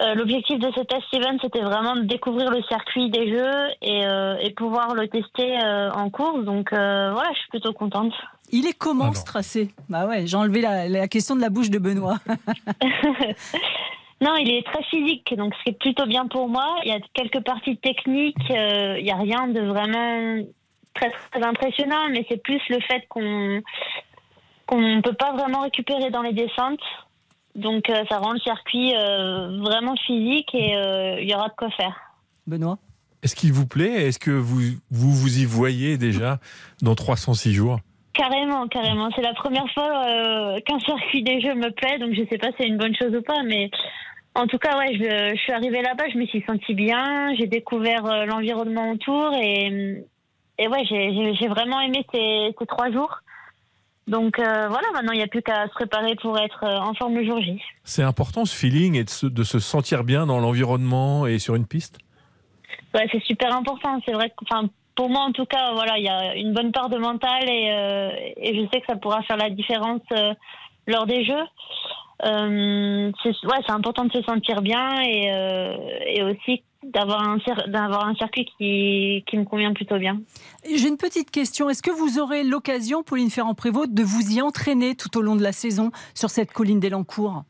Euh, 0.00 0.14
l'objectif 0.14 0.58
de 0.58 0.70
ce 0.72 0.80
test 0.80 1.04
event, 1.12 1.36
c'était 1.40 1.60
vraiment 1.60 1.94
de 1.94 2.02
découvrir 2.02 2.50
le 2.50 2.62
circuit 2.64 3.10
des 3.10 3.30
jeux 3.30 3.68
et, 3.80 4.04
euh, 4.04 4.50
pouvoir 4.56 4.94
le 4.94 5.08
tester 5.08 5.56
euh, 5.62 5.90
en 5.92 6.10
course. 6.10 6.44
Donc 6.44 6.70
voilà, 6.72 7.30
je 7.32 7.38
suis 7.38 7.48
plutôt 7.48 7.72
contente. 7.72 8.12
Il 8.50 8.66
est 8.66 8.76
comment 8.76 9.12
ce 9.14 9.24
tracé? 9.24 9.70
Bah 9.88 10.06
ouais, 10.06 10.26
j'ai 10.26 10.36
enlevé 10.36 10.60
la, 10.60 11.08
question 11.08 11.36
de 11.36 11.40
la 11.40 11.50
bouche 11.50 11.70
de 11.70 11.78
Benoît. 11.78 12.18
non, 14.20 14.36
il 14.36 14.50
est 14.50 14.64
très 14.66 14.82
physique, 14.84 15.34
donc 15.36 15.54
c'est 15.64 15.78
plutôt 15.78 16.06
bien 16.06 16.26
pour 16.26 16.48
moi. 16.48 16.76
Il 16.84 16.88
y 16.90 16.94
a 16.94 17.00
quelques 17.14 17.42
parties 17.44 17.76
techniques, 17.78 18.36
il 18.48 19.02
n'y 19.02 19.10
a 19.10 19.16
rien 19.16 19.48
de 19.48 19.60
vraiment 19.60 20.44
très, 20.94 21.10
très 21.30 21.42
impressionnant, 21.42 22.08
mais 22.10 22.24
c'est 22.28 22.42
plus 22.42 22.60
le 22.68 22.80
fait 22.80 23.06
qu'on 23.08 23.62
qu'on 24.66 24.80
ne 24.80 25.02
peut 25.02 25.14
pas 25.14 25.32
vraiment 25.32 25.60
récupérer 25.60 26.10
dans 26.10 26.22
les 26.22 26.32
descentes. 26.32 26.80
Donc 27.54 27.88
euh, 27.88 28.04
ça 28.08 28.18
rend 28.18 28.32
le 28.32 28.40
circuit 28.40 28.94
euh, 28.96 29.58
vraiment 29.58 29.94
physique 29.96 30.54
et 30.54 30.76
euh, 30.76 31.20
il 31.20 31.30
y 31.30 31.34
aura 31.34 31.48
de 31.48 31.54
quoi 31.56 31.70
faire. 31.70 31.94
Benoît? 32.46 32.78
Est-ce 33.22 33.36
qu'il 33.36 33.52
vous 33.52 33.66
plaît? 33.66 34.06
Est-ce 34.06 34.18
que 34.18 34.30
vous, 34.30 34.60
vous 34.90 35.12
vous 35.12 35.38
y 35.38 35.44
voyez 35.44 35.96
déjà 35.96 36.38
dans 36.82 36.94
306 36.94 37.52
jours? 37.52 37.78
Carrément, 38.12 38.68
carrément. 38.68 39.08
C'est 39.16 39.22
la 39.22 39.34
première 39.34 39.68
fois 39.72 40.60
qu'un 40.66 40.78
circuit 40.80 41.22
des 41.22 41.40
Jeux 41.40 41.54
me 41.54 41.70
plaît, 41.70 41.98
donc 41.98 42.12
je 42.12 42.20
ne 42.20 42.26
sais 42.26 42.38
pas 42.38 42.48
si 42.48 42.56
c'est 42.58 42.68
une 42.68 42.76
bonne 42.76 42.94
chose 42.94 43.14
ou 43.14 43.22
pas, 43.22 43.42
mais 43.42 43.70
en 44.34 44.46
tout 44.46 44.58
cas, 44.58 44.78
ouais, 44.78 44.94
je, 44.94 45.36
suis 45.36 45.52
arrivée 45.52 45.80
là-bas, 45.80 46.04
je 46.12 46.18
me 46.18 46.26
suis 46.26 46.44
sentie 46.46 46.74
bien, 46.74 47.34
j'ai 47.36 47.46
découvert 47.46 48.02
l'environnement 48.26 48.90
autour 48.90 49.32
et, 49.34 50.04
et 50.58 50.68
ouais, 50.68 50.84
j'ai 50.84 51.48
vraiment 51.48 51.80
aimé 51.80 52.06
ces, 52.12 52.54
ces 52.58 52.66
trois 52.66 52.92
jours. 52.92 53.20
Donc 54.06 54.38
euh, 54.38 54.68
voilà, 54.68 54.86
maintenant 54.92 55.12
il 55.12 55.18
n'y 55.18 55.24
a 55.24 55.28
plus 55.28 55.40
qu'à 55.40 55.66
se 55.66 55.72
préparer 55.72 56.14
pour 56.16 56.38
être 56.38 56.62
euh, 56.62 56.76
en 56.76 56.92
forme 56.94 57.14
le 57.14 57.24
jour 57.24 57.40
J. 57.40 57.60
C'est 57.84 58.02
important 58.02 58.44
ce 58.44 58.54
feeling 58.54 58.96
et 58.96 59.04
de 59.04 59.10
se, 59.10 59.26
de 59.26 59.42
se 59.42 59.58
sentir 59.58 60.04
bien 60.04 60.26
dans 60.26 60.40
l'environnement 60.40 61.26
et 61.26 61.38
sur 61.38 61.54
une 61.54 61.66
piste? 61.66 61.98
Ouais, 62.94 63.08
c'est 63.10 63.22
super 63.22 63.56
important. 63.56 64.00
C'est 64.04 64.12
vrai 64.12 64.28
que, 64.30 64.44
pour 64.94 65.08
moi 65.08 65.22
en 65.22 65.32
tout 65.32 65.46
cas, 65.46 65.72
voilà, 65.72 65.96
il 65.98 66.04
y 66.04 66.08
a 66.08 66.36
une 66.36 66.52
bonne 66.52 66.70
part 66.70 66.90
de 66.90 66.98
mental 66.98 67.48
et, 67.48 67.70
euh, 67.72 68.10
et 68.36 68.54
je 68.54 68.68
sais 68.72 68.80
que 68.80 68.86
ça 68.86 68.96
pourra 68.96 69.22
faire 69.22 69.38
la 69.38 69.48
différence 69.48 70.02
lors 70.86 71.06
des 71.06 71.24
Jeux. 71.24 71.44
C'est 72.22 73.46
ouais, 73.46 73.60
c'est 73.66 73.72
important 73.72 74.04
de 74.04 74.12
se 74.12 74.22
sentir 74.22 74.60
bien 74.60 75.00
et, 75.02 75.32
et 76.14 76.22
aussi 76.22 76.62
d'avoir 76.92 77.22
un, 77.22 77.38
d'avoir 77.68 78.06
un 78.06 78.14
circuit 78.14 78.44
qui, 78.44 79.24
qui 79.26 79.38
me 79.38 79.44
convient 79.44 79.72
plutôt 79.72 79.98
bien. 79.98 80.20
J'ai 80.64 80.88
une 80.88 80.96
petite 80.96 81.30
question. 81.30 81.68
Est-ce 81.70 81.82
que 81.82 81.90
vous 81.90 82.18
aurez 82.18 82.44
l'occasion, 82.44 83.02
Pauline 83.02 83.30
Ferrand-Prévot, 83.30 83.86
de 83.86 84.02
vous 84.02 84.36
y 84.36 84.42
entraîner 84.42 84.94
tout 84.94 85.16
au 85.16 85.22
long 85.22 85.36
de 85.36 85.42
la 85.42 85.52
saison 85.52 85.90
sur 86.14 86.30
cette 86.30 86.52
colline 86.52 86.80
d'Elancourt 86.80 87.44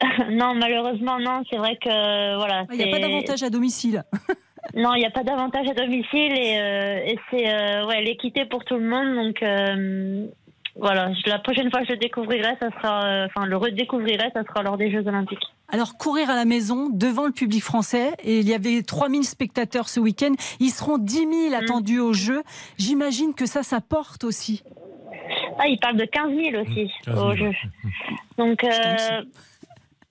Non, 0.30 0.54
malheureusement, 0.54 1.18
non. 1.18 1.42
C'est 1.50 1.56
vrai 1.56 1.76
que 1.76 2.36
voilà. 2.36 2.66
Il 2.72 2.78
n'y 2.78 2.84
a 2.84 2.90
pas 2.90 3.00
d'avantage 3.00 3.42
à 3.42 3.50
domicile. 3.50 4.04
non, 4.74 4.94
il 4.94 5.00
n'y 5.00 5.06
a 5.06 5.10
pas 5.10 5.24
d'avantage 5.24 5.68
à 5.68 5.74
domicile 5.74 6.32
et, 6.32 6.58
euh, 6.58 7.04
et 7.06 7.18
c'est 7.30 7.48
euh, 7.48 7.86
ouais, 7.86 8.02
l'équité 8.02 8.44
pour 8.46 8.64
tout 8.64 8.76
le 8.76 8.88
monde. 8.88 9.14
Donc, 9.14 9.42
euh, 9.42 10.26
voilà, 10.76 11.10
la 11.26 11.38
prochaine 11.38 11.70
fois 11.70 11.80
que 11.80 11.86
je 11.86 11.92
le 11.92 11.98
découvrirai, 11.98 12.56
ça 12.60 12.68
sera, 12.70 13.04
euh, 13.04 13.26
enfin, 13.26 13.46
le 13.46 13.56
redécouvrirai, 13.56 14.30
ça 14.34 14.42
sera 14.42 14.62
lors 14.62 14.76
des 14.76 14.90
Jeux 14.90 15.06
Olympiques. 15.06 15.44
Alors, 15.68 15.96
courir 15.96 16.30
à 16.30 16.34
la 16.34 16.44
maison 16.44 16.88
devant 16.92 17.26
le 17.26 17.32
public 17.32 17.62
français, 17.62 18.12
et 18.24 18.40
il 18.40 18.48
y 18.48 18.54
avait 18.54 18.82
3000 18.82 19.24
spectateurs 19.24 19.88
ce 19.88 20.00
week-end, 20.00 20.32
ils 20.58 20.70
seront 20.70 20.98
10 20.98 21.14
000 21.14 21.30
mm. 21.50 21.54
attendus 21.54 22.00
aux 22.00 22.12
Jeux. 22.12 22.42
J'imagine 22.76 23.34
que 23.34 23.46
ça, 23.46 23.62
ça 23.62 23.80
porte 23.80 24.24
aussi. 24.24 24.64
Ah, 25.58 25.68
il 25.68 25.78
parle 25.78 25.96
de 25.96 26.04
15 26.06 26.34
000 26.34 26.62
aussi 26.62 26.90
aux 27.06 27.36
Jeux. 27.36 27.52
Donc, 28.36 28.64
euh... 28.64 29.22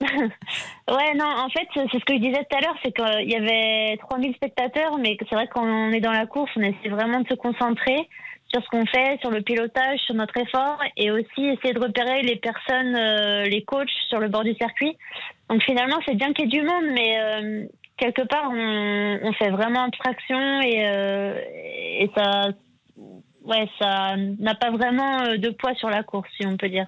ouais, 0.00 1.14
non, 1.14 1.26
en 1.26 1.48
fait, 1.50 1.68
c'est 1.74 1.98
ce 1.98 2.04
que 2.04 2.14
je 2.14 2.20
disais 2.20 2.46
tout 2.50 2.56
à 2.56 2.60
l'heure, 2.60 2.76
c'est 2.82 2.92
qu'il 2.92 3.30
y 3.30 3.36
avait 3.36 3.98
3000 3.98 4.34
spectateurs, 4.34 4.96
mais 4.98 5.16
c'est 5.28 5.34
vrai 5.34 5.46
qu'on 5.46 5.90
est 5.92 6.00
dans 6.00 6.12
la 6.12 6.26
course, 6.26 6.50
on 6.56 6.62
essaie 6.62 6.88
vraiment 6.88 7.20
de 7.20 7.28
se 7.28 7.34
concentrer 7.34 8.08
sur 8.54 8.62
ce 8.62 8.68
qu'on 8.68 8.86
fait, 8.86 9.18
sur 9.20 9.30
le 9.30 9.42
pilotage, 9.42 9.98
sur 10.00 10.14
notre 10.14 10.36
effort, 10.36 10.78
et 10.96 11.10
aussi 11.10 11.44
essayer 11.44 11.74
de 11.74 11.80
repérer 11.80 12.22
les 12.22 12.36
personnes, 12.36 12.94
euh, 12.96 13.44
les 13.44 13.64
coachs 13.64 13.90
sur 14.08 14.20
le 14.20 14.28
bord 14.28 14.44
du 14.44 14.54
circuit. 14.54 14.96
Donc 15.50 15.62
finalement, 15.62 15.96
c'est 16.06 16.14
bien 16.14 16.32
qu'il 16.32 16.44
y 16.44 16.56
ait 16.56 16.60
du 16.60 16.64
monde, 16.64 16.84
mais 16.92 17.18
euh, 17.18 17.66
quelque 17.96 18.22
part, 18.22 18.50
on, 18.52 19.32
fait 19.32 19.50
vraiment 19.50 19.82
abstraction 19.82 20.60
et, 20.60 20.86
euh, 20.86 21.34
et 21.98 22.08
ça, 22.16 22.50
ouais, 23.44 23.68
ça 23.80 24.14
n'a 24.16 24.54
pas 24.54 24.70
vraiment 24.70 25.36
de 25.36 25.50
poids 25.50 25.74
sur 25.74 25.90
la 25.90 26.04
course, 26.04 26.28
si 26.38 26.46
on 26.46 26.56
peut 26.56 26.68
dire. 26.68 26.86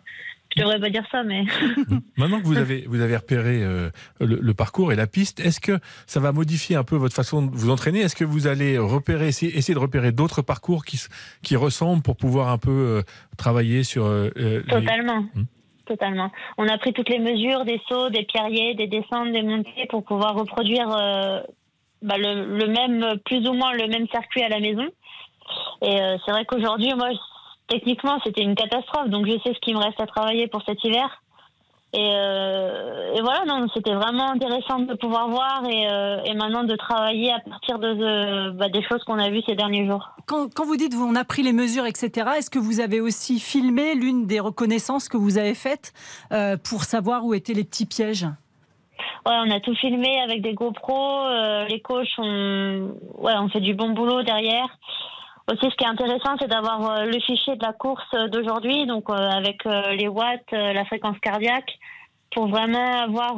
Je 0.57 0.63
devrais 0.63 0.81
pas 0.81 0.89
dire 0.89 1.05
ça, 1.13 1.23
mais. 1.23 1.45
Maintenant 2.17 2.41
que 2.41 2.47
vous 2.47 2.57
avez, 2.57 2.85
vous 2.87 3.03
avez 3.03 3.17
repéré 3.17 3.63
euh, 3.63 3.91
le, 4.21 4.55
parcours 4.55 4.91
et 4.91 4.97
la 4.97 5.07
piste, 5.07 5.39
est-ce 5.39 5.61
que 5.61 5.79
ça 6.07 6.19
va 6.19 6.33
modifier 6.33 6.77
un 6.77 6.85
peu 6.85 6.97
votre 6.97 7.15
façon 7.15 7.43
de 7.45 7.51
vous 7.55 7.71
entraîner? 7.71 8.01
Est-ce 8.01 8.17
que 8.17 8.25
vous 8.25 8.47
allez 8.47 8.79
repérer, 8.79 9.29
essayer, 9.29 9.75
de 9.75 9.79
repérer 9.79 10.13
d'autres 10.13 10.41
parcours 10.41 10.87
qui, 10.87 10.99
qui 11.43 11.57
ressemblent 11.57 12.03
pour 12.03 12.17
pouvoir 12.17 12.49
un 12.49 12.57
peu 12.57 12.71
euh, 12.71 13.03
travailler 13.37 13.85
sur. 13.85 14.07
Euh, 14.07 14.31
Totalement. 14.69 15.25
Hmm. 15.35 15.45
Totalement. 15.85 16.33
On 16.57 16.67
a 16.67 16.79
pris 16.79 16.93
toutes 16.95 17.11
les 17.11 17.19
mesures 17.19 17.65
des 17.65 17.81
sauts, 17.89 18.09
des 18.09 18.25
pierriers, 18.25 18.75
des 18.75 18.87
descentes, 18.87 19.33
des 19.33 19.43
montées 19.43 19.87
pour 19.91 20.05
pouvoir 20.05 20.35
reproduire 20.35 20.89
bah, 20.89 22.17
le, 22.19 22.59
le, 22.59 22.67
même, 22.67 23.19
plus 23.25 23.47
ou 23.47 23.53
moins 23.53 23.73
le 23.73 23.87
même 23.87 24.09
circuit 24.09 24.43
à 24.43 24.49
la 24.49 24.59
maison. 24.59 24.87
Et 25.83 25.97
c'est 26.25 26.33
vrai 26.33 26.45
qu'aujourd'hui, 26.45 26.93
moi, 26.97 27.11
techniquement, 27.69 28.19
c'était 28.25 28.43
une 28.43 28.55
catastrophe. 28.55 29.09
Donc, 29.09 29.27
je 29.27 29.39
sais 29.45 29.55
ce 29.55 29.61
qui 29.61 29.75
me 29.75 29.79
reste 29.79 30.01
à 30.01 30.07
travailler 30.07 30.49
pour 30.49 30.63
cet 30.65 30.83
hiver. 30.85 31.23
Et, 31.93 32.11
euh, 32.11 33.15
voilà, 33.23 33.45
non, 33.47 33.67
c'était 33.73 33.95
vraiment 33.95 34.31
intéressant 34.31 34.81
de 34.81 34.95
pouvoir 34.95 35.29
voir 35.29 35.65
et, 35.65 35.89
euh, 35.89 36.35
maintenant 36.35 36.65
de 36.65 36.77
travailler 36.77 37.33
à 37.33 37.39
partir 37.39 37.79
de, 37.79 38.51
bah, 38.51 38.69
des 38.69 38.83
choses 38.83 39.03
qu'on 39.05 39.19
a 39.19 39.31
vues 39.31 39.43
ces 39.47 39.55
derniers 39.55 39.87
jours. 39.87 40.11
Quand, 40.27 40.49
vous 40.65 40.77
dites 40.77 40.95
on 40.95 41.15
a 41.15 41.25
pris 41.25 41.43
les 41.43 41.53
mesures, 41.53 41.87
etc., 41.87 42.33
est-ce 42.37 42.51
que 42.51 42.59
vous 42.59 42.81
avez 42.81 43.01
aussi 43.01 43.39
filmé 43.39 43.95
l'une 43.95 44.27
des 44.27 44.41
reconnaissances 44.41 45.09
que 45.09 45.17
vous 45.17 45.39
avez 45.39 45.55
faites 45.55 45.95
euh, 46.33 46.57
pour 46.59 46.85
savoir 46.85 47.25
où 47.25 47.33
étaient 47.33 47.55
les 47.55 47.65
petits 47.65 47.87
pièges? 47.87 48.27
Ouais, 49.25 49.35
on 49.47 49.51
a 49.51 49.61
tout 49.61 49.75
filmé 49.77 50.21
avec 50.21 50.43
des 50.43 50.53
GoPros. 50.55 51.29
les 51.69 51.81
coachs 51.81 52.07
ont, 52.19 52.95
ouais, 53.19 53.35
on 53.39 53.49
fait 53.49 53.61
du 53.61 53.75
bon 53.75 53.91
boulot 53.91 54.23
derrière. 54.23 54.69
Aussi, 55.49 55.71
ce 55.71 55.77
qui 55.77 55.85
est 55.85 55.89
intéressant, 55.89 56.35
c'est 56.41 56.49
d'avoir 56.49 56.91
euh, 56.91 57.05
le 57.05 57.21
fichier 57.21 57.55
de 57.55 57.63
la 57.63 57.73
course 57.73 58.11
d'aujourd'hui, 58.33 58.85
donc 58.87 59.09
euh, 59.09 59.15
avec 59.15 59.65
euh, 59.65 59.93
les 59.93 60.09
watts, 60.09 60.51
la 60.51 60.85
fréquence 60.87 61.17
cardiaque, 61.21 61.71
pour 62.33 62.49
vraiment 62.49 63.03
avoir 63.03 63.37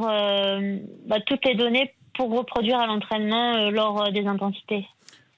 bah, 1.06 1.20
toutes 1.26 1.44
les 1.44 1.54
données 1.54 1.94
pour 2.16 2.34
reproduire 2.34 2.78
à 2.78 2.86
l'entraînement 2.86 3.70
lors 3.70 4.10
des 4.10 4.26
intensités. 4.26 4.86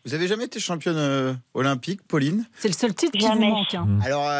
Vous 0.05 0.15
avez 0.15 0.29
jamais 0.29 0.45
été 0.45 0.61
championne 0.61 1.37
olympique, 1.53 2.01
Pauline? 2.09 2.47
C'est 2.55 2.69
le 2.69 2.75
seul 2.75 2.95
titre 2.95 3.19
qui 3.19 3.27
vous 3.27 3.39
manque. 3.39 3.75
Hein. 3.75 3.85
Mmh. 3.87 4.03
Alors, 4.03 4.31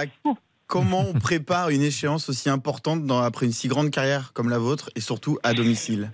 comment 0.69 1.01
on 1.01 1.19
prépare 1.19 1.69
une 1.69 1.83
échéance 1.83 2.31
aussi 2.31 2.49
importante 2.49 3.05
dans, 3.05 3.21
après 3.21 3.45
une 3.45 3.53
si 3.53 3.69
grande 3.69 3.91
carrière 3.91 4.33
comme 4.33 4.49
la 4.49 4.59
vôtre 4.59 4.89
et 4.97 5.01
surtout 5.01 5.39
à 5.43 5.53
domicile? 5.53 6.13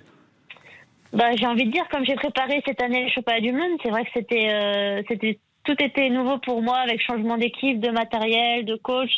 Bah, 1.13 1.37
j'ai 1.37 1.47
envie 1.47 1.67
de 1.67 1.71
dire, 1.71 1.85
comme 1.93 2.05
j'ai 2.05 2.17
préparé 2.17 2.61
cette 2.67 2.83
année 2.83 3.05
les 3.05 3.11
championnats 3.11 3.41
du 3.41 3.53
monde, 3.53 3.79
c'est 3.85 3.91
vrai 3.91 4.05
que 4.05 4.11
c'était 4.15 5.05
c'était 5.07 5.39
tout 5.67 5.77
était 5.83 6.09
nouveau 6.09 6.39
pour 6.39 6.63
moi 6.63 6.79
avec 6.79 7.03
changement 7.03 7.37
d'équipe, 7.37 7.81
de 7.81 7.91
matériel, 7.91 8.65
de 8.65 8.77
coach. 8.77 9.11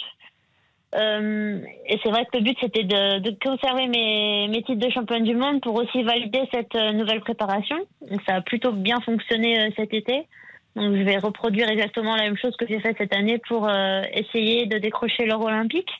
Euh, 0.94 1.60
et 1.86 2.00
c'est 2.02 2.08
vrai 2.08 2.24
que 2.24 2.38
le 2.38 2.44
but 2.44 2.56
c'était 2.60 2.84
de, 2.84 3.30
conserver 3.44 3.86
mes, 3.88 4.62
titres 4.66 4.86
de 4.86 4.90
championne 4.90 5.24
du 5.24 5.34
monde 5.34 5.60
pour 5.60 5.74
aussi 5.74 6.02
valider 6.02 6.48
cette 6.52 6.74
euh, 6.74 6.92
nouvelle 6.92 7.20
préparation. 7.20 7.76
Donc 8.10 8.20
ça 8.26 8.36
a 8.36 8.40
plutôt 8.40 8.72
bien 8.72 8.98
fonctionné 9.00 9.60
euh, 9.60 9.70
cet 9.76 9.92
été. 9.92 10.26
Donc 10.76 10.96
je 10.96 11.02
vais 11.02 11.18
reproduire 11.18 11.68
exactement 11.68 12.16
la 12.16 12.22
même 12.22 12.38
chose 12.38 12.56
que 12.56 12.66
j'ai 12.66 12.80
fait 12.80 12.94
cette 12.96 13.14
année 13.14 13.38
pour 13.48 13.68
essayer 14.12 14.66
de 14.66 14.78
décrocher 14.78 15.26
l'or 15.26 15.42
olympique. 15.42 15.90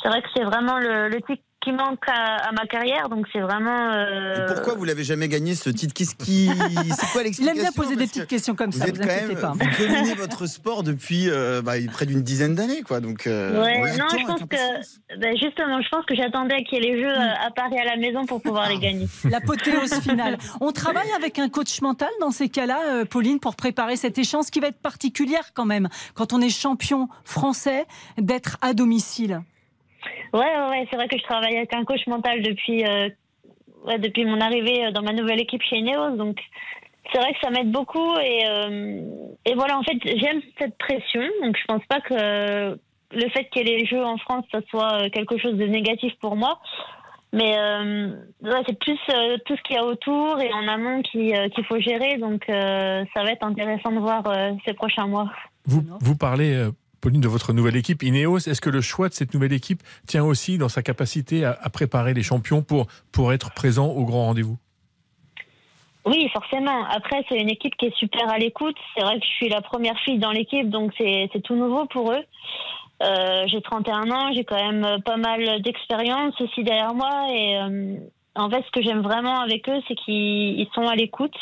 C'est 0.00 0.08
vrai 0.08 0.22
que 0.22 0.28
c'est 0.34 0.44
vraiment 0.44 0.78
le, 0.78 1.08
le 1.08 1.20
titre 1.22 1.42
qui 1.66 1.72
manque 1.72 1.98
à, 2.06 2.52
ma 2.52 2.64
carrière, 2.66 3.08
donc 3.08 3.26
c'est 3.32 3.40
vraiment. 3.40 3.90
Euh... 3.92 4.46
pourquoi 4.46 4.74
vous 4.74 4.84
l'avez 4.84 5.02
jamais 5.02 5.26
gagné 5.26 5.56
ce 5.56 5.68
titre? 5.68 5.94
Qu'est-ce 5.94 6.14
qui, 6.14 6.48
c'est 6.48 7.10
quoi 7.10 7.24
l'explication 7.24 7.42
Il 7.42 7.48
aime 7.48 7.54
bien 7.56 7.72
poser 7.72 7.96
des 7.96 8.06
petites 8.06 8.28
questions 8.28 8.54
comme 8.54 8.70
ça. 8.70 8.84
Vous, 8.86 9.02
inquiétez 9.02 9.34
pas. 9.34 9.52
Vous 9.52 9.84
dominez 9.84 10.14
votre 10.14 10.46
sport 10.46 10.84
depuis 10.84 11.28
euh, 11.28 11.62
bah, 11.62 11.72
près 11.90 12.06
d'une 12.06 12.22
dizaine 12.22 12.54
d'années, 12.54 12.82
quoi. 12.82 13.00
Donc. 13.00 13.26
Euh, 13.26 13.60
ouais, 13.64 13.96
non, 13.96 14.06
je 14.08 14.26
pense 14.26 14.40
que 14.42 15.18
ben 15.18 15.36
justement, 15.36 15.82
je 15.82 15.88
pense 15.88 16.04
que 16.06 16.14
j'attendais 16.14 16.62
qu'il 16.62 16.84
y 16.84 16.86
ait 16.86 16.92
les 16.92 17.02
Jeux 17.02 17.12
à 17.12 17.50
Paris 17.50 17.78
à 17.80 17.84
la 17.84 17.96
maison 17.96 18.26
pour 18.26 18.40
pouvoir 18.40 18.68
les 18.68 18.78
gagner. 18.78 19.08
L'apothéose 19.24 19.94
finale. 20.02 20.38
On 20.60 20.70
travaille 20.70 21.10
avec 21.16 21.40
un 21.40 21.48
coach 21.48 21.80
mental 21.80 22.10
dans 22.20 22.30
ces 22.30 22.48
cas-là, 22.48 22.78
euh, 22.90 23.04
Pauline, 23.04 23.40
pour 23.40 23.56
préparer 23.56 23.96
cette 23.96 24.18
échéance 24.18 24.50
qui 24.50 24.60
va 24.60 24.68
être 24.68 24.80
particulière 24.80 25.52
quand 25.52 25.66
même 25.66 25.88
quand 26.14 26.32
on 26.32 26.40
est 26.40 26.48
champion 26.48 27.08
français 27.24 27.86
d'être 28.18 28.56
à 28.60 28.72
domicile. 28.72 29.42
Ouais, 30.36 30.68
ouais, 30.70 30.86
c'est 30.90 30.96
vrai 30.96 31.08
que 31.08 31.16
je 31.16 31.22
travaille 31.22 31.56
avec 31.56 31.74
un 31.74 31.84
coach 31.84 32.06
mental 32.06 32.42
depuis, 32.42 32.84
euh, 32.84 33.08
depuis 33.98 34.26
mon 34.26 34.38
arrivée 34.40 34.84
euh, 34.84 34.90
dans 34.90 35.02
ma 35.02 35.14
nouvelle 35.14 35.40
équipe 35.40 35.62
chez 35.62 35.78
Ineos. 35.78 36.16
Donc, 36.16 36.38
c'est 37.10 37.18
vrai 37.18 37.32
que 37.32 37.38
ça 37.42 37.50
m'aide 37.50 37.72
beaucoup. 37.72 38.18
Et, 38.18 38.46
euh, 38.46 39.00
et 39.46 39.54
voilà, 39.54 39.78
en 39.78 39.82
fait, 39.82 39.96
j'aime 40.04 40.42
cette 40.58 40.76
pression. 40.76 41.22
Donc, 41.42 41.56
je 41.56 41.64
pense 41.66 41.82
pas 41.88 42.00
que 42.02 42.78
le 43.12 43.28
fait 43.30 43.44
qu'il 43.50 43.66
y 43.66 43.72
ait 43.72 43.78
les 43.78 43.86
Jeux 43.86 44.04
en 44.04 44.18
France, 44.18 44.44
ça 44.52 44.60
soit 44.68 45.08
quelque 45.08 45.38
chose 45.38 45.54
de 45.54 45.66
négatif 45.66 46.12
pour 46.20 46.36
moi. 46.36 46.60
Mais 47.32 47.54
c'est 48.66 48.78
plus 48.78 48.98
tout 49.44 49.56
ce 49.56 49.62
qu'il 49.62 49.76
y 49.76 49.78
a 49.78 49.84
autour 49.84 50.40
et 50.40 50.52
en 50.52 50.68
amont 50.68 51.02
qu'il 51.02 51.64
faut 51.68 51.78
gérer. 51.80 52.16
Donc, 52.18 52.44
ça 52.46 53.22
va 53.22 53.30
être 53.30 53.44
intéressant 53.44 53.92
de 53.92 53.98
voir 53.98 54.24
ces 54.64 54.74
prochains 54.74 55.06
mois. 55.06 55.30
Vous, 55.66 55.82
vous 56.00 56.16
parlez 56.16 56.68
Pauline, 57.06 57.20
de 57.20 57.28
votre 57.28 57.52
nouvelle 57.52 57.76
équipe 57.76 58.02
Ineos. 58.02 58.48
Est-ce 58.48 58.60
que 58.60 58.68
le 58.68 58.80
choix 58.80 59.08
de 59.08 59.14
cette 59.14 59.32
nouvelle 59.32 59.52
équipe 59.52 59.80
tient 60.08 60.24
aussi 60.24 60.58
dans 60.58 60.68
sa 60.68 60.82
capacité 60.82 61.44
à, 61.44 61.54
préparer 61.72 62.14
les 62.14 62.24
champions 62.24 62.62
pour, 62.62 62.88
pour 63.12 63.32
être 63.32 63.54
présent 63.54 63.86
au 63.86 64.04
grand 64.04 64.24
rendez-vous? 64.24 64.56
Oui, 66.04 66.28
forcément. 66.32 66.84
Après, 66.86 67.24
c'est 67.28 67.38
une 67.38 67.48
équipe 67.48 67.76
qui 67.76 67.86
est 67.86 67.96
super 67.96 68.28
à 68.28 68.38
l'écoute. 68.38 68.74
C'est 68.96 69.04
vrai 69.04 69.20
que 69.20 69.24
je 69.24 69.30
suis 69.30 69.48
la 69.48 69.60
première 69.60 69.96
fille 70.00 70.18
dans 70.18 70.32
l'équipe, 70.32 70.68
donc 70.68 70.90
c'est 70.98 71.30
tout 71.44 71.54
nouveau 71.54 71.86
pour 71.86 72.10
eux. 72.10 72.24
Euh, 73.04 73.44
j'ai 73.46 73.62
31 73.62 74.10
ans, 74.10 74.32
j'ai 74.34 74.42
quand 74.42 74.56
même 74.56 75.00
pas 75.02 75.16
mal 75.16 75.62
d'expérience 75.62 76.34
aussi 76.40 76.64
derrière 76.64 76.92
moi. 76.92 77.28
Et 77.32 77.56
euh, 77.56 77.98
en 78.34 78.50
fait, 78.50 78.64
ce 78.66 78.70
que 78.72 78.82
j'aime 78.82 79.02
vraiment 79.02 79.38
avec 79.38 79.68
eux, 79.68 79.80
c'est 79.86 79.94
qu'ils 79.94 80.66
sont 80.74 80.88
à 80.88 80.96
l'écoute. 80.96 81.36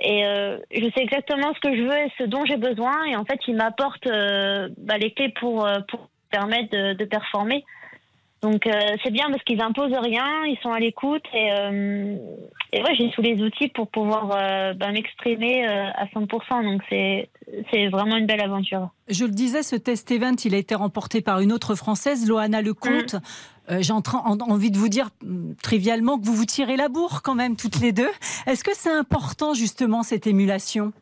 Et 0.00 0.24
euh, 0.26 0.58
je 0.72 0.84
sais 0.84 1.02
exactement 1.02 1.54
ce 1.54 1.60
que 1.60 1.76
je 1.76 1.82
veux 1.82 1.96
et 1.96 2.12
ce 2.18 2.24
dont 2.24 2.44
j'ai 2.44 2.56
besoin. 2.56 3.04
Et 3.04 3.16
en 3.16 3.24
fait, 3.24 3.38
ils 3.46 3.54
m'apportent 3.54 4.08
bah, 4.78 4.98
les 4.98 5.12
clés 5.12 5.32
pour, 5.40 5.68
pour 5.88 6.08
permettre 6.30 6.70
de, 6.70 6.94
de 6.94 7.04
performer. 7.04 7.64
Donc 8.44 8.66
euh, 8.66 8.72
c'est 9.02 9.10
bien 9.10 9.30
parce 9.30 9.42
qu'ils 9.44 9.62
imposent 9.62 9.96
rien, 9.98 10.44
ils 10.44 10.58
sont 10.62 10.70
à 10.70 10.78
l'écoute 10.78 11.24
et, 11.32 11.50
euh, 11.50 12.14
et 12.74 12.82
ouais, 12.82 12.94
j'ai 12.94 13.08
tous 13.08 13.22
les 13.22 13.40
outils 13.40 13.68
pour 13.68 13.88
pouvoir 13.88 14.32
euh, 14.36 14.74
bah, 14.74 14.92
m'exprimer 14.92 15.64
à 15.64 16.04
100%. 16.04 16.62
Donc 16.62 16.82
c'est 16.90 17.88
vraiment 17.88 18.16
une 18.16 18.26
belle 18.26 18.42
aventure. 18.42 18.90
Je 19.08 19.24
le 19.24 19.32
disais, 19.32 19.62
ce 19.62 19.76
test 19.76 20.10
event, 20.10 20.34
il 20.44 20.54
a 20.54 20.58
été 20.58 20.74
remporté 20.74 21.20
par 21.20 21.40
une 21.40 21.52
autre 21.52 21.74
française, 21.74 22.26
Loana 22.26 22.62
Lecomte. 22.62 23.14
Mm. 23.14 23.20
Euh, 23.70 23.78
j'ai 23.80 23.92
envie 23.92 24.70
de 24.70 24.76
vous 24.76 24.88
dire 24.88 25.08
mm, 25.22 25.54
trivialement 25.62 26.18
que 26.18 26.24
vous 26.24 26.34
vous 26.34 26.44
tirez 26.44 26.76
la 26.76 26.88
bourre 26.88 27.22
quand 27.22 27.34
même 27.34 27.56
toutes 27.56 27.80
les 27.80 27.92
deux. 27.92 28.10
Est-ce 28.46 28.62
que 28.62 28.74
c'est 28.74 28.92
important 28.92 29.54
justement 29.54 30.02
cette 30.02 30.26
émulation? 30.26 30.92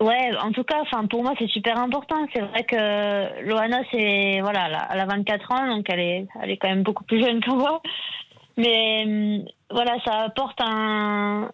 Ouais, 0.00 0.30
en 0.42 0.50
tout 0.50 0.64
cas, 0.64 0.80
enfin 0.80 1.06
pour 1.06 1.22
moi 1.22 1.34
c'est 1.38 1.48
super 1.48 1.78
important. 1.78 2.16
C'est 2.32 2.40
vrai 2.40 2.64
que 2.64 3.44
Loana 3.46 3.80
c'est 3.92 4.40
voilà, 4.40 4.88
elle 4.90 5.00
a 5.00 5.06
24 5.06 5.52
ans 5.52 5.76
donc 5.76 5.86
elle 5.88 6.00
est 6.00 6.26
elle 6.42 6.50
est 6.50 6.56
quand 6.56 6.68
même 6.68 6.82
beaucoup 6.82 7.04
plus 7.04 7.20
jeune 7.20 7.40
que 7.40 7.52
moi. 7.52 7.80
Mais 8.56 9.04
mm, 9.06 9.44
voilà, 9.70 9.96
ça 10.04 10.22
apporte 10.22 10.60
un 10.60 11.48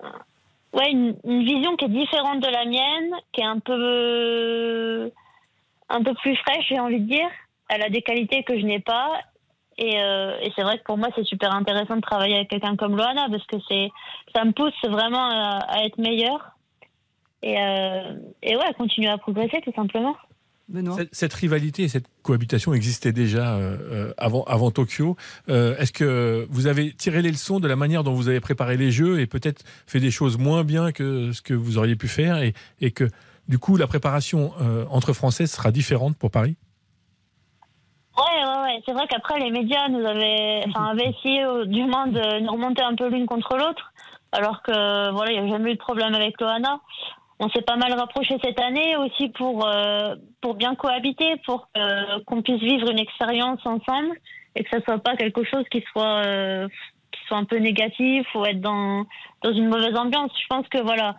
ouais 0.73 0.91
une, 0.91 1.17
une 1.25 1.45
vision 1.45 1.77
qui 1.77 1.85
est 1.85 1.89
différente 1.89 2.41
de 2.41 2.49
la 2.49 2.65
mienne, 2.65 3.15
qui 3.33 3.43
est 3.43 3.45
un 3.45 3.59
peu 3.59 5.13
un 5.89 6.03
peu 6.03 6.15
plus 6.15 6.37
fraîche, 6.37 6.67
j'ai 6.69 6.81
envie 6.81 7.01
de 7.01 7.09
dire. 7.09 7.29
Elle 7.69 7.83
a 7.83 7.91
des 7.91 8.03
qualités 8.03 8.43
que 8.45 8.59
je 8.59 8.65
n'ai 8.65 8.81
pas 8.81 9.21
euh, 9.81 10.39
et, 10.41 10.51
c'est 10.57 10.63
vrai 10.63 10.79
que 10.79 10.85
pour 10.85 10.97
moi, 10.97 11.09
c'est 11.15 11.25
super 11.25 11.55
intéressant 11.55 11.97
de 11.97 12.01
travailler 12.01 12.37
avec 12.37 12.49
quelqu'un 12.49 12.77
comme 12.77 12.97
Loana 12.97 13.29
parce 13.31 13.47
que 13.47 13.57
c'est, 13.69 13.91
ça 14.35 14.45
me 14.45 14.53
pousse 14.53 14.73
vraiment 14.89 15.29
à, 15.29 15.85
être 15.85 15.99
meilleure 15.99 16.57
et, 17.43 17.59
euh, 17.59 18.15
et 18.43 18.57
ouais, 18.57 18.75
continuer 18.79 19.09
à 19.09 19.19
progresser 19.19 19.61
tout 19.63 19.73
simplement. 19.75 20.17
Cette, 21.13 21.35
rivalité 21.35 21.85
et 21.85 21.89
cette 21.89 22.07
cohabitation 22.23 22.75
existaient 22.75 23.13
déjà 23.13 23.55
euh, 23.55 24.13
avant, 24.19 24.43
avant 24.45 24.73
Tokyo. 24.73 25.17
Est-ce 25.47 25.93
que 25.93 26.45
vous 26.51 26.67
avez 26.67 26.93
tiré 26.93 27.23
les 27.23 27.31
leçons 27.31 27.61
de 27.61 27.69
la 27.69 27.77
manière 27.77 28.03
dont 28.03 28.15
vous 28.15 28.29
avez 28.29 28.41
préparé 28.41 28.77
les 28.77 28.91
Jeux 28.91 29.21
et 29.21 29.27
peut-être 29.27 29.63
fait 29.87 30.01
des 30.01 30.11
choses 30.11 30.39
moins 30.39 30.65
bien 30.65 30.91
que 30.91 31.31
ce 31.31 31.41
que 31.41 31.55
vous 31.55 31.79
auriez 31.79 31.95
pu 31.95 32.09
faire 32.09 32.39
et, 32.39 32.53
et 32.81 32.91
que 32.91 33.09
du 33.49 33.59
coup 33.59 33.77
la 33.77 33.87
préparation 33.87 34.53
entre 34.91 35.13
Français 35.13 35.47
sera 35.47 35.71
différente 35.71 36.17
pour 36.17 36.31
Paris? 36.31 36.57
Ouais, 38.17 38.45
ouais, 38.45 38.63
ouais. 38.63 38.83
C'est 38.87 38.93
vrai 38.93 39.07
qu'après, 39.09 39.39
les 39.39 39.51
médias 39.51 39.89
nous 39.89 40.05
avaient, 40.05 40.63
enfin, 40.69 40.97
essayé 40.97 41.45
euh, 41.45 41.67
du 41.67 41.85
moins 41.85 42.07
de 42.07 42.41
nous 42.41 42.53
remonter 42.53 42.83
un 42.83 42.95
peu 42.95 43.09
l'une 43.09 43.27
contre 43.27 43.57
l'autre, 43.57 43.93
alors 44.33 44.63
que 44.63 45.11
voilà, 45.13 45.33
il 45.33 45.43
n'y 45.43 45.51
a 45.51 45.53
jamais 45.53 45.73
eu 45.73 45.75
de 45.75 45.79
problème 45.79 46.15
avec 46.15 46.41
Loana. 46.41 46.81
On 47.39 47.51
s'est 47.51 47.61
pas 47.61 47.77
mal 47.77 47.93
rapproché 47.93 48.39
cette 48.43 48.59
année 48.59 48.97
aussi 48.97 49.29
pour 49.29 49.67
euh, 49.67 50.15
pour 50.41 50.55
bien 50.55 50.75
cohabiter, 50.75 51.37
pour 51.45 51.69
qu'on 52.25 52.41
puisse 52.41 52.63
vivre 52.63 52.91
une 52.91 52.99
expérience 52.99 53.61
ensemble 53.67 54.17
et 54.55 54.65
que 54.65 54.71
ça 54.71 54.83
soit 54.83 54.99
pas 54.99 55.17
quelque 55.17 55.45
chose 55.45 55.65
qui 55.71 55.85
soit 55.93 56.25
euh, 56.25 56.67
qui 57.13 57.21
soit 57.29 57.37
un 57.37 57.45
peu 57.45 57.59
négatif 57.59 58.27
ou 58.35 58.47
être 58.47 58.63
dans 58.63 59.05
dans 59.43 59.53
une 59.53 59.69
mauvaise 59.69 59.95
ambiance. 59.97 60.33
Je 60.41 60.47
pense 60.49 60.67
que 60.69 60.79
voilà, 60.79 61.17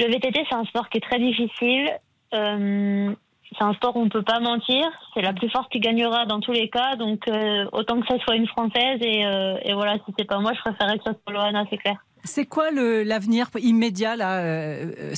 le 0.00 0.06
VTT 0.06 0.44
c'est 0.48 0.56
un 0.56 0.64
sport 0.64 0.88
qui 0.88 0.98
est 0.98 1.02
très 1.02 1.18
difficile. 1.18 1.90
Euh, 2.32 3.14
c'est 3.52 3.64
un 3.64 3.74
sport 3.74 3.96
où 3.96 4.00
on 4.00 4.08
peut 4.08 4.22
pas 4.22 4.40
mentir. 4.40 4.86
C'est 5.14 5.22
la 5.22 5.32
plus 5.32 5.50
forte 5.50 5.70
qui 5.70 5.80
gagnera 5.80 6.24
dans 6.24 6.40
tous 6.40 6.52
les 6.52 6.68
cas. 6.68 6.96
Donc 6.96 7.26
euh, 7.28 7.66
autant 7.72 8.00
que 8.00 8.06
ça 8.06 8.18
soit 8.20 8.36
une 8.36 8.46
française 8.46 9.00
et, 9.00 9.26
euh, 9.26 9.56
et 9.64 9.74
voilà, 9.74 9.96
si 10.06 10.14
c'est 10.18 10.24
pas 10.24 10.38
moi, 10.38 10.52
je 10.54 10.60
préférerais 10.60 10.98
que 10.98 11.04
ça 11.04 11.12
soit 11.12 11.32
Loana, 11.32 11.64
c'est 11.70 11.78
clair. 11.78 11.96
C'est 12.22 12.46
quoi 12.46 12.70
l'avenir 12.70 13.48
immédiat 13.58 14.14
là, 14.14 14.42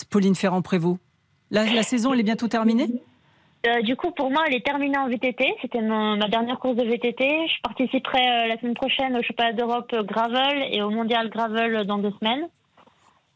Pauline 0.08 0.36
Ferrand-Prévôt 0.36 0.98
la, 1.50 1.64
la, 1.64 1.82
saison, 1.82 2.14
elle 2.14 2.20
est 2.20 2.24
bientôt 2.24 2.48
terminée? 2.48 2.88
Du 3.82 3.94
coup, 3.96 4.10
pour 4.12 4.30
moi, 4.30 4.44
elle 4.46 4.54
est 4.54 4.64
terminée 4.64 4.96
en 4.96 5.08
VTT. 5.08 5.44
C'était 5.60 5.82
ma 5.82 6.28
dernière 6.28 6.58
course 6.58 6.76
de 6.76 6.84
VTT. 6.84 7.48
Je 7.48 7.60
participerai 7.62 8.48
la 8.48 8.56
semaine 8.58 8.74
prochaine 8.74 9.16
au 9.16 9.22
championnat 9.22 9.52
d'Europe 9.52 9.94
Gravel 10.06 10.68
et 10.70 10.80
au 10.80 10.90
mondial 10.90 11.28
Gravel 11.28 11.84
dans 11.86 11.98
deux 11.98 12.12
semaines. 12.20 12.48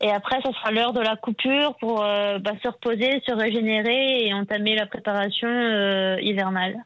Et 0.01 0.11
après, 0.11 0.41
ça 0.43 0.53
sera 0.53 0.71
l'heure 0.73 0.93
de 0.93 1.01
la 1.01 1.17
coupure 1.17 1.75
pour 1.77 2.05
euh, 2.05 2.39
bah, 2.39 2.53
se 2.63 2.69
reposer, 2.69 3.23
se 3.27 3.33
régénérer 3.33 4.27
et 4.27 4.35
entamer 4.35 4.77
la 4.77 4.87
préparation 4.87 5.49
euh, 5.49 6.19
hivernale. 6.21 6.77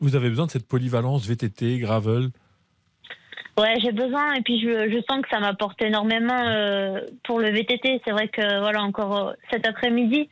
Vous 0.00 0.16
avez 0.16 0.28
besoin 0.28 0.46
de 0.46 0.50
cette 0.50 0.66
polyvalence 0.66 1.26
VTT, 1.26 1.78
gravel? 1.78 2.30
Ouais, 3.56 3.74
j'ai 3.82 3.92
besoin 3.92 4.34
et 4.34 4.42
puis 4.42 4.60
je, 4.60 4.90
je 4.90 4.98
sens 5.08 5.22
que 5.22 5.28
ça 5.30 5.40
m'apporte 5.40 5.80
énormément 5.80 6.44
euh, 6.44 7.00
pour 7.24 7.38
le 7.38 7.50
VTT. 7.50 8.02
C'est 8.04 8.10
vrai 8.10 8.28
que 8.28 8.60
voilà, 8.60 8.82
encore 8.82 9.32
cet 9.50 9.66
après-midi, 9.66 10.28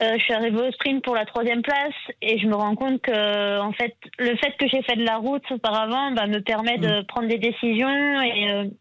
je 0.00 0.18
suis 0.18 0.32
arrivée 0.34 0.66
au 0.66 0.72
sprint 0.72 1.04
pour 1.04 1.14
la 1.14 1.24
troisième 1.24 1.62
place 1.62 1.94
et 2.22 2.36
je 2.40 2.48
me 2.48 2.56
rends 2.56 2.74
compte 2.74 3.00
que 3.02 3.60
en 3.60 3.70
fait, 3.70 3.94
le 4.18 4.34
fait 4.36 4.56
que 4.58 4.66
j'ai 4.66 4.82
fait 4.82 4.96
de 4.96 5.04
la 5.04 5.18
route 5.18 5.44
auparavant 5.52 6.10
bah, 6.10 6.26
me 6.26 6.40
permet 6.40 6.78
de 6.78 7.02
mmh. 7.02 7.04
prendre 7.04 7.28
des 7.28 7.38
décisions 7.38 8.20
et 8.22 8.72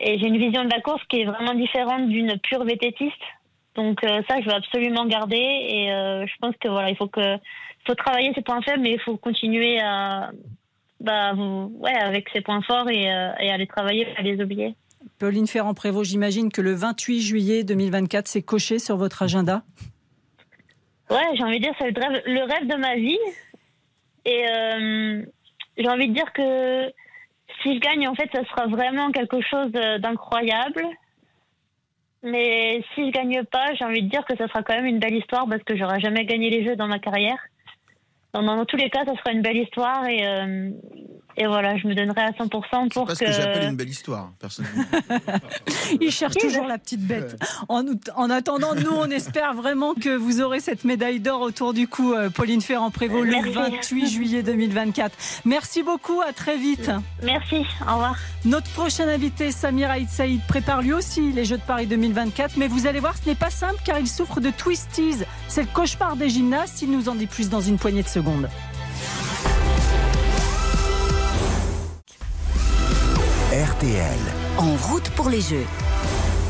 et 0.00 0.18
j'ai 0.18 0.26
une 0.26 0.38
vision 0.38 0.64
de 0.64 0.70
la 0.70 0.80
course 0.80 1.02
qui 1.08 1.20
est 1.20 1.24
vraiment 1.24 1.54
différente 1.54 2.08
d'une 2.08 2.38
pure 2.38 2.64
vététiste. 2.64 3.14
Donc 3.74 4.02
euh, 4.04 4.22
ça, 4.28 4.40
je 4.40 4.46
veux 4.46 4.54
absolument 4.54 5.06
garder. 5.06 5.36
Et 5.36 5.92
euh, 5.92 6.26
je 6.26 6.32
pense 6.40 6.54
que 6.60 6.68
voilà, 6.68 6.90
il 6.90 6.96
faut 6.96 7.08
que 7.08 7.36
faut 7.86 7.94
travailler 7.94 8.32
ses 8.34 8.42
points 8.42 8.62
faibles, 8.62 8.82
mais 8.82 8.92
il 8.92 9.00
faut 9.00 9.16
continuer 9.16 9.80
à 9.80 10.30
bah, 11.00 11.32
ouais, 11.34 11.94
avec 11.94 12.28
ses 12.30 12.40
points 12.40 12.62
forts 12.62 12.90
et, 12.90 13.10
euh, 13.10 13.30
et 13.40 13.50
à 13.50 13.56
les 13.56 13.66
travailler, 13.66 14.06
à 14.16 14.22
les 14.22 14.42
oublier. 14.42 14.74
Pauline 15.18 15.46
Ferrand-Prévot, 15.46 16.04
j'imagine 16.04 16.50
que 16.50 16.60
le 16.60 16.74
28 16.74 17.20
juillet 17.20 17.64
2024, 17.64 18.26
c'est 18.26 18.42
coché 18.42 18.78
sur 18.78 18.96
votre 18.96 19.22
agenda? 19.22 19.62
Ouais, 21.08 21.24
j'ai 21.34 21.42
envie 21.44 21.58
de 21.58 21.64
dire, 21.64 21.74
c'est 21.78 21.90
le 21.90 22.00
rêve, 22.00 22.22
le 22.26 22.42
rêve 22.42 22.66
de 22.66 22.76
ma 22.76 22.96
vie. 22.96 23.18
Et 24.24 24.44
j'ai 25.78 25.88
envie 25.88 26.08
de 26.08 26.12
dire 26.12 26.32
que 26.32 26.92
si 27.62 27.74
je 27.74 27.80
gagne, 27.80 28.06
en 28.08 28.14
fait, 28.14 28.28
ça 28.32 28.44
sera 28.44 28.66
vraiment 28.66 29.10
quelque 29.10 29.40
chose 29.40 29.72
d'incroyable. 29.72 30.84
Mais 32.22 32.82
si 32.94 33.06
je 33.06 33.12
gagne 33.12 33.44
pas, 33.44 33.74
j'ai 33.74 33.84
envie 33.84 34.02
de 34.02 34.08
dire 34.08 34.24
que 34.24 34.36
ça 34.36 34.48
sera 34.48 34.62
quand 34.62 34.74
même 34.74 34.86
une 34.86 34.98
belle 34.98 35.14
histoire 35.14 35.46
parce 35.48 35.62
que 35.62 35.76
j'aurais 35.76 36.00
jamais 36.00 36.24
gagné 36.24 36.50
les 36.50 36.64
jeux 36.66 36.76
dans 36.76 36.88
ma 36.88 36.98
carrière. 36.98 37.38
Dans, 38.32 38.42
dans 38.42 38.64
tous 38.64 38.76
les 38.76 38.90
cas, 38.90 39.04
ça 39.04 39.14
sera 39.16 39.32
une 39.32 39.42
belle 39.42 39.56
histoire 39.56 40.06
et, 40.06 40.26
euh, 40.26 40.70
et 41.38 41.46
voilà, 41.46 41.76
je 41.76 41.86
me 41.86 41.94
donnerai 41.94 42.20
à 42.20 42.30
100% 42.32 42.88
pour 42.88 43.06
que. 43.06 43.14
C'est 43.14 43.26
que 43.26 43.32
j'appelle 43.32 43.68
une 43.68 43.76
belle 43.76 43.88
histoire, 43.88 44.32
personnellement. 44.40 44.84
Il 46.00 46.10
cherche 46.10 46.34
toujours 46.34 46.66
la 46.66 46.78
petite 46.78 47.06
bête. 47.06 47.40
En, 47.68 47.84
en, 48.16 48.28
attendant, 48.28 48.74
nous, 48.74 48.90
on 48.90 49.08
espère 49.08 49.54
vraiment 49.54 49.94
que 49.94 50.16
vous 50.16 50.40
aurez 50.40 50.58
cette 50.58 50.82
médaille 50.82 51.20
d'or 51.20 51.40
autour 51.40 51.74
du 51.74 51.86
cou, 51.86 52.12
euh, 52.12 52.28
Pauline 52.28 52.60
Ferrand-Prévot, 52.60 53.22
le 53.22 53.52
28 53.52 54.08
juillet 54.08 54.42
2024. 54.42 55.16
Merci 55.44 55.84
beaucoup, 55.84 56.20
à 56.20 56.32
très 56.32 56.56
vite. 56.56 56.90
Merci, 57.22 57.64
au 57.86 57.92
revoir. 57.92 58.16
Notre 58.44 58.70
prochain 58.70 59.06
invité, 59.06 59.52
Samir 59.52 59.90
Aïd 59.90 60.08
Saïd, 60.08 60.40
prépare 60.48 60.82
lui 60.82 60.92
aussi 60.92 61.32
les 61.32 61.44
Jeux 61.44 61.58
de 61.58 61.62
Paris 61.62 61.86
2024, 61.86 62.56
mais 62.56 62.66
vous 62.66 62.88
allez 62.88 62.98
voir, 62.98 63.14
ce 63.16 63.28
n'est 63.28 63.36
pas 63.36 63.50
simple 63.50 63.80
car 63.84 64.00
il 64.00 64.08
souffre 64.08 64.40
de 64.40 64.50
twisties. 64.50 65.24
C'est 65.46 65.62
le 65.62 65.68
cauchemar 65.72 66.16
des 66.16 66.30
gymnastes. 66.30 66.82
Il 66.82 66.90
nous 66.90 67.08
en 67.08 67.14
dit 67.14 67.26
plus 67.26 67.48
dans 67.48 67.60
une 67.60 67.78
poignée 67.78 68.02
de 68.02 68.08
secondes. 68.08 68.48
RTL. 73.58 74.20
En 74.56 74.76
route 74.76 75.10
pour 75.16 75.28
les 75.28 75.40
Jeux. 75.40 75.66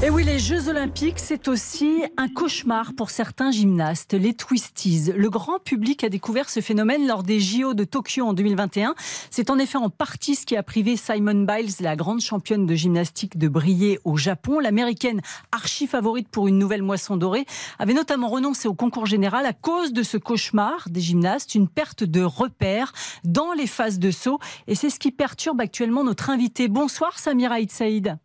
Et 0.01 0.11
oui, 0.11 0.23
les 0.23 0.39
Jeux 0.39 0.69
Olympiques, 0.69 1.19
c'est 1.19 1.49
aussi 1.49 2.05
un 2.17 2.29
cauchemar 2.29 2.93
pour 2.97 3.11
certains 3.11 3.51
gymnastes, 3.51 4.15
les 4.15 4.33
twisties. 4.33 5.13
Le 5.17 5.29
grand 5.29 5.59
public 5.59 6.05
a 6.05 6.09
découvert 6.09 6.49
ce 6.51 6.61
phénomène 6.61 7.09
lors 7.09 7.25
des 7.25 7.41
JO 7.41 7.75
de 7.75 7.83
Tokyo 7.83 8.25
en 8.25 8.33
2021. 8.33 8.95
C'est 9.33 9.51
en 9.51 9.59
effet 9.59 9.77
en 9.77 9.91
partie 9.91 10.37
ce 10.37 10.47
qui 10.47 10.57
a 10.57 10.63
privé 10.63 10.97
Simon 10.97 11.45
Biles, 11.45 11.73
la 11.81 11.97
grande 11.97 12.21
championne 12.21 12.65
de 12.65 12.77
gymnastique, 12.77 13.39
de 13.39 13.49
briller 13.49 13.99
au 14.05 14.17
Japon. 14.17 14.61
L'américaine, 14.61 15.21
archi 15.51 15.89
favorite 15.89 16.29
pour 16.29 16.47
une 16.47 16.59
nouvelle 16.59 16.85
moisson 16.85 17.17
dorée, 17.17 17.45
avait 17.81 17.93
notamment 17.93 18.29
renoncé 18.29 18.69
au 18.69 18.75
concours 18.75 19.07
général 19.07 19.47
à 19.47 19.53
cause 19.53 19.93
de 19.93 20.05
ce 20.05 20.17
cauchemar 20.17 20.91
des 20.91 21.01
gymnastes, 21.01 21.57
une 21.57 21.67
perte 21.67 22.05
de 22.05 22.23
repères 22.23 22.93
dans 23.25 23.53
les 23.53 23.67
phases 23.67 23.99
de 23.99 24.13
saut. 24.13 24.39
Et 24.69 24.77
c'est 24.77 24.91
ce 24.91 25.01
qui 25.01 25.11
perturbe 25.11 25.61
actuellement 25.61 26.05
notre 26.05 26.31
invité. 26.31 26.69
Bonsoir 26.69 27.19
Samira 27.19 27.57
Saïd. 27.69 28.17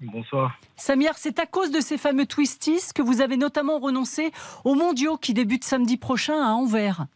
Bonsoir. 0.00 0.56
Samir, 0.76 1.14
c'est 1.16 1.40
à 1.40 1.46
cause 1.46 1.72
de 1.72 1.80
ces 1.80 1.98
fameux 1.98 2.26
twisties 2.26 2.92
que 2.94 3.02
vous 3.02 3.20
avez 3.20 3.36
notamment 3.36 3.80
renoncé 3.80 4.30
aux 4.64 4.76
mondiaux 4.76 5.16
qui 5.16 5.34
débutent 5.34 5.64
samedi 5.64 5.96
prochain 5.96 6.40
à 6.40 6.52
Anvers. 6.52 7.06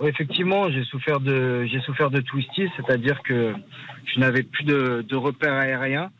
Oui, 0.00 0.08
effectivement, 0.08 0.68
j'ai 0.70 0.82
souffert 0.84 1.20
de 1.20 1.64
j'ai 1.70 1.80
souffert 1.82 2.10
de 2.10 2.20
twisties, 2.20 2.68
c'est-à-dire 2.76 3.22
que 3.22 3.54
je 4.12 4.18
n'avais 4.18 4.42
plus 4.42 4.64
de, 4.64 5.14
repères 5.14 5.52
aériens 5.52 6.10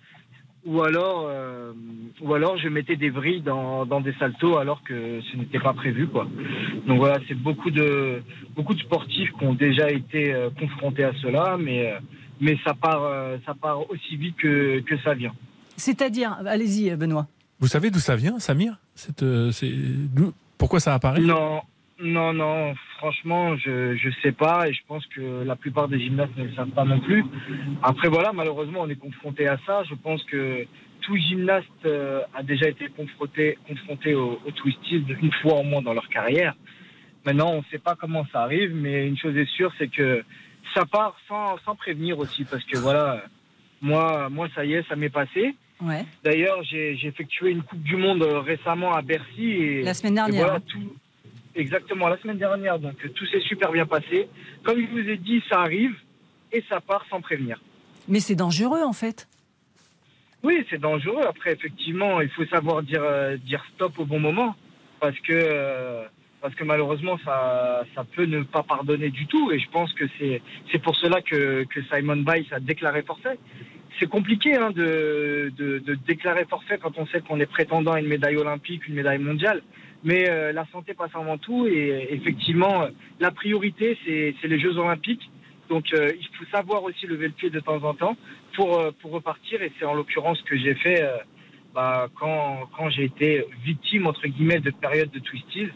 ou 0.65 0.83
alors, 0.83 1.27
euh, 1.29 1.73
ou 2.21 2.33
alors 2.33 2.57
je 2.57 2.69
mettais 2.69 2.97
des 2.97 3.11
vrilles 3.11 3.43
dans, 3.43 3.85
dans, 3.85 4.01
des 4.01 4.15
saltos 4.15 4.57
alors 4.57 4.83
que 4.85 5.21
ce 5.21 5.37
n'était 5.37 5.59
pas 5.59 5.73
prévu 5.73 6.07
quoi. 6.07 6.29
Donc 6.87 6.99
voilà, 6.99 7.19
c'est 7.27 7.35
beaucoup 7.35 7.73
de 7.73 8.23
beaucoup 8.55 8.75
de 8.75 8.81
sportifs 8.81 9.33
qui 9.37 9.45
ont 9.45 9.55
déjà 9.55 9.91
été 9.91 10.33
euh, 10.33 10.51
confrontés 10.51 11.05
à 11.05 11.13
cela, 11.21 11.57
mais 11.59 11.91
euh, 11.91 11.99
mais 12.41 12.57
ça 12.65 12.75
part 12.75 13.03
ça 13.47 13.55
part 13.55 13.91
aussi 13.91 14.17
vite 14.17 14.37
que, 14.37 14.81
que 14.81 14.97
ça 14.99 15.15
vient. 15.15 15.33
C'est-à-dire, 15.77 16.37
allez-y 16.47 16.95
Benoît. 16.97 17.27
Vous 17.61 17.69
savez 17.69 17.91
d'où 17.91 17.99
ça 17.99 18.17
vient, 18.17 18.39
Samir 18.39 18.77
Cette, 18.95 19.25
Pourquoi 20.59 20.81
ça 20.81 20.95
apparaît? 20.95 21.21
Non, 21.21 21.63
non, 22.01 22.33
non, 22.33 22.75
franchement, 22.99 23.57
je 23.57 23.93
ne 23.93 24.13
sais 24.23 24.33
pas 24.33 24.69
et 24.69 24.73
je 24.73 24.81
pense 24.89 25.07
que 25.07 25.45
la 25.45 25.57
plupart 25.57 25.89
des 25.89 26.01
gymnastes 26.01 26.37
ne 26.37 26.45
le 26.45 26.55
savent 26.55 26.71
pas 26.71 26.85
non 26.85 26.99
plus. 27.01 27.25
Après, 27.83 28.09
voilà, 28.09 28.33
malheureusement, 28.33 28.81
on 28.83 28.89
est 28.89 28.97
confronté 28.97 29.47
à 29.47 29.59
ça. 29.67 29.85
Je 29.89 29.95
pense 29.95 30.23
que 30.25 30.67
tout 31.03 31.17
gymnaste 31.17 31.69
euh, 31.85 32.23
a 32.35 32.43
déjà 32.43 32.69
été 32.69 32.89
confronté, 32.89 33.59
confronté 33.69 34.15
au, 34.15 34.41
au 34.45 34.51
twisted 34.51 35.17
une 35.23 35.33
fois 35.43 35.55
au 35.61 35.63
moins 35.63 35.83
dans 35.83 35.93
leur 35.95 36.09
carrière. 36.09 36.55
Maintenant, 37.25 37.53
on 37.53 37.59
ne 37.59 37.65
sait 37.71 37.79
pas 37.79 37.95
comment 37.95 38.27
ça 38.33 38.43
arrive, 38.43 38.75
mais 38.75 39.07
une 39.07 39.17
chose 39.17 39.37
est 39.37 39.49
sûre, 39.51 39.73
c'est 39.79 39.89
que 39.89 40.25
ça 40.73 40.85
part 40.87 41.17
sans, 41.29 41.59
sans 41.65 41.77
prévenir 41.77 42.19
aussi, 42.19 42.45
parce 42.45 42.65
que 42.65 42.79
voilà, 42.79 43.23
moi, 43.81 44.29
moi, 44.29 44.49
ça 44.55 44.65
y 44.65 44.75
est, 44.75 44.89
ça 44.89 44.97
m'est 44.97 45.11
passé. 45.11 45.55
Ouais. 45.81 46.05
D'ailleurs, 46.23 46.63
j'ai 46.63 47.07
effectué 47.07 47.51
une 47.51 47.63
Coupe 47.63 47.83
du 47.83 47.97
Monde 47.97 48.23
récemment 48.23 48.95
à 48.95 49.03
Bercy. 49.03 49.51
Et, 49.51 49.83
la 49.83 49.95
semaine 49.95 50.15
dernière. 50.15 50.45
Voilà, 50.45 50.61
tout, 50.61 50.93
Exactement, 51.55 52.09
la 52.09 52.19
semaine 52.19 52.39
dernière. 52.39 52.79
Donc 52.79 52.97
tout 53.15 53.27
s'est 53.27 53.41
super 53.41 53.71
bien 53.71 53.87
passé. 53.87 54.29
Comme 54.65 54.81
je 54.81 54.91
vous 54.91 55.09
ai 55.09 55.17
dit, 55.17 55.43
ça 55.49 55.61
arrive 55.61 55.95
et 56.53 56.65
ça 56.69 56.81
part 56.81 57.05
sans 57.09 57.21
prévenir. 57.21 57.61
Mais 58.09 58.21
c'est 58.21 58.35
dangereux 58.35 58.83
en 58.83 58.93
fait. 58.93 59.29
Oui, 60.43 60.67
c'est 60.69 60.81
dangereux. 60.81 61.23
Après, 61.27 61.53
effectivement, 61.53 62.21
il 62.21 62.29
faut 62.29 62.45
savoir 62.47 62.83
dire, 62.83 63.03
euh, 63.03 63.37
dire 63.37 63.65
stop 63.75 63.99
au 63.99 64.05
bon 64.05 64.19
moment. 64.19 64.55
Parce 65.01 65.19
que, 65.21 65.33
euh, 65.33 66.05
parce 66.45 66.55
que 66.57 66.65
malheureusement, 66.65 67.17
ça, 67.25 67.87
peut 68.15 68.27
ne 68.27 68.43
pas 68.43 68.63
pardonner 68.63 69.09
du 69.09 69.27
tout. 69.27 69.51
Et 69.51 69.59
je 69.59 69.67
pense 69.71 69.91
que 69.95 70.05
c'est, 70.19 70.79
pour 70.83 70.95
cela 70.95 71.23
que, 71.23 71.65
Simon 71.91 72.17
Biles 72.17 72.45
a 72.51 72.61
déclaré 72.61 73.01
forfait. 73.01 73.39
C'est 73.99 74.11
compliqué 74.11 74.55
hein, 74.55 74.71
de, 74.71 75.51
déclarer 76.07 76.45
forfait 76.45 76.77
quand 76.77 76.99
on 76.99 77.07
sait 77.07 77.23
qu'on 77.23 77.41
est 77.41 77.47
prétendant 77.47 77.93
à 77.93 78.01
une 78.01 78.09
médaille 78.09 78.37
olympique, 78.37 78.87
une 78.87 78.95
médaille 78.95 79.21
mondiale. 79.21 79.63
Mais 80.05 80.29
euh, 80.29 80.53
la 80.53 80.67
santé 80.67 80.93
passe 80.93 81.13
avant 81.15 81.39
tout 81.39 81.67
et 81.67 82.09
effectivement, 82.11 82.89
la 83.21 83.31
priorité, 83.31 83.97
c'est 84.05 84.47
les 84.47 84.61
Jeux 84.61 84.77
Olympiques. 84.77 85.31
Donc 85.71 85.95
euh, 85.95 86.11
il 86.21 86.27
faut 86.37 86.45
savoir 86.53 86.83
aussi 86.83 87.07
lever 87.07 87.29
le 87.29 87.33
pied 87.33 87.49
de 87.49 87.61
temps 87.61 87.83
en 87.83 87.95
temps 87.95 88.19
pour, 88.55 88.79
euh, 88.81 88.91
repartir. 89.03 89.63
Et 89.63 89.73
c'est 89.79 89.87
en 89.87 89.95
l'occurrence 89.95 90.37
ce 90.41 90.45
que 90.45 90.59
j'ai 90.59 90.75
fait 90.75 91.03
bah, 91.75 92.09
quand, 92.21 92.69
quand 92.77 92.91
j'ai 92.91 93.05
été 93.05 93.47
victime, 93.65 94.07
entre 94.07 94.27
guillemets, 94.27 94.61
de 94.61 94.73
période 94.73 95.11
de 95.11 95.21
twisties. 95.21 95.71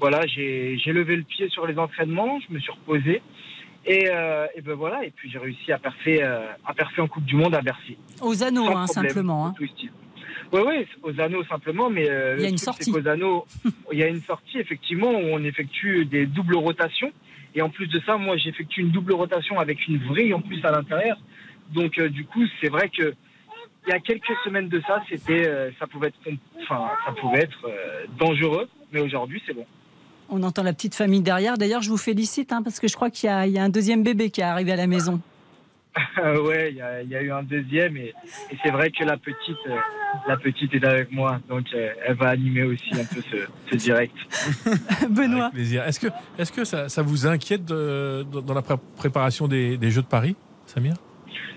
Voilà, 0.00 0.26
j'ai 0.26 0.78
levé 0.86 1.16
le 1.16 1.24
pied 1.24 1.48
sur 1.48 1.66
les 1.66 1.78
entraînements, 1.78 2.38
je 2.46 2.54
me 2.54 2.58
suis 2.60 2.72
reposé. 2.72 3.22
Et, 3.86 4.04
et 4.54 4.60
ben 4.60 4.74
voilà, 4.74 5.04
et 5.04 5.10
puis 5.10 5.30
j'ai 5.30 5.38
réussi 5.38 5.72
à 5.72 5.78
percer, 5.78 6.20
à 6.22 6.74
percer 6.74 7.00
en 7.00 7.08
Coupe 7.08 7.24
du 7.24 7.36
Monde 7.36 7.54
à 7.54 7.62
Bercy. 7.62 7.96
Aux 8.20 8.42
anneaux, 8.42 8.68
hein, 8.68 8.86
simplement. 8.86 9.46
Hein. 9.46 9.54
Oui, 10.52 10.60
oui, 10.66 10.86
aux 11.02 11.20
anneaux 11.20 11.44
simplement, 11.44 11.90
mais 11.90 12.08
euh, 12.08 12.36
il 12.38 12.42
y 12.42 12.46
a 12.46 12.48
une 12.48 12.58
sortie. 12.58 12.90
Aux 12.92 13.06
anneaux, 13.06 13.46
il 13.92 13.98
y 13.98 14.02
a 14.02 14.08
une 14.08 14.22
sortie 14.22 14.58
effectivement 14.58 15.10
où 15.10 15.24
on 15.32 15.42
effectue 15.44 16.06
des 16.06 16.26
doubles 16.26 16.56
rotations. 16.56 17.12
Et 17.54 17.62
en 17.62 17.68
plus 17.68 17.86
de 17.88 18.00
ça, 18.06 18.16
moi, 18.16 18.36
j'effectue 18.36 18.80
une 18.80 18.90
double 18.90 19.12
rotation 19.12 19.58
avec 19.58 19.86
une 19.88 19.98
vrille 19.98 20.32
en 20.32 20.40
plus 20.40 20.64
à 20.64 20.70
l'intérieur. 20.70 21.18
Donc, 21.72 21.98
euh, 21.98 22.08
du 22.08 22.24
coup, 22.24 22.44
c'est 22.60 22.68
vrai 22.68 22.88
que 22.88 23.14
il 23.86 23.90
y 23.90 23.94
a 23.94 24.00
quelques 24.00 24.36
semaines 24.44 24.68
de 24.68 24.82
ça, 24.86 25.02
c'était, 25.08 25.46
euh, 25.46 25.70
ça 25.78 25.86
pouvait 25.86 26.08
être, 26.08 26.18
enfin, 26.62 26.90
ça 27.06 27.12
pouvait 27.12 27.40
être 27.40 27.70
dangereux, 28.18 28.68
mais 28.92 29.00
aujourd'hui, 29.00 29.42
c'est 29.46 29.54
bon. 29.54 29.66
On 30.28 30.42
entend 30.42 30.62
la 30.62 30.72
petite 30.72 30.94
famille 30.94 31.22
derrière. 31.22 31.56
D'ailleurs, 31.56 31.82
je 31.82 31.90
vous 31.90 31.96
félicite 31.96 32.52
hein, 32.52 32.62
parce 32.62 32.80
que 32.80 32.88
je 32.88 32.94
crois 32.94 33.10
qu'il 33.10 33.30
y, 33.30 33.50
y, 33.50 33.58
a 33.58 33.62
un 33.62 33.68
deuxième 33.68 34.02
bébé 34.02 34.30
qui 34.30 34.40
est 34.40 34.44
arrivé 34.44 34.72
à 34.72 34.76
la 34.76 34.86
maison. 34.86 35.20
ouais, 36.44 36.70
il 36.70 37.08
y, 37.08 37.14
a 37.14 37.22
eu 37.22 37.30
un 37.30 37.42
deuxième 37.42 37.96
et, 37.96 38.14
c'est 38.62 38.70
vrai 38.70 38.90
que 38.90 39.04
la 39.04 39.16
petite, 39.16 39.56
euh, 39.66 39.76
la 40.26 40.36
petite 40.36 40.74
est 40.74 40.84
avec 40.84 41.10
moi, 41.12 41.40
donc 41.48 41.66
euh, 41.74 41.92
elle 42.04 42.16
va 42.16 42.28
animer 42.28 42.64
aussi 42.64 42.92
un 42.92 43.04
peu 43.04 43.22
ce, 43.70 43.76
direct. 43.76 44.14
Benoît. 45.10 45.50
plaisir. 45.50 45.84
Est-ce 45.84 46.00
que, 46.00 46.08
est-ce 46.38 46.52
que 46.52 46.64
ça, 46.64 46.88
ça, 46.88 47.02
vous 47.02 47.26
inquiète 47.26 47.64
dans 47.64 48.54
la 48.54 48.62
préparation 48.96 49.48
des, 49.48 49.90
Jeux 49.90 50.02
de 50.02 50.06
Paris, 50.06 50.36
Samir? 50.66 50.94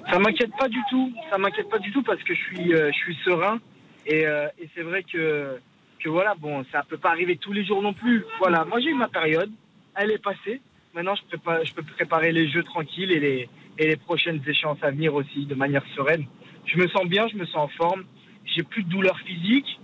Ça 0.10 0.20
m'inquiète 0.20 0.52
pas 0.58 0.68
du 0.68 0.80
tout. 0.90 1.12
Ça 1.30 1.38
m'inquiète 1.38 1.70
pas 1.70 1.80
du 1.80 1.92
tout 1.92 2.04
parce 2.04 2.22
que 2.24 2.34
je 2.34 2.40
suis, 2.40 2.74
euh, 2.74 2.90
je 2.92 2.98
suis 2.98 3.18
serein 3.24 3.60
et, 4.06 4.24
et 4.24 4.70
c'est 4.76 4.82
vrai 4.82 5.04
que, 5.04 5.60
que 6.04 6.10
voilà, 6.10 6.36
bon, 6.36 6.64
ça 6.72 6.84
peut 6.88 6.98
pas 6.98 7.10
arriver 7.10 7.38
tous 7.38 7.54
les 7.54 7.64
jours 7.64 7.82
non 7.82 7.94
plus. 7.94 8.26
Voilà, 8.40 8.66
moi 8.66 8.80
j'ai 8.80 8.90
eu 8.90 8.96
ma 8.96 9.08
période, 9.08 9.52
elle 9.96 10.12
est 10.12 10.24
passée. 10.24 10.62
Maintenant, 10.94 11.16
je, 11.16 11.38
je 11.64 11.74
peux 11.74 11.84
préparer 11.84 12.32
les 12.32 12.50
jeux 12.50 12.64
tranquilles 12.64 13.12
et 13.12 13.20
les, 13.20 13.50
et 13.78 13.88
les 13.88 13.96
prochaines 13.96 14.42
échéances 14.46 14.84
à 14.84 14.92
venir 14.92 15.14
aussi 15.14 15.46
de 15.46 15.56
manière 15.56 15.84
sereine. 15.96 16.26
Je 16.66 16.78
me 16.78 16.88
sens 16.88 17.06
bien, 17.06 17.28
je 17.28 17.38
me 17.38 17.46
sens 17.46 17.56
en 17.56 17.68
forme. 17.70 18.04
J'ai 18.46 18.64
plus 18.64 18.84
de 18.84 18.90
douleur 18.90 19.18
physique. 19.20 19.80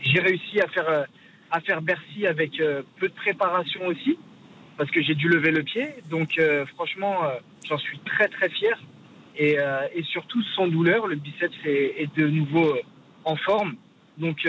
J'ai 0.00 0.20
réussi 0.20 0.60
à 0.60 0.68
faire, 0.68 0.88
euh, 0.88 1.04
à 1.50 1.60
faire 1.60 1.82
Bercy 1.82 2.26
avec 2.26 2.60
euh, 2.60 2.82
peu 2.98 3.08
de 3.08 3.14
préparation 3.14 3.86
aussi, 3.86 4.18
parce 4.76 4.90
que 4.90 5.02
j'ai 5.02 5.14
dû 5.14 5.28
lever 5.28 5.50
le 5.50 5.62
pied. 5.62 5.88
Donc, 6.08 6.38
euh, 6.38 6.64
franchement, 6.66 7.18
j'en 7.68 7.78
suis 7.78 7.98
très, 8.00 8.28
très 8.28 8.48
fier. 8.48 8.78
Et, 9.36 9.56
et, 9.94 10.02
surtout, 10.02 10.42
sans 10.54 10.66
douleur, 10.66 11.06
le 11.06 11.14
biceps 11.14 11.56
est, 11.64 12.14
de 12.14 12.26
nouveau 12.26 12.76
en 13.24 13.36
forme. 13.36 13.76
Donc, 14.18 14.46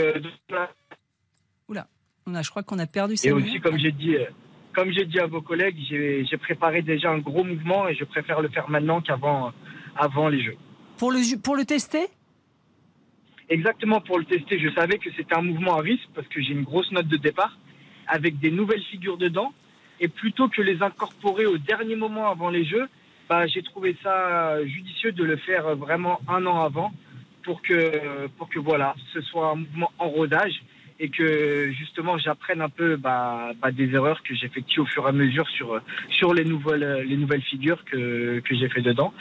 on 2.32 2.36
a, 2.36 2.42
je 2.42 2.50
crois 2.50 2.64
qu'on 2.64 2.80
a 2.80 2.88
perdu 2.88 3.16
Et 3.24 3.32
aussi, 3.32 3.60
comme 3.60 3.78
j'ai 3.78 3.92
dit, 3.92 4.16
comme 4.74 4.92
j'ai 4.92 5.06
dit 5.06 5.20
à 5.20 5.28
vos 5.28 5.42
collègues, 5.42 5.78
j'ai 5.90 6.38
préparé 6.38 6.82
déjà 6.82 7.12
un 7.12 7.20
gros 7.20 7.44
mouvement 7.44 7.88
et 7.88 7.96
je 7.96 8.04
préfère 8.04 8.42
le 8.42 8.50
faire 8.50 8.70
maintenant 8.70 9.02
qu'avant 9.02 9.52
avant 9.96 10.30
les 10.30 10.42
Jeux. 10.44 10.58
Pour 10.98 11.12
le, 11.12 11.38
pour 11.42 11.56
le 11.56 11.66
tester? 11.66 12.08
Exactement, 13.50 14.00
pour 14.00 14.18
le 14.18 14.26
tester. 14.26 14.60
Je 14.60 14.70
savais 14.74 14.98
que 14.98 15.10
c'était 15.18 15.36
un 15.36 15.42
mouvement 15.42 15.78
à 15.78 15.82
risque 15.82 16.08
parce 16.16 16.28
que 16.28 16.42
j'ai 16.42 16.54
une 16.54 16.64
grosse 16.64 16.92
note 16.92 17.08
de 17.08 17.18
départ 17.18 17.58
avec 18.08 18.40
des 18.40 18.52
nouvelles 18.52 18.84
figures 18.84 19.18
dedans. 19.18 19.54
Et 20.00 20.08
plutôt 20.08 20.48
que 20.48 20.62
les 20.62 20.82
incorporer 20.82 21.46
au 21.46 21.58
dernier 21.58 21.96
moment 21.96 22.32
avant 22.32 22.50
les 22.50 22.66
Jeux, 22.66 22.88
bah, 23.30 23.46
j'ai 23.48 23.62
trouvé 23.62 23.96
ça 24.02 24.66
judicieux 24.66 25.12
de 25.12 25.24
le 25.24 25.38
faire 25.38 25.76
vraiment 25.76 26.20
un 26.28 26.46
an 26.46 26.64
avant 26.64 26.92
pour 27.44 27.62
que, 27.62 28.28
pour 28.38 28.50
que 28.50 28.60
voilà, 28.60 28.96
ce 29.14 29.22
soit 29.22 29.52
un 29.52 29.56
mouvement 29.56 29.92
en 30.00 30.10
rodage 30.10 30.64
et 31.02 31.10
que 31.10 31.72
justement 31.72 32.18
j'apprenne 32.20 32.62
un 32.62 32.70
peu 32.70 32.96
bah, 32.96 33.52
bah, 33.60 33.72
des 33.72 33.90
erreurs 33.94 34.22
que 34.22 34.36
j'effectue 34.36 34.80
au 34.80 34.86
fur 34.86 35.06
et 35.06 35.10
à 35.10 35.12
mesure 35.12 35.50
sur, 35.50 35.82
sur 36.12 36.34
les, 36.34 36.46
nouvelles, 36.46 37.04
les 37.08 37.18
nouvelles 37.18 37.42
figures 37.42 37.84
que, 37.86 38.40
que 38.40 38.56
j'ai 38.56 38.70
fait 38.70 38.82
dedans. 38.82 39.12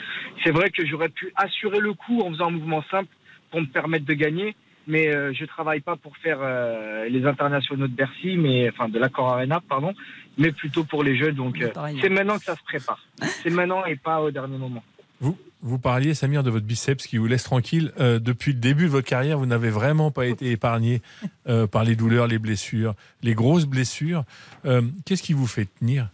C'est 0.45 0.51
vrai 0.51 0.71
que 0.71 0.87
j'aurais 0.87 1.09
pu 1.09 1.33
assurer 1.35 1.81
le 1.81 1.95
coup 1.95 2.21
en 2.21 2.31
faisant 2.31 2.49
un 2.49 2.51
mouvement 2.51 2.85
simple 2.91 3.09
pour 3.51 3.63
me 3.63 3.67
permettre 3.67 4.05
de 4.05 4.13
gagner, 4.13 4.55
mais 4.87 5.09
euh, 5.09 5.33
je 5.33 5.45
travaille 5.47 5.81
pas 5.81 5.97
pour 5.97 6.17
faire 6.19 6.39
euh, 6.43 7.09
les 7.09 7.25
internationaux 7.25 7.89
de 7.89 7.95
Bercy, 7.95 8.37
mais 8.37 8.69
enfin 8.69 8.89
de 8.89 8.99
l'accord 8.99 9.33
Arena, 9.33 9.63
pardon, 9.67 9.95
mais 10.37 10.53
plutôt 10.53 10.85
pour 10.85 11.03
les 11.03 11.17
jeux. 11.17 11.33
Donc 11.33 11.63
euh, 11.63 11.71
c'est 12.03 12.11
maintenant 12.11 12.39
que 12.39 12.45
ça 12.45 12.57
se 12.57 12.63
prépare. 12.63 13.03
C'est 13.23 13.51
maintenant 13.51 13.87
et 13.87 13.97
pas 13.97 14.21
au 14.21 14.31
dernier 14.31 14.59
moment. 14.59 14.85
Vous, 15.21 15.39
vous 15.63 15.79
parliez, 15.79 16.15
Samir, 16.15 16.43
de 16.43 16.51
votre 16.51 16.65
biceps 16.65 17.07
qui 17.07 17.19
vous 17.19 17.27
laisse 17.27 17.45
tranquille. 17.45 17.93
Euh, 17.99 18.19
depuis 18.19 18.53
le 18.53 18.59
début 18.59 18.85
de 18.85 18.89
votre 18.91 19.07
carrière, 19.07 19.39
vous 19.39 19.47
n'avez 19.47 19.71
vraiment 19.71 20.11
pas 20.11 20.27
été 20.27 20.51
épargné 20.51 21.03
euh, 21.49 21.67
par 21.67 21.85
les 21.85 21.97
douleurs, 21.97 22.27
les 22.27 22.39
blessures, 22.39 22.95
les 23.23 23.35
grosses 23.35 23.67
blessures. 23.67 24.25
Euh, 24.65 24.83
qu'est-ce 25.05 25.23
qui 25.23 25.35
vous 25.35 25.47
fait 25.47 25.67
tenir? 25.79 26.09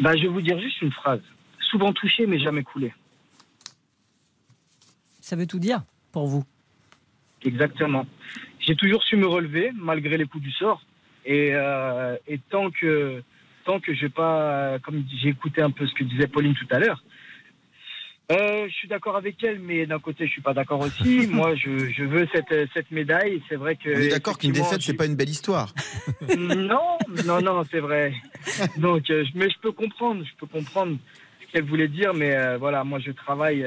Bah, 0.00 0.16
Je 0.16 0.22
vais 0.22 0.28
vous 0.28 0.42
dire 0.42 0.60
juste 0.60 0.82
une 0.82 0.92
phrase. 0.92 1.20
Souvent 1.70 1.92
touché, 1.92 2.26
mais 2.26 2.40
jamais 2.40 2.64
coulé. 2.64 2.92
Ça 5.20 5.36
veut 5.36 5.46
tout 5.46 5.60
dire 5.60 5.82
pour 6.10 6.26
vous 6.26 6.44
Exactement. 7.42 8.06
J'ai 8.58 8.74
toujours 8.74 9.02
su 9.04 9.16
me 9.16 9.26
relever 9.26 9.70
malgré 9.74 10.18
les 10.18 10.26
coups 10.26 10.42
du 10.42 10.50
sort. 10.50 10.82
Et, 11.24 11.52
et 12.26 12.38
tant 12.50 12.70
que 12.70 13.22
tant 13.64 13.78
que 13.78 13.94
je 13.94 14.06
pas, 14.06 14.78
comme 14.80 15.04
j'ai 15.22 15.28
écouté 15.28 15.62
un 15.62 15.70
peu 15.70 15.86
ce 15.86 15.94
que 15.94 16.02
disait 16.02 16.26
Pauline 16.26 16.54
tout 16.54 16.66
à 16.70 16.78
l'heure, 16.78 17.02
euh, 18.30 18.68
je 18.68 18.72
suis 18.72 18.88
d'accord 18.88 19.16
avec 19.16 19.42
elle, 19.42 19.58
mais 19.58 19.86
d'un 19.86 19.98
côté, 19.98 20.26
je 20.26 20.32
suis 20.32 20.40
pas 20.40 20.54
d'accord 20.54 20.80
aussi. 20.80 21.26
Moi, 21.30 21.54
je, 21.54 21.90
je, 21.90 22.04
veux 22.04 22.28
cette, 22.32 22.54
cette 22.74 22.90
médaille. 22.90 23.42
C'est 23.48 23.56
vrai 23.56 23.76
que. 23.76 23.90
On 23.90 24.00
est 24.00 24.08
d'accord 24.08 24.38
qu'une 24.38 24.52
défaite, 24.52 24.82
c'est 24.82 24.94
pas 24.94 25.06
une 25.06 25.16
belle 25.16 25.28
histoire. 25.28 25.74
non, 26.38 26.98
non, 27.26 27.40
non, 27.40 27.64
c'est 27.70 27.80
vrai. 27.80 28.12
Donc, 28.76 29.10
euh, 29.10 29.24
mais 29.34 29.50
je 29.50 29.58
peux 29.60 29.72
comprendre, 29.72 30.24
je 30.24 30.36
peux 30.38 30.46
comprendre 30.46 30.96
ce 31.46 31.52
qu'elle 31.52 31.64
voulait 31.64 31.88
dire, 31.88 32.14
mais 32.14 32.34
euh, 32.34 32.56
voilà, 32.58 32.84
moi, 32.84 32.98
je 33.00 33.10
travaille 33.10 33.66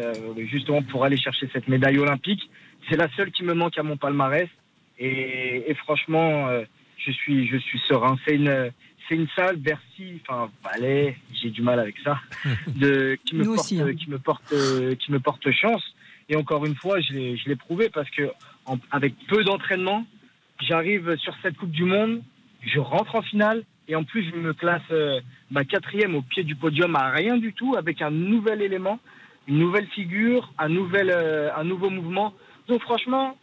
justement 0.50 0.82
pour 0.82 1.04
aller 1.04 1.18
chercher 1.18 1.50
cette 1.52 1.68
médaille 1.68 2.00
olympique. 2.00 2.50
C'est 2.90 2.98
la 2.98 3.10
seule 3.16 3.32
qui 3.32 3.44
me 3.44 3.54
manque 3.54 3.78
à 3.78 3.84
mon 3.84 3.98
palmarès, 3.98 4.50
et, 5.00 5.70
et 5.70 5.74
franchement, 5.76 6.50
je 7.06 7.12
suis, 7.12 7.48
je 7.48 7.58
suis 7.58 7.80
serein. 7.88 8.18
C'est 8.26 8.36
une, 8.36 8.72
c'est 9.08 9.16
une 9.16 9.28
salle 9.36 9.58
Bercy, 9.58 10.22
enfin 10.22 10.50
Valais, 10.64 11.18
j'ai 11.42 11.50
du 11.50 11.62
mal 11.62 11.80
avec 11.80 11.96
ça, 12.04 12.20
de, 12.68 13.18
qui 13.26 13.36
me 13.36 13.44
porte, 13.46 13.72
hein. 13.74 13.94
qui 13.94 14.10
me 14.10 14.20
porte, 14.20 14.54
qui 15.00 15.12
me 15.12 15.20
porte 15.20 15.52
chance. 15.52 15.84
Et 16.30 16.36
encore 16.36 16.66
une 16.66 16.76
fois, 16.76 17.00
je 17.02 17.48
l'ai 17.48 17.56
prouvé 17.56 17.90
parce 17.90 18.10
que 18.10 18.32
avec 18.92 19.14
peu 19.28 19.44
d'entraînement, 19.44 20.06
j'arrive 20.62 21.18
sur 21.18 21.36
cette 21.42 21.58
Coupe 21.58 21.72
du 21.72 21.84
Monde, 21.84 22.22
je 22.66 22.80
rentre 22.80 23.16
en 23.16 23.22
finale 23.22 23.64
et 23.88 23.96
en 23.96 24.04
plus 24.04 24.24
je 24.30 24.36
me 24.36 24.54
classe 24.54 24.82
euh, 24.92 25.20
ma 25.52 25.66
quatrième 25.66 26.16
au 26.16 26.22
pied 26.22 26.44
du 26.44 26.56
podium 26.56 26.96
à 26.96 27.10
rien 27.10 27.38
du 27.38 27.54
tout 27.54 27.76
avec 27.76 28.02
un 28.02 28.12
nouvel 28.12 28.62
élément, 28.62 29.00
une 29.48 29.60
nouvelle 29.60 29.88
figure, 29.88 30.54
un 30.58 30.70
nouvel, 30.70 31.10
euh, 31.10 31.54
un 31.56 31.64
nouveau 31.64 31.90
mouvement. 31.90 32.34
Donc 32.68 32.82
franchement, 32.82 33.38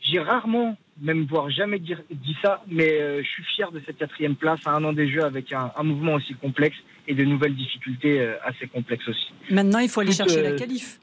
j'ai 0.00 0.20
rarement, 0.20 0.76
même 1.00 1.24
voire 1.24 1.50
jamais 1.50 1.78
dit, 1.78 1.94
dit 2.10 2.36
ça, 2.42 2.62
mais 2.68 3.00
euh, 3.00 3.22
je 3.22 3.28
suis 3.28 3.44
fier 3.44 3.72
de 3.72 3.80
cette 3.86 3.98
quatrième 3.98 4.36
place 4.36 4.60
à 4.66 4.72
un 4.72 4.84
an 4.84 4.92
des 4.92 5.08
Jeux 5.08 5.24
avec 5.24 5.52
un, 5.52 5.70
mouvement 5.82 6.14
aussi 6.14 6.34
complexe 6.34 6.76
et 7.08 7.14
de 7.14 7.24
nouvelles 7.24 7.56
difficultés 7.56 8.20
assez 8.44 8.66
complexes 8.66 9.08
aussi. 9.08 9.32
Maintenant, 9.50 9.78
il 9.78 9.88
faut 9.88 10.00
aller 10.00 10.12
chercher 10.12 10.42
la 10.42 10.52
qualif. 10.52 11.00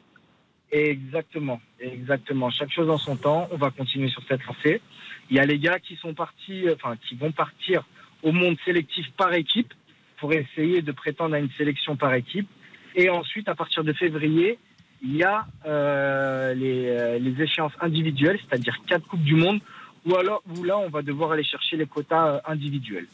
Exactement, 0.72 1.62
exactement. 1.80 2.50
Chaque 2.50 2.72
chose 2.72 2.90
en 2.90 2.98
son 2.98 3.16
temps. 3.16 3.48
On 3.52 3.58
va 3.58 3.72
continuer 3.72 4.10
sur 4.10 4.22
cette 4.28 4.46
lancée. 4.46 4.82
Il 5.30 5.38
y 5.38 5.40
a 5.40 5.46
les 5.46 5.60
gars 5.60 5.80
qui 5.80 5.96
sont 5.96 6.14
partis, 6.14 6.66
enfin 6.74 6.96
qui 7.08 7.16
vont 7.16 7.32
partir 7.32 7.86
au 8.24 8.32
monde 8.32 8.58
sélectif 8.66 9.06
par 9.18 9.34
équipe 9.34 9.74
pour 10.20 10.34
essayer 10.34 10.82
de 10.82 10.92
prétendre 10.92 11.36
à 11.36 11.40
une 11.40 11.52
sélection 11.58 11.96
par 11.96 12.14
équipe. 12.14 12.50
Et 12.96 13.10
ensuite, 13.10 13.48
à 13.48 13.56
partir 13.56 13.84
de 13.84 13.94
février, 13.94 14.58
il 15.02 15.16
y 15.16 15.24
a 15.24 15.46
euh, 15.66 16.54
les, 16.54 16.88
euh, 16.88 17.20
les, 17.20 17.42
échéances 17.42 17.74
individuelles, 17.80 18.40
c'est-à-dire 18.48 18.76
quatre 18.88 19.08
coupes 19.08 19.24
du 19.24 19.36
monde, 19.36 19.60
ou 20.08 20.16
alors 20.16 20.42
où 20.56 20.64
là, 20.64 20.78
on 20.78 20.90
va 20.90 21.02
devoir 21.02 21.32
aller 21.32 21.44
chercher 21.44 21.78
les 21.78 21.86
quotas 21.86 22.28
euh, 22.28 22.40
individuels. 22.46 23.08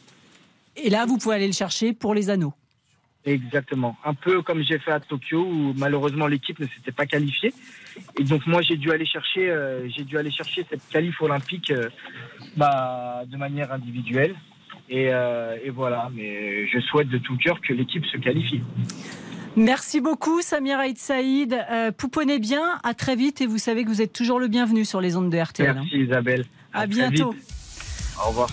Et 0.75 0.89
là, 0.89 1.05
vous 1.05 1.17
pouvez 1.17 1.35
aller 1.35 1.47
le 1.47 1.53
chercher 1.53 1.93
pour 1.93 2.13
les 2.13 2.29
anneaux. 2.29 2.53
Exactement. 3.25 3.95
Un 4.03 4.13
peu 4.13 4.41
comme 4.41 4.63
j'ai 4.63 4.79
fait 4.79 4.91
à 4.91 4.99
Tokyo 4.99 5.45
où 5.45 5.73
malheureusement 5.77 6.27
l'équipe 6.27 6.59
ne 6.59 6.67
s'était 6.67 6.91
pas 6.91 7.05
qualifiée. 7.05 7.53
Et 8.19 8.23
donc 8.23 8.45
moi 8.47 8.61
j'ai 8.61 8.75
dû 8.75 8.91
aller 8.91 9.05
chercher, 9.05 9.49
euh, 9.49 9.87
j'ai 9.89 10.03
dû 10.03 10.17
aller 10.17 10.31
chercher 10.31 10.65
cette 10.69 10.85
qualif 10.89 11.21
olympique 11.21 11.71
euh, 11.71 11.89
bah, 12.57 13.23
de 13.25 13.37
manière 13.37 13.71
individuelle. 13.71 14.35
Et, 14.89 15.07
euh, 15.13 15.55
et, 15.63 15.69
voilà. 15.69 16.09
Mais 16.13 16.67
je 16.67 16.79
souhaite 16.81 17.07
de 17.07 17.17
tout 17.17 17.37
cœur 17.37 17.61
que 17.61 17.71
l'équipe 17.71 18.05
se 18.05 18.17
qualifie. 18.17 18.61
Merci 19.55 20.01
beaucoup 20.01 20.41
Samir 20.41 20.79
Aïd 20.79 20.97
Saïd. 20.97 21.57
pouponnez 21.97 22.39
bien, 22.39 22.79
à 22.83 22.93
très 22.93 23.15
vite 23.15 23.39
et 23.39 23.45
vous 23.45 23.59
savez 23.59 23.83
que 23.83 23.89
vous 23.89 24.01
êtes 24.01 24.11
toujours 24.11 24.39
le 24.39 24.49
bienvenu 24.49 24.83
sur 24.83 24.99
les 24.99 25.15
ondes 25.15 25.29
de 25.29 25.37
RTL. 25.37 25.69
Hein. 25.69 25.73
Merci 25.75 25.97
Isabelle. 25.97 26.45
À, 26.73 26.87
bientôt. 26.87 27.35
Au 28.23 28.29
revoir. 28.29 28.49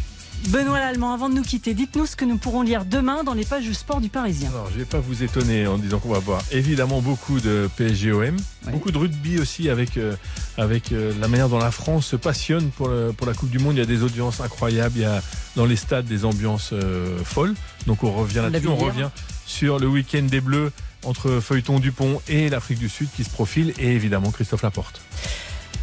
Benoît 0.49 0.79
Lallemand, 0.79 1.13
avant 1.13 1.29
de 1.29 1.35
nous 1.35 1.43
quitter, 1.43 1.75
dites-nous 1.75 2.07
ce 2.07 2.17
que 2.17 2.25
nous 2.25 2.39
pourrons 2.39 2.63
lire 2.63 2.87
demain 2.87 3.25
dans 3.25 3.35
les 3.35 3.45
pages 3.45 3.65
du 3.65 3.75
sport 3.75 4.01
du 4.01 4.09
Parisien. 4.09 4.49
Alors, 4.49 4.69
je 4.69 4.75
ne 4.75 4.79
vais 4.79 4.85
pas 4.87 4.99
vous 4.99 5.23
étonner 5.23 5.67
en 5.67 5.77
disant 5.77 5.99
qu'on 5.99 6.09
va 6.09 6.19
voir 6.19 6.41
évidemment 6.51 7.03
beaucoup 7.03 7.41
de 7.41 7.69
PSGOM, 7.77 8.37
beaucoup 8.73 8.91
de 8.91 8.97
rugby 8.97 9.39
aussi 9.39 9.69
avec, 9.69 9.99
euh, 9.99 10.17
avec 10.57 10.93
euh, 10.93 11.13
la 11.21 11.29
manière 11.29 11.51
dont 11.51 11.59
la 11.59 11.71
France 11.71 12.07
se 12.07 12.17
passionne 12.17 12.71
pour, 12.71 12.91
pour 13.17 13.27
la 13.27 13.35
Coupe 13.35 13.51
du 13.51 13.59
Monde. 13.59 13.75
Il 13.75 13.81
y 13.81 13.83
a 13.83 13.87
des 13.87 14.03
audiences 14.03 14.41
incroyables, 14.41 14.97
il 14.97 15.03
y 15.03 15.05
a 15.05 15.23
dans 15.57 15.67
les 15.67 15.77
stades 15.77 16.07
des 16.07 16.25
ambiances 16.25 16.71
euh, 16.73 17.19
folles. 17.23 17.55
Donc 17.87 18.03
on 18.03 18.13
revient 18.13 18.41
là-dessus, 18.51 18.69
on 18.69 18.77
revient 18.77 19.11
sur 19.45 19.79
le 19.79 19.89
week-end 19.89 20.23
des 20.23 20.41
Bleus 20.41 20.73
entre 21.05 21.41
Feuilleton 21.41 21.81
Dupont 21.81 22.21
et 22.29 22.49
l'Afrique 22.49 22.79
du 22.79 22.89
Sud 22.89 23.09
qui 23.15 23.25
se 23.25 23.31
profile 23.31 23.75
et 23.79 23.93
évidemment 23.93 24.31
Christophe 24.31 24.63
Laporte. 24.63 25.01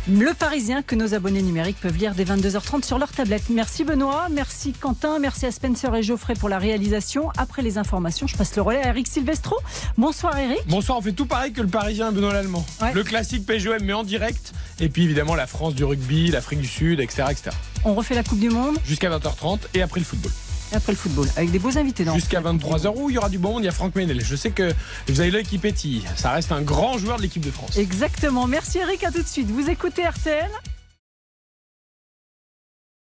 Le 0.09 0.33
Parisien 0.33 0.83
que 0.83 0.95
nos 0.95 1.13
abonnés 1.13 1.41
numériques 1.41 1.81
peuvent 1.81 1.97
lire 1.97 2.15
dès 2.15 2.23
22h30 2.23 2.85
sur 2.85 2.97
leur 2.97 3.11
tablette. 3.11 3.49
Merci 3.49 3.83
Benoît, 3.83 4.27
merci 4.31 4.71
Quentin, 4.71 5.19
merci 5.19 5.45
à 5.45 5.51
Spencer 5.51 5.93
et 5.93 6.01
Geoffrey 6.01 6.33
pour 6.33 6.47
la 6.47 6.59
réalisation. 6.59 7.29
Après 7.37 7.61
les 7.61 7.77
informations, 7.77 8.25
je 8.25 8.37
passe 8.37 8.55
le 8.55 8.61
relais 8.61 8.81
à 8.81 8.89
Eric 8.89 9.07
Silvestro. 9.07 9.57
Bonsoir 9.97 10.37
Eric. 10.37 10.59
Bonsoir, 10.67 10.97
on 10.97 11.01
fait 11.01 11.11
tout 11.11 11.25
pareil 11.25 11.51
que 11.51 11.61
le 11.61 11.67
Parisien 11.67 12.13
Benoît 12.13 12.31
Lallemand. 12.31 12.65
Le 12.93 13.03
classique 13.03 13.45
PGOM 13.45 13.79
mais 13.83 13.93
en 13.93 14.03
direct. 14.03 14.53
Et 14.79 14.87
puis 14.87 15.03
évidemment 15.03 15.35
la 15.35 15.47
France 15.47 15.75
du 15.75 15.83
rugby, 15.83 16.31
l'Afrique 16.31 16.61
du 16.61 16.67
Sud, 16.67 17.01
etc., 17.01 17.23
etc. 17.31 17.49
On 17.83 17.93
refait 17.93 18.15
la 18.15 18.23
Coupe 18.23 18.39
du 18.39 18.49
Monde. 18.49 18.77
Jusqu'à 18.85 19.09
20h30 19.09 19.59
et 19.73 19.81
après 19.81 19.99
le 19.99 20.05
football 20.05 20.31
après 20.73 20.91
le 20.91 20.97
football, 20.97 21.27
avec 21.35 21.51
des 21.51 21.59
beaux 21.59 21.77
invités. 21.77 22.05
Jusqu'à 22.13 22.41
23h 22.41 22.93
où 22.95 23.09
il 23.09 23.15
y 23.15 23.17
aura 23.17 23.29
du 23.29 23.37
bon 23.37 23.53
monde, 23.53 23.63
il 23.63 23.65
y 23.65 23.69
a 23.69 23.71
Franck 23.71 23.95
Ménel. 23.95 24.23
Je 24.23 24.35
sais 24.35 24.51
que 24.51 24.73
vous 25.07 25.19
avez 25.21 25.31
l'œil 25.31 25.43
qui 25.43 25.57
pétille. 25.57 26.03
Ça 26.15 26.31
reste 26.31 26.51
un 26.51 26.61
grand 26.61 26.97
joueur 26.97 27.17
de 27.17 27.21
l'équipe 27.21 27.45
de 27.45 27.51
France. 27.51 27.77
Exactement. 27.77 28.47
Merci 28.47 28.79
Eric, 28.79 29.03
à 29.03 29.11
tout 29.11 29.21
de 29.21 29.27
suite. 29.27 29.49
Vous 29.49 29.69
écoutez 29.69 30.03
RTL 30.03 30.49